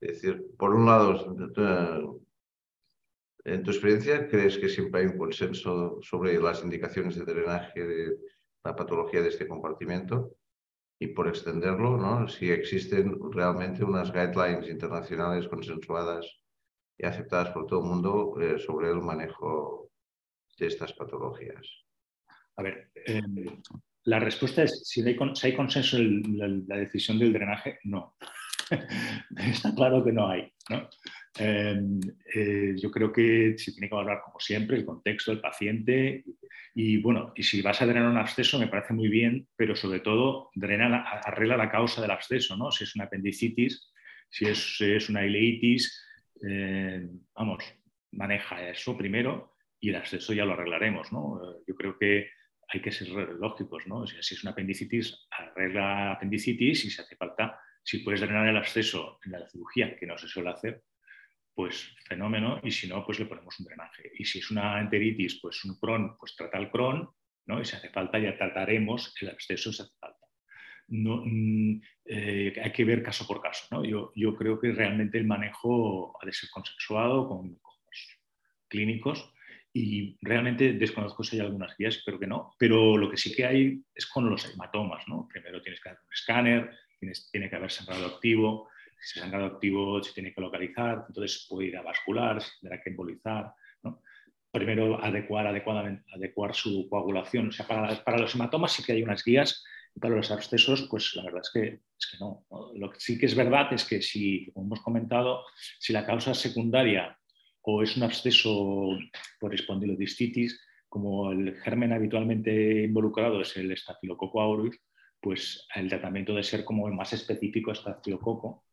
Es 0.00 0.22
decir, 0.22 0.46
por 0.56 0.74
un 0.74 0.86
lado, 0.86 1.36
en 3.44 3.62
tu 3.62 3.70
experiencia, 3.70 4.28
¿crees 4.28 4.56
que 4.58 4.68
siempre 4.68 5.02
hay 5.02 5.06
un 5.08 5.18
consenso 5.18 5.98
sobre 6.02 6.40
las 6.40 6.62
indicaciones 6.62 7.16
de 7.16 7.24
drenaje 7.24 7.84
de 7.84 8.18
la 8.64 8.74
patología 8.74 9.20
de 9.22 9.28
este 9.28 9.46
compartimento? 9.46 10.36
Y 10.98 11.08
por 11.08 11.28
extenderlo, 11.28 11.96
¿no? 11.96 12.28
si 12.28 12.50
existen 12.50 13.18
realmente 13.30 13.84
unas 13.84 14.12
guidelines 14.12 14.68
internacionales 14.68 15.48
consensuadas 15.48 16.26
y 16.98 17.06
aceptadas 17.06 17.50
por 17.50 17.66
todo 17.66 17.80
el 17.80 17.86
mundo 17.86 18.34
eh, 18.38 18.58
sobre 18.58 18.90
el 18.90 19.00
manejo 19.00 19.79
de 20.60 20.68
estas 20.68 20.92
patologías? 20.92 21.66
A 22.56 22.62
ver, 22.62 22.90
em, 23.06 23.46
la 24.04 24.20
respuesta 24.20 24.62
es, 24.62 24.88
si 24.88 25.02
hay, 25.02 25.16
consenso 25.56 25.96
en 25.96 26.66
la, 26.68 26.76
decisión 26.76 27.18
del 27.18 27.32
drenaje, 27.32 27.80
no. 27.84 28.16
Está 29.36 29.74
claro 29.74 30.04
que 30.04 30.12
no 30.12 30.28
hay. 30.28 30.52
Em, 31.38 32.00
eh, 32.34 32.74
yo 32.76 32.90
creo 32.90 33.10
que 33.12 33.54
se 33.56 33.72
tiene 33.72 33.88
que 33.88 33.94
valorar, 33.94 34.20
como 34.22 34.38
siempre, 34.38 34.76
el 34.76 34.84
contexto, 34.84 35.32
el 35.32 35.40
paciente. 35.40 36.24
Y 36.74 36.98
bueno, 36.98 37.32
y 37.34 37.42
si 37.42 37.62
vas 37.62 37.80
a 37.82 37.86
drenar 37.86 38.08
un 38.08 38.18
absceso, 38.18 38.58
me 38.58 38.68
parece 38.68 38.92
muy 38.92 39.08
bien, 39.08 39.48
pero 39.56 39.74
sobre 39.74 40.00
todo 40.00 40.50
drena 40.54 41.02
arregla 41.02 41.56
la 41.56 41.70
causa 41.70 42.00
del 42.00 42.12
absceso, 42.12 42.56
¿no? 42.56 42.70
Si 42.70 42.84
es 42.84 42.94
una 42.94 43.04
apendicitis, 43.04 43.90
si 44.28 44.46
es, 44.46 45.08
una 45.08 45.26
ileitis, 45.26 46.06
eh, 46.46 47.08
vamos, 47.34 47.64
maneja 48.12 48.68
eso 48.68 48.96
primero 48.96 49.49
y 49.80 49.88
el 49.88 49.96
acceso 49.96 50.32
ya 50.32 50.44
lo 50.44 50.52
arreglaremos. 50.52 51.10
¿no? 51.12 51.40
Yo 51.66 51.74
creo 51.74 51.98
que 51.98 52.30
hay 52.68 52.80
que 52.80 52.92
ser 52.92 53.08
lógicos. 53.08 53.86
¿no? 53.86 54.06
Si 54.06 54.34
es 54.34 54.42
una 54.42 54.52
apendicitis, 54.52 55.26
arregla 55.30 56.12
apendicitis 56.12 56.84
y 56.84 56.90
si 56.90 57.00
hace 57.00 57.16
falta, 57.16 57.58
si 57.82 57.98
puedes 57.98 58.20
drenar 58.20 58.46
el 58.46 58.56
acceso 58.56 59.18
en 59.24 59.32
la 59.32 59.48
cirugía, 59.48 59.96
que 59.96 60.06
no 60.06 60.16
se 60.18 60.28
suele 60.28 60.50
hacer, 60.50 60.82
pues 61.54 61.94
fenómeno, 62.06 62.60
y 62.62 62.70
si 62.70 62.86
no, 62.88 63.04
pues 63.04 63.18
le 63.18 63.26
ponemos 63.26 63.58
un 63.58 63.66
drenaje. 63.66 64.12
Y 64.18 64.24
si 64.24 64.38
es 64.38 64.50
una 64.50 64.80
enteritis, 64.80 65.40
pues 65.40 65.64
un 65.64 65.78
Crohn, 65.78 66.16
pues 66.18 66.36
trata 66.36 66.58
el 66.58 66.70
Crohn, 66.70 67.08
¿no? 67.46 67.60
y 67.60 67.64
si 67.64 67.74
hace 67.74 67.88
falta 67.88 68.18
ya 68.18 68.36
trataremos 68.36 69.14
el 69.20 69.30
absceso 69.30 69.72
si 69.72 69.82
hace 69.82 69.92
falta. 69.98 70.26
Mm, 70.88 71.80
eh, 72.04 72.60
hay 72.62 72.72
que 72.72 72.84
ver 72.84 73.02
caso 73.02 73.26
por 73.26 73.40
caso. 73.40 73.66
¿no? 73.70 73.84
Yo, 73.84 74.12
yo, 74.14 74.36
creo 74.36 74.60
que 74.60 74.72
realmente 74.72 75.18
el 75.18 75.26
manejo 75.26 76.16
ha 76.20 76.26
de 76.26 76.32
ser 76.32 76.50
consensuado 76.50 77.28
con, 77.28 77.56
con 77.56 77.74
los 77.86 78.18
clínicos 78.68 79.32
y 79.72 80.16
realmente 80.20 80.72
desconozco 80.72 81.22
si 81.22 81.36
hay 81.36 81.46
algunas 81.46 81.76
guías, 81.76 82.02
creo 82.04 82.18
que 82.18 82.26
no, 82.26 82.54
pero 82.58 82.96
lo 82.96 83.10
que 83.10 83.16
sí 83.16 83.34
que 83.34 83.46
hay 83.46 83.80
es 83.94 84.06
con 84.06 84.28
los 84.28 84.52
hematomas, 84.52 85.06
¿no? 85.06 85.28
Primero 85.28 85.62
tienes 85.62 85.80
que 85.80 85.90
hacer 85.90 86.02
un 86.04 86.12
escáner, 86.12 86.70
tienes, 86.98 87.30
tiene 87.30 87.48
que 87.48 87.56
haber 87.56 87.70
sangrado 87.70 88.06
activo, 88.06 88.68
si 89.00 89.18
el 89.18 89.24
sangrado 89.24 89.46
activo 89.46 90.02
se 90.02 90.12
tiene 90.12 90.34
que 90.34 90.40
localizar, 90.40 91.04
entonces 91.08 91.46
puede 91.48 91.68
ir 91.68 91.76
a 91.76 91.82
vascular, 91.82 92.42
se 92.42 92.50
tendrá 92.60 92.82
que 92.82 92.90
embolizar, 92.90 93.54
¿no? 93.82 94.02
Primero 94.50 95.02
adecuar, 95.02 95.46
adecuadamente, 95.46 96.04
adecuar 96.12 96.54
su 96.54 96.88
coagulación, 96.88 97.48
o 97.48 97.52
sea, 97.52 97.66
para, 97.66 98.02
para 98.02 98.18
los 98.18 98.34
hematomas 98.34 98.72
sí 98.72 98.82
que 98.82 98.92
hay 98.92 99.02
unas 99.02 99.24
guías, 99.24 99.64
para 100.00 100.16
los 100.16 100.30
abscesos, 100.30 100.86
pues 100.90 101.14
la 101.16 101.24
verdad 101.24 101.42
es 101.42 101.50
que, 101.52 101.80
es 101.98 102.06
que 102.10 102.18
no. 102.18 102.44
Lo 102.74 102.90
que 102.90 103.00
sí 103.00 103.18
que 103.18 103.26
es 103.26 103.34
verdad 103.34 103.72
es 103.72 103.84
que 103.84 104.02
si, 104.02 104.50
como 104.52 104.66
hemos 104.66 104.80
comentado, 104.80 105.44
si 105.78 105.92
la 105.92 106.06
causa 106.06 106.34
secundaria 106.34 107.19
o 107.62 107.82
es 107.82 107.96
un 107.96 108.04
absceso 108.04 108.98
por 109.38 109.54
espondilodistitis, 109.54 110.60
como 110.88 111.30
el 111.30 111.56
germen 111.60 111.92
habitualmente 111.92 112.84
involucrado 112.84 113.40
es 113.40 113.56
el 113.56 113.76
Staphylococcus 113.76 114.40
aureus, 114.40 114.76
pues 115.20 115.66
el 115.74 115.88
tratamiento 115.88 116.32
debe 116.32 116.42
ser 116.42 116.64
como 116.64 116.88
más 116.88 117.12
específico 117.12 117.72
estafilococo. 117.72 118.64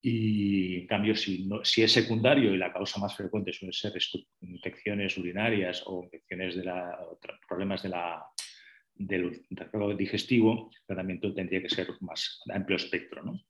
Y 0.00 0.80
en 0.82 0.86
cambio, 0.86 1.16
si, 1.16 1.48
si 1.64 1.82
es 1.82 1.92
secundario 1.92 2.54
y 2.54 2.58
la 2.58 2.72
causa 2.72 3.00
más 3.00 3.16
frecuente 3.16 3.52
suele 3.52 3.72
ser 3.72 3.92
infecciones 4.42 5.16
urinarias 5.18 5.82
o 5.86 6.04
infecciones 6.04 6.56
de 6.56 6.64
la, 6.64 6.98
problemas 7.48 7.82
de 7.82 7.88
la, 7.88 8.24
del 8.94 9.46
tracto 9.56 9.94
digestivo, 9.96 10.70
el 10.72 10.86
tratamiento 10.86 11.34
tendría 11.34 11.62
que 11.62 11.70
ser 11.70 11.88
más 12.00 12.42
amplio 12.52 12.76
espectro. 12.76 13.22
¿no? 13.22 13.40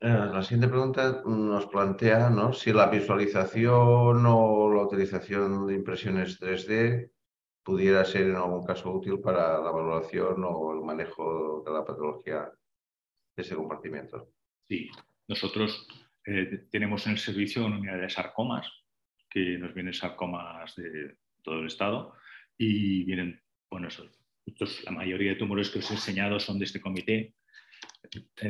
Eh, 0.00 0.06
la 0.08 0.42
siguiente 0.42 0.68
pregunta 0.68 1.22
nos 1.26 1.66
plantea 1.66 2.30
¿no? 2.30 2.52
si 2.52 2.72
la 2.72 2.86
visualización 2.86 4.24
o 4.26 4.72
la 4.72 4.82
utilización 4.82 5.66
de 5.66 5.74
impresiones 5.74 6.40
3D 6.40 7.10
pudiera 7.64 8.04
ser 8.04 8.28
en 8.28 8.36
algún 8.36 8.64
caso 8.64 8.92
útil 8.92 9.18
para 9.20 9.58
la 9.58 9.72
valoración 9.72 10.44
o 10.44 10.72
el 10.72 10.84
manejo 10.84 11.64
de 11.66 11.72
la 11.72 11.84
patología 11.84 12.48
de 13.36 13.42
ese 13.42 13.56
compartimento. 13.56 14.32
Sí, 14.68 14.88
nosotros 15.26 15.88
eh, 16.24 16.66
tenemos 16.70 17.04
en 17.06 17.12
el 17.12 17.18
servicio 17.18 17.66
una 17.66 17.78
unidad 17.78 18.00
de 18.00 18.08
sarcomas, 18.08 18.70
que 19.28 19.58
nos 19.58 19.74
vienen 19.74 19.94
sarcomas 19.94 20.76
de 20.76 21.16
todo 21.42 21.58
el 21.58 21.66
estado 21.66 22.14
y 22.56 23.04
vienen, 23.04 23.42
bueno, 23.68 23.88
la 24.84 24.90
mayoría 24.92 25.32
de 25.32 25.38
tumores 25.38 25.70
que 25.70 25.80
os 25.80 25.90
he 25.90 25.94
enseñado 25.94 26.38
son 26.38 26.58
de 26.58 26.66
este 26.66 26.80
comité, 26.80 27.34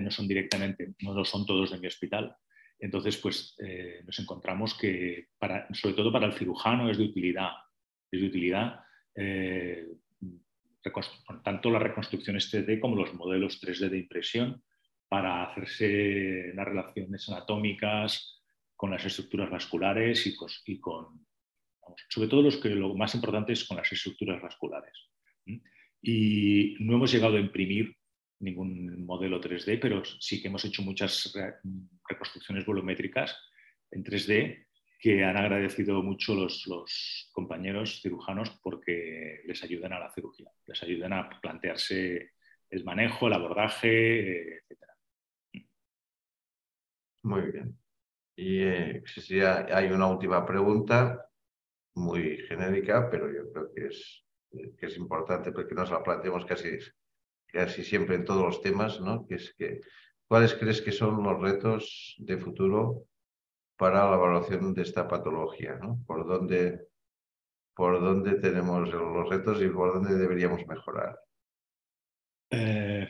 no 0.01 0.11
son 0.11 0.28
directamente, 0.28 0.94
no 1.03 1.14
lo 1.14 1.24
son 1.24 1.46
todos 1.46 1.70
de 1.70 1.78
mi 1.78 1.86
hospital. 1.86 2.34
Entonces, 2.78 3.16
pues 3.16 3.57
eh, 3.59 4.03
nos 4.07 4.18
encontramos 4.18 4.74
que, 4.74 5.28
para, 5.38 5.66
sobre 5.74 5.94
todo 5.94 6.12
para 6.12 6.26
el 6.26 6.34
cirujano, 6.34 6.90
es 6.90 6.99
de 6.99 7.05
utilidad. 7.05 7.51
Es 8.11 8.20
de 8.20 8.26
utilidad 8.26 8.80
eh, 9.14 9.86
tanto 11.42 11.70
las 11.70 11.82
reconstrucciones 11.82 12.53
3D 12.53 12.80
como 12.80 12.96
los 12.96 13.12
modelos 13.14 13.61
3D 13.61 13.88
de 13.88 13.99
impresión 13.99 14.62
para 15.09 15.44
hacerse 15.44 16.53
las 16.55 16.66
relaciones 16.66 17.28
anatómicas 17.28 18.42
con 18.76 18.90
las 18.90 19.05
estructuras 19.05 19.51
vasculares 19.51 20.26
y, 20.26 20.36
con, 20.80 21.26
sobre 22.09 22.28
todo 22.28 22.42
los 22.42 22.59
que 22.59 22.70
lo 22.70 22.94
más 22.94 23.14
importante 23.14 23.53
es 23.53 23.64
con 23.64 23.76
las 23.76 23.90
estructuras 23.90 24.40
vasculares. 24.40 25.11
Y 26.01 26.76
no 26.78 26.94
hemos 26.94 27.11
llegado 27.11 27.36
a 27.36 27.40
imprimir 27.40 27.96
ningún 28.41 29.05
modelo 29.05 29.41
3D, 29.41 29.78
pero 29.80 30.05
sí 30.05 30.41
que 30.41 30.49
hemos 30.49 30.64
hecho 30.64 30.82
muchas 30.82 31.32
reconstrucciones 32.09 32.64
volumétricas 32.64 33.36
en 33.91 34.05
3D 34.05 34.66
que 35.01 35.24
han 35.24 35.36
agradecido 35.36 36.03
mucho 36.03 36.34
los, 36.34 37.30
compañeros 37.32 38.01
cirujanos 38.03 38.51
porque 38.62 39.43
les 39.47 39.62
ayudan 39.62 39.93
a 39.93 40.01
la 40.01 40.11
cirugía, 40.12 40.51
les 40.66 40.82
ayudan 40.82 41.12
a 41.12 41.30
plantearse 41.41 42.32
el 42.68 42.84
manejo, 42.84 43.28
el 43.28 43.32
abordaje, 43.32 44.57
etc. 44.57 44.78
Muy 47.22 47.43
bien. 47.53 47.78
Y 48.36 48.62
eh, 48.62 49.03
si 49.07 49.41
hay 49.41 49.86
una 49.86 50.07
última 50.07 50.45
pregunta, 50.45 51.28
muy 51.99 52.39
genérica, 52.49 53.11
pero 53.11 53.30
yo 53.30 53.53
creo 53.53 53.72
que 53.74 53.86
es, 53.86 54.24
que 54.78 54.86
es 54.86 54.97
importante 54.97 55.53
porque 55.53 55.74
nos 55.74 55.91
la 55.91 56.03
planteamos 56.03 56.45
casi, 56.47 56.78
casi 57.49 57.82
siempre 57.82 58.16
en 58.16 58.24
todos 58.24 58.44
los 58.44 58.62
temas, 58.62 59.01
¿no? 59.01 59.26
¿cuáles 60.26 60.55
crees 60.55 60.82
que 60.82 60.92
son 60.92 61.22
los 61.22 61.40
retos 61.40 62.16
de 62.18 62.36
futuro 62.38 63.05
para 63.76 64.11
la 64.11 64.16
evaluación 64.16 64.74
de 64.74 64.82
esta 64.82 65.09
patología? 65.09 65.78
¿Por, 66.07 66.26
dónde, 66.26 66.88
¿Por 67.74 68.01
dónde 68.01 68.34
tenemos 68.34 68.88
los 68.92 69.28
retos 69.28 69.62
y 69.62 69.68
por 69.68 69.94
dónde 69.94 70.16
deberíamos 70.16 70.66
mejorar? 70.66 71.18
Eh, 72.51 73.09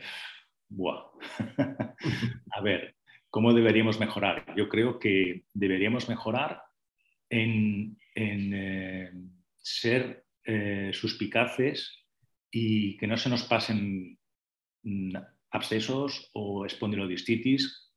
A 2.51 2.61
ver, 2.61 2.95
¿cómo 3.29 3.53
deberíamos 3.53 3.99
mejorar? 3.99 4.45
Yo 4.55 4.69
creo 4.69 4.99
que 4.99 5.45
deberíamos 5.53 6.07
mejorar 6.07 6.61
en, 7.29 7.97
eh, 8.15 9.11
ser 9.57 10.25
eh, 10.43 10.91
suspicaces 10.93 12.05
y 12.51 12.97
que 12.97 13.07
no 13.07 13.17
se 13.17 13.29
nos 13.29 13.43
pasen 13.43 14.18
abscesos 15.51 16.29
o 16.33 16.65
espondilodistitis 16.65 17.91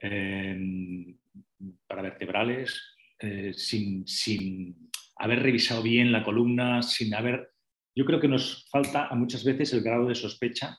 em, 0.00 1.16
para 1.86 2.02
vertebrales 2.02 2.80
eh, 3.18 3.52
sin, 3.54 4.06
sin, 4.06 4.90
haber 5.16 5.42
revisado 5.42 5.82
bien 5.82 6.12
la 6.12 6.24
columna, 6.24 6.82
sin 6.82 7.14
haber... 7.14 7.50
Yo 7.94 8.04
creo 8.04 8.20
que 8.20 8.28
nos 8.28 8.68
falta 8.70 9.08
muchas 9.14 9.44
veces 9.44 9.72
el 9.72 9.82
grado 9.82 10.06
de 10.06 10.14
sospecha 10.14 10.78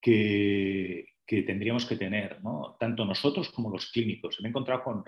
que, 0.00 1.06
que 1.24 1.42
tendríamos 1.42 1.86
que 1.86 1.96
tener, 1.96 2.42
¿no? 2.42 2.76
tanto 2.78 3.04
nosotros 3.04 3.50
como 3.50 3.70
los 3.70 3.90
clínicos. 3.92 4.40
Me 4.40 4.48
he 4.48 4.50
encontrado 4.50 4.82
con 4.82 5.04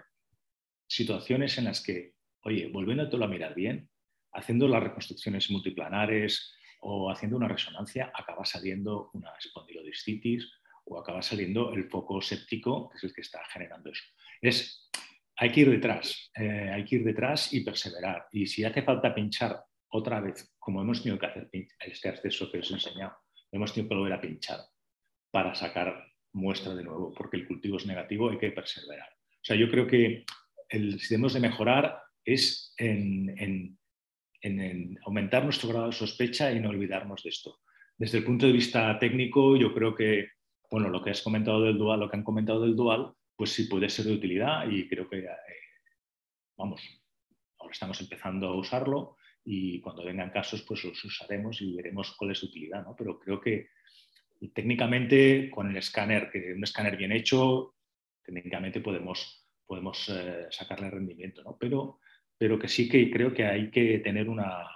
situaciones 0.89 1.59
en 1.59 1.65
las 1.65 1.83
que, 1.83 2.15
oye, 2.43 2.69
volviéndotelo 2.69 3.25
a 3.25 3.29
mirar 3.29 3.55
bien, 3.55 3.91
haciendo 4.33 4.69
las 4.69 4.83
reconstrucciones 4.83 5.51
multiplanares 5.51 6.55
o 6.89 7.11
haciendo 7.11 7.37
una 7.37 7.49
resonancia, 7.49 8.13
acaba 8.15 8.45
saliendo 8.45 9.11
una 9.15 9.33
espondilodistitis 9.39 10.49
o 10.85 11.01
acaba 11.01 11.21
saliendo 11.21 11.73
el 11.73 11.91
foco 11.91 12.21
séptico, 12.23 12.89
que 12.89 12.99
es 12.99 13.05
el 13.05 13.13
que 13.13 13.23
está 13.23 13.41
generando 13.53 13.91
eso. 13.91 14.05
Es, 14.41 14.89
hay 15.37 15.51
que 15.51 15.63
ir 15.63 15.71
detrás, 15.71 16.31
eh, 16.37 16.71
hay 16.73 16.85
que 16.85 16.97
ir 16.97 17.05
detrás 17.05 17.53
y 17.53 17.65
perseverar. 17.65 18.29
Y 18.31 18.47
si 18.47 18.63
hace 18.63 18.83
falta 18.83 19.13
pinchar 19.13 19.65
otra 19.89 20.21
vez, 20.21 20.55
como 20.61 20.81
hemos 20.81 21.03
tenido 21.03 21.19
que 21.19 21.27
hacer 21.27 21.51
este 21.81 22.09
acceso 22.09 22.51
que 22.53 22.59
os 22.59 22.71
he 22.71 22.75
enseñado, 22.75 23.17
hemos 23.51 23.75
tenido 23.75 23.89
que 23.89 23.97
volver 23.97 24.13
a 24.13 24.21
pinchar 24.21 24.61
para 25.33 25.57
sacar 25.57 26.07
muestra 26.35 26.73
de 26.73 26.85
nuevo, 26.85 27.13
porque 27.13 27.39
el 27.39 27.49
cultivo 27.49 27.79
es 27.79 27.87
negativo, 27.87 28.31
hay 28.31 28.39
que 28.39 28.53
perseverar. 28.53 29.09
O 29.09 29.45
sea, 29.45 29.57
yo 29.57 29.69
creo 29.69 29.89
que 29.89 30.25
el, 30.69 31.01
si 31.01 31.15
debemos 31.15 31.35
de 31.35 31.41
mejorar 31.41 32.01
es 32.25 32.75
en, 32.77 33.77
aumentar 35.05 35.45
nuestro 35.45 35.69
grado 35.69 35.87
de 35.87 35.93
sospecha 35.93 36.53
y 36.53 36.61
no 36.61 36.71
olvidarnos 36.71 37.23
de 37.23 37.31
esto. 37.31 37.61
Desde 37.97 38.19
el 38.19 38.25
punto 38.25 38.47
de 38.47 38.53
vista 38.53 38.99
técnico, 38.99 39.57
yo 39.57 39.73
creo 39.73 39.95
que, 39.95 40.29
bueno, 40.71 40.89
lo 40.89 41.03
que 41.03 41.11
has 41.11 41.23
comentado 41.23 41.63
del 41.63 41.79
dual, 41.79 42.01
lo 42.01 42.11
que 42.11 42.17
han 42.17 42.25
comentado 42.25 42.63
del 42.63 42.77
dual, 42.77 43.13
pues 43.35 43.51
sí 43.51 43.65
puede 43.65 43.89
ser 43.89 44.07
de 44.07 44.15
utilidad 44.15 44.69
y 44.69 44.89
creo 44.89 45.09
que, 45.09 45.19
eh, 45.19 45.31
vamos, 46.57 46.83
ahora 47.59 47.73
estamos 47.73 48.01
empezando 48.01 48.49
a 48.49 48.57
usarlo 48.57 49.17
y 49.45 49.81
cuando 49.81 50.05
vengan 50.05 50.31
casos, 50.31 50.63
pues 50.63 50.85
los 50.85 51.05
usaremos 51.05 51.61
y 51.63 51.75
veremos 51.77 52.15
cuál 52.17 52.33
es 52.33 52.39
su 52.39 52.47
utilidad, 52.47 52.85
¿no? 52.85 52.95
Pero 52.97 53.19
creo 53.19 53.41
que 53.41 53.69
técnicamente 54.53 55.51
con 55.51 55.71
el 55.71 55.77
escáner, 55.77 56.31
que 56.31 56.53
un 56.53 56.65
escáner 56.65 56.97
bien 56.97 57.13
hecho, 57.13 57.75
técnicamente 58.23 58.81
podemos 58.81 59.47
podemos 59.67 60.09
eh, 60.09 60.47
sacarle 60.51 60.91
rendimiento, 60.91 61.43
¿no? 61.43 61.57
Pero, 61.59 61.99
pero 62.39 62.59
que 62.59 62.69
sí 62.69 62.89
que 62.89 63.11
creo 63.11 63.33
que 63.33 63.45
hay 63.45 63.71
que 63.71 63.99
tener 64.01 64.29
una, 64.29 64.69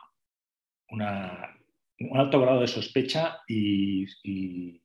una 0.88 1.56
un 2.00 2.18
alto 2.18 2.40
grado 2.40 2.60
de 2.60 2.66
sospecha 2.66 3.42
y, 3.46 4.06
y 4.22 4.82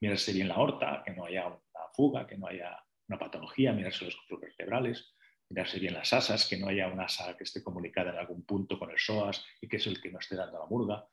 mirarse 0.00 0.32
bien 0.32 0.48
la 0.48 0.54
aorta, 0.54 1.02
que 1.04 1.12
no 1.12 1.24
haya 1.24 1.46
una 1.46 1.58
fuga, 1.94 2.26
que 2.26 2.36
no 2.36 2.48
haya 2.48 2.76
una 3.08 3.18
patología, 3.18 3.72
mirarse 3.72 4.04
los 4.04 4.40
vertebrales, 4.40 5.14
mirarse 5.48 5.78
bien 5.78 5.94
las 5.94 6.12
asas, 6.12 6.48
que 6.48 6.58
no 6.58 6.68
haya 6.68 6.88
una 6.88 7.04
asa 7.04 7.36
que 7.36 7.44
esté 7.44 7.62
comunicada 7.62 8.10
en 8.10 8.18
algún 8.18 8.44
punto 8.44 8.78
con 8.78 8.90
el 8.90 8.98
psoas 8.98 9.44
y 9.60 9.68
que 9.68 9.76
es 9.76 9.86
el 9.86 10.00
que 10.00 10.10
no 10.10 10.18
esté 10.18 10.34
dando 10.34 10.58
la 10.58 10.66
murga. 10.66 11.06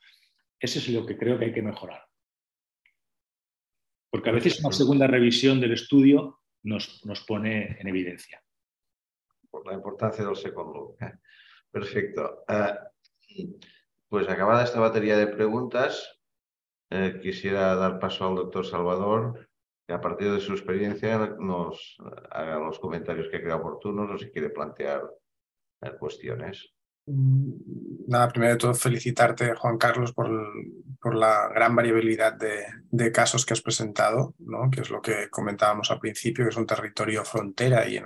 Eso 0.59 0.79
es 0.79 0.89
lo 0.89 1.05
que 1.05 1.17
creo 1.17 1.37
que 1.37 1.45
hay 1.45 1.53
que 1.53 1.61
mejorar. 1.61 2.03
Porque 4.09 4.29
a 4.29 4.33
veces 4.33 4.59
una 4.59 4.73
segunda 4.73 5.07
revisión 5.07 5.61
del 5.61 5.73
estudio 5.73 6.39
nos, 6.63 7.05
nos 7.05 7.21
pone 7.21 7.79
en 7.79 7.87
evidencia. 7.87 8.43
Por 9.51 9.67
la 9.67 9.73
importancia 9.73 10.25
del 10.25 10.35
segundo. 10.35 10.95
Perfecto. 11.71 12.43
Uh, 12.47 13.59
pues 14.09 14.27
acabada 14.27 14.63
esta 14.63 14.79
batería 14.79 15.15
de 15.15 15.27
preguntas, 15.27 16.19
eh, 16.89 17.19
quisiera 17.21 17.75
dar 17.75 17.97
paso 17.99 18.27
al 18.27 18.35
doctor 18.35 18.65
Salvador, 18.65 19.47
que 19.87 19.93
a 19.93 20.01
partir 20.01 20.31
de 20.31 20.41
su 20.41 20.51
experiencia 20.51 21.17
nos 21.39 21.97
haga 22.29 22.59
los 22.59 22.77
comentarios 22.79 23.29
que 23.29 23.41
crea 23.41 23.55
oportunos 23.55 24.11
o 24.11 24.17
si 24.17 24.29
quiere 24.29 24.49
plantear 24.49 25.09
eh, 25.81 25.91
cuestiones. 25.97 26.73
Mm, 27.05 27.51
nada, 28.07 28.27
primero 28.27 28.51
de 28.51 28.57
todo 28.57 28.73
felicitarte, 28.73 29.55
Juan 29.55 29.77
Carlos, 29.77 30.11
por, 30.11 30.29
por 30.99 31.15
la 31.15 31.47
gran 31.47 31.73
variabilidad 31.73 32.33
de, 32.33 32.65
de, 32.89 33.11
casos 33.13 33.45
que 33.45 33.53
has 33.53 33.61
presentado, 33.61 34.35
¿no? 34.39 34.69
que 34.69 34.81
es 34.81 34.89
lo 34.89 35.01
que 35.01 35.29
comentábamos 35.29 35.89
al 35.89 35.99
principio, 35.99 36.43
que 36.43 36.49
es 36.49 36.57
un 36.57 36.67
territorio 36.67 37.23
frontera 37.23 37.87
y, 37.87 37.97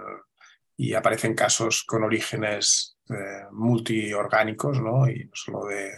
y 0.77 0.93
aparecen 0.93 1.35
casos 1.35 1.83
con 1.83 2.03
orígenes 2.03 2.97
eh, 3.09 3.45
multiorgánicos, 3.51 4.81
¿no? 4.81 5.09
y 5.09 5.25
no 5.25 5.31
solo 5.33 5.65
de, 5.65 5.91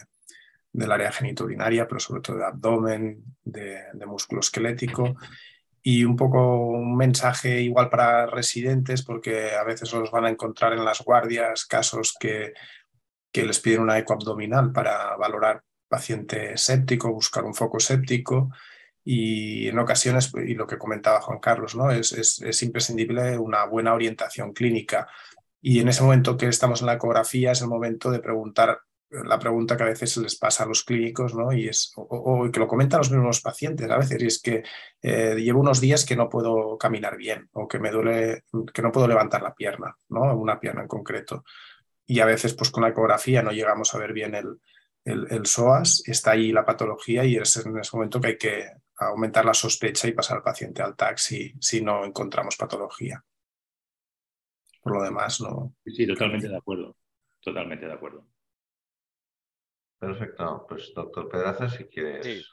del 0.71 0.91
área 0.91 1.11
genitourinaria, 1.11 1.88
pero 1.88 1.99
sobre 1.99 2.21
todo 2.21 2.38
de 2.38 2.45
abdomen, 2.45 3.23
de, 3.43 3.84
músculo 4.05 4.41
esquelético 4.41 5.15
y 5.82 6.03
un 6.03 6.15
poco 6.15 6.67
un 6.67 6.95
mensaje 6.95 7.61
igual 7.61 7.89
para 7.89 8.25
residentes, 8.25 9.03
porque 9.03 9.51
a 9.55 9.63
veces 9.63 9.91
los 9.93 10.11
van 10.11 10.25
a 10.25 10.30
encontrar 10.30 10.73
en 10.73 10.84
las 10.84 11.01
guardias 11.01 11.65
casos 11.65 12.15
que 12.19 12.53
que 13.38 13.45
les 13.45 13.59
piden 13.59 13.82
una 13.82 13.97
eco 13.97 14.13
abdominal 14.13 14.71
para 14.71 15.15
valorar 15.15 15.61
paciente 15.88 16.57
séptico, 16.57 17.13
buscar 17.13 17.43
un 17.43 17.53
foco 17.53 17.80
séptico 17.80 18.49
y 19.09 19.69
en 19.69 19.79
ocasiones, 19.79 20.33
y 20.35 20.53
lo 20.53 20.67
que 20.67 20.77
comentaba 20.77 21.21
Juan 21.21 21.39
Carlos, 21.39 21.75
¿no? 21.75 21.91
es, 21.91 22.11
es, 22.11 22.63
imprescindible 22.63 23.37
una 23.37 23.63
buena 23.63 23.93
orientación 23.93 24.51
clínica. 24.51 25.07
Y 25.61 25.79
en 25.79 25.87
ese 25.87 26.03
momento 26.03 26.35
que 26.35 26.47
estamos 26.47 26.81
en 26.81 26.87
la 26.87 26.95
ecografía 26.95 27.53
es 27.53 27.61
el 27.61 27.69
momento 27.69 28.11
de 28.11 28.19
preguntar 28.19 28.81
la 29.09 29.39
pregunta 29.39 29.77
que 29.77 29.83
a 29.83 29.87
veces 29.87 30.11
se 30.11 30.19
les 30.19 30.35
pasa 30.35 30.65
a 30.65 30.67
los 30.67 30.83
clínicos, 30.83 31.33
¿no? 31.33 31.53
Y 31.53 31.69
es, 31.69 31.93
o, 31.95 32.49
que 32.51 32.59
lo 32.59 32.67
comentan 32.67 32.97
los 32.97 33.09
mismos 33.09 33.39
pacientes 33.39 33.89
a 33.89 33.97
veces, 33.97 34.21
y 34.21 34.25
es 34.25 34.41
que 34.41 34.63
eh, 35.01 35.35
llevo 35.37 35.61
unos 35.61 35.79
días 35.79 36.03
que 36.03 36.17
no 36.17 36.27
puedo 36.27 36.77
caminar 36.77 37.15
bien, 37.15 37.47
o 37.53 37.65
que 37.65 37.79
me 37.79 37.91
duele, 37.91 38.43
que 38.73 38.81
no 38.81 38.91
puedo 38.91 39.07
levantar 39.07 39.41
la 39.41 39.55
pierna, 39.55 39.95
¿no? 40.09 40.35
Una 40.35 40.59
pierna 40.59 40.81
en 40.81 40.89
concreto 40.89 41.45
y 42.05 42.19
a 42.21 42.25
veces 42.25 42.53
pues 42.53 42.71
con 42.71 42.83
la 42.83 42.89
ecografía 42.89 43.43
no 43.43 43.51
llegamos 43.51 43.93
a 43.93 43.97
ver 43.99 44.13
bien 44.13 44.33
el, 44.33 44.59
el, 45.05 45.45
SOAS, 45.45 46.03
está 46.05 46.31
ahí 46.31 46.51
la 46.51 46.65
patología 46.65 47.23
y 47.25 47.35
es 47.35 47.55
en 47.57 47.77
ese 47.77 47.95
momento 47.95 48.19
que 48.19 48.27
hay 48.27 48.37
que 48.37 48.71
aumentar 48.97 49.45
la 49.45 49.53
sospecha 49.53 50.07
y 50.07 50.13
pasar 50.13 50.37
al 50.37 50.43
paciente 50.43 50.81
al 50.81 50.95
TAC 50.95 51.17
si, 51.17 51.53
si 51.59 51.81
no 51.81 52.03
encontramos 52.03 52.57
patología. 52.57 53.23
Por 54.81 54.93
lo 54.95 55.03
demás, 55.03 55.41
no. 55.41 55.73
Sí, 55.85 56.07
totalmente 56.07 56.47
de 56.47 56.57
acuerdo. 56.57 56.95
Totalmente 57.41 57.85
de 57.85 57.93
acuerdo. 57.93 58.27
Perfecto. 59.99 60.65
Pues 60.67 60.93
doctor 60.93 61.27
Pedraza, 61.29 61.69
si 61.69 61.85
quieres. 61.85 62.25
Sí. 62.25 62.43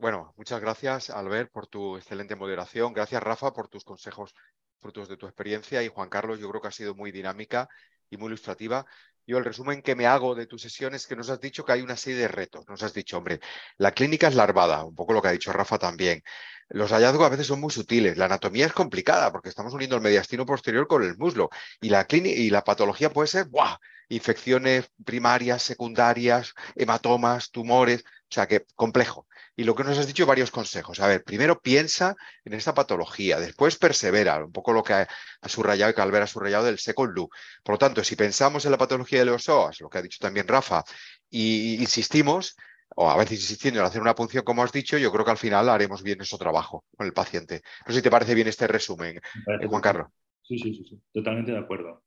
bueno, 0.00 0.34
muchas 0.36 0.60
gracias, 0.60 1.10
Albert, 1.10 1.50
por 1.50 1.66
tu 1.66 1.96
excelente 1.96 2.36
moderación. 2.36 2.92
Gracias, 2.92 3.22
Rafa, 3.22 3.52
por 3.52 3.68
tus 3.68 3.84
consejos 3.84 4.34
frutos 4.80 5.08
de 5.08 5.16
tu 5.16 5.26
experiencia 5.26 5.82
y 5.82 5.88
Juan 5.88 6.08
Carlos, 6.08 6.38
yo 6.38 6.48
creo 6.50 6.60
que 6.60 6.68
ha 6.68 6.72
sido 6.72 6.94
muy 6.94 7.10
dinámica 7.10 7.68
y 8.10 8.16
muy 8.16 8.28
ilustrativa. 8.28 8.86
Yo 9.26 9.38
el 9.38 9.44
resumen 9.44 9.82
que 9.82 9.96
me 9.96 10.06
hago 10.06 10.34
de 10.36 10.46
tu 10.46 10.56
sesión 10.56 10.94
es 10.94 11.06
que 11.06 11.16
nos 11.16 11.30
has 11.30 11.40
dicho 11.40 11.64
que 11.64 11.72
hay 11.72 11.82
una 11.82 11.96
serie 11.96 12.20
de 12.20 12.28
retos. 12.28 12.68
Nos 12.68 12.82
has 12.84 12.94
dicho, 12.94 13.18
hombre, 13.18 13.40
la 13.76 13.90
clínica 13.92 14.28
es 14.28 14.36
larvada, 14.36 14.84
un 14.84 14.94
poco 14.94 15.12
lo 15.12 15.20
que 15.20 15.28
ha 15.28 15.32
dicho 15.32 15.52
Rafa 15.52 15.78
también. 15.78 16.22
Los 16.68 16.92
hallazgos 16.92 17.26
a 17.26 17.30
veces 17.30 17.46
son 17.48 17.60
muy 17.60 17.70
sutiles. 17.70 18.16
La 18.16 18.26
anatomía 18.26 18.66
es 18.66 18.72
complicada 18.72 19.32
porque 19.32 19.48
estamos 19.48 19.74
uniendo 19.74 19.96
el 19.96 20.02
mediastino 20.02 20.46
posterior 20.46 20.86
con 20.86 21.02
el 21.02 21.16
muslo. 21.16 21.50
Y 21.80 21.88
la, 21.88 22.06
y 22.08 22.50
la 22.50 22.62
patología 22.62 23.10
puede 23.10 23.28
ser, 23.28 23.46
¡buah! 23.46 23.78
Infecciones 24.08 24.88
primarias, 25.04 25.62
secundarias, 25.62 26.54
hematomas, 26.76 27.50
tumores. 27.50 28.04
O 28.28 28.34
sea 28.34 28.46
que 28.46 28.64
complejo. 28.74 29.26
Y 29.54 29.64
lo 29.64 29.74
que 29.74 29.84
nos 29.84 29.96
has 29.96 30.06
dicho, 30.06 30.26
varios 30.26 30.50
consejos. 30.50 31.00
A 31.00 31.06
ver, 31.06 31.22
primero 31.22 31.60
piensa 31.60 32.16
en 32.44 32.54
esta 32.54 32.74
patología, 32.74 33.38
después 33.38 33.76
persevera, 33.76 34.44
un 34.44 34.52
poco 34.52 34.72
lo 34.72 34.82
que 34.82 34.92
ha, 34.92 35.08
subrayado 35.46 35.92
y 35.92 35.94
Calver 35.94 36.22
ha 36.22 36.26
subrayado 36.26 36.64
del 36.64 36.78
second 36.78 37.12
loop. 37.14 37.30
Por 37.62 37.74
lo 37.74 37.78
tanto, 37.78 38.04
si 38.04 38.16
pensamos 38.16 38.64
en 38.64 38.72
la 38.72 38.78
patología 38.78 39.20
de 39.20 39.26
los 39.26 39.44
psoas, 39.44 39.80
lo 39.80 39.88
que 39.88 39.98
ha 39.98 40.02
dicho 40.02 40.18
también 40.20 40.48
Rafa, 40.48 40.82
y 41.30 41.76
insistimos, 41.76 42.56
o 42.96 43.08
a 43.08 43.16
veces 43.16 43.40
insistiendo 43.40 43.80
en 43.80 43.86
hacer 43.86 44.02
una 44.02 44.14
punción 44.14 44.44
como 44.44 44.62
has 44.62 44.72
dicho, 44.72 44.98
yo 44.98 45.12
creo 45.12 45.24
que 45.24 45.30
al 45.30 45.38
final 45.38 45.68
haremos 45.68 46.02
bien 46.02 46.18
nuestro 46.18 46.38
trabajo 46.38 46.84
con 46.96 47.06
el 47.06 47.12
paciente. 47.12 47.62
No 47.86 47.92
sé 47.92 48.00
si 48.00 48.02
te 48.02 48.10
parece 48.10 48.34
bien 48.34 48.48
este 48.48 48.66
resumen, 48.66 49.16
eh, 49.16 49.66
Juan 49.66 49.82
Carlos. 49.82 50.08
Sí, 50.42 50.58
sí, 50.58 50.74
sí, 50.74 51.00
totalmente 51.12 51.52
de 51.52 51.58
acuerdo. 51.58 52.02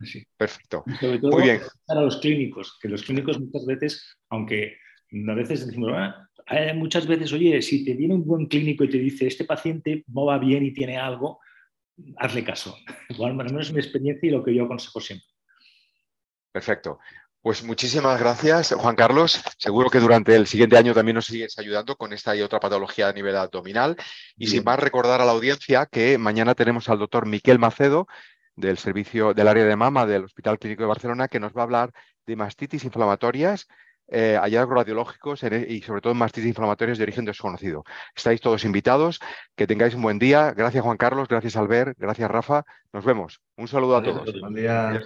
Perfecto. 0.36 0.84
Muy 1.22 1.42
bien. 1.42 1.60
Para 1.86 2.02
los 2.02 2.16
clínicos, 2.18 2.78
que 2.80 2.88
los 2.88 3.02
clínicos 3.02 3.38
muchas 3.38 3.64
veces, 3.64 4.16
aunque 4.28 4.78
a 5.28 5.34
veces 5.34 5.66
decimos, 5.66 5.92
ah, 5.94 6.28
muchas 6.74 7.06
veces, 7.06 7.32
oye, 7.32 7.60
si 7.62 7.84
te 7.84 7.94
viene 7.94 8.14
un 8.14 8.26
buen 8.26 8.46
clínico 8.46 8.84
y 8.84 8.90
te 8.90 8.98
dice, 8.98 9.26
este 9.26 9.44
paciente 9.44 10.04
no 10.08 10.26
va 10.26 10.38
bien 10.38 10.64
y 10.64 10.72
tiene 10.72 10.98
algo, 10.98 11.40
hazle 12.16 12.44
caso. 12.44 12.76
Igual, 13.08 13.32
al 13.40 13.46
menos 13.46 13.68
es 13.68 13.72
mi 13.72 13.80
experiencia 13.80 14.28
y 14.28 14.32
lo 14.32 14.42
que 14.42 14.54
yo 14.54 14.64
aconsejo 14.64 15.00
siempre. 15.00 15.26
Perfecto. 16.52 16.98
Pues 17.44 17.62
muchísimas 17.62 18.18
gracias, 18.18 18.72
Juan 18.72 18.96
Carlos. 18.96 19.42
Seguro 19.58 19.90
que 19.90 20.00
durante 20.00 20.34
el 20.34 20.46
siguiente 20.46 20.78
año 20.78 20.94
también 20.94 21.16
nos 21.16 21.26
sigues 21.26 21.58
ayudando 21.58 21.94
con 21.94 22.14
esta 22.14 22.34
y 22.34 22.40
otra 22.40 22.58
patología 22.58 23.08
a 23.08 23.12
nivel 23.12 23.36
abdominal. 23.36 23.96
Y 24.38 24.46
sin 24.46 24.64
más, 24.64 24.78
recordar 24.78 25.20
a 25.20 25.26
la 25.26 25.32
audiencia 25.32 25.84
que 25.84 26.16
mañana 26.16 26.54
tenemos 26.54 26.88
al 26.88 27.00
doctor 27.00 27.26
Miquel 27.26 27.58
Macedo 27.58 28.06
del 28.56 28.78
servicio 28.78 29.34
del 29.34 29.48
área 29.48 29.64
de 29.64 29.76
mama 29.76 30.06
del 30.06 30.24
Hospital 30.24 30.58
Clínico 30.58 30.84
de 30.84 30.88
Barcelona 30.88 31.28
que 31.28 31.38
nos 31.38 31.52
va 31.52 31.60
a 31.60 31.64
hablar 31.64 31.92
de 32.24 32.36
mastitis 32.36 32.84
inflamatorias 32.84 33.68
eh, 34.08 34.38
hallazgos 34.40 34.76
radiológicos 34.76 35.42
e, 35.42 35.66
y 35.68 35.82
sobre 35.82 36.00
todo 36.00 36.14
mastitis 36.14 36.48
inflamatorias 36.48 36.98
de 36.98 37.04
origen 37.04 37.24
desconocido. 37.24 37.84
Estáis 38.14 38.40
todos 38.40 38.64
invitados, 38.64 39.20
que 39.56 39.66
tengáis 39.66 39.94
un 39.94 40.02
buen 40.02 40.18
día. 40.18 40.52
Gracias 40.52 40.84
Juan 40.84 40.96
Carlos, 40.96 41.28
gracias 41.28 41.56
Albert, 41.56 41.96
gracias 41.98 42.30
Rafa. 42.30 42.64
Nos 42.92 43.04
vemos. 43.04 43.40
Un 43.56 43.68
saludo 43.68 43.96
a 43.96 44.02
todos. 44.02 44.40
Buen 44.40 44.54
día. 44.54 45.02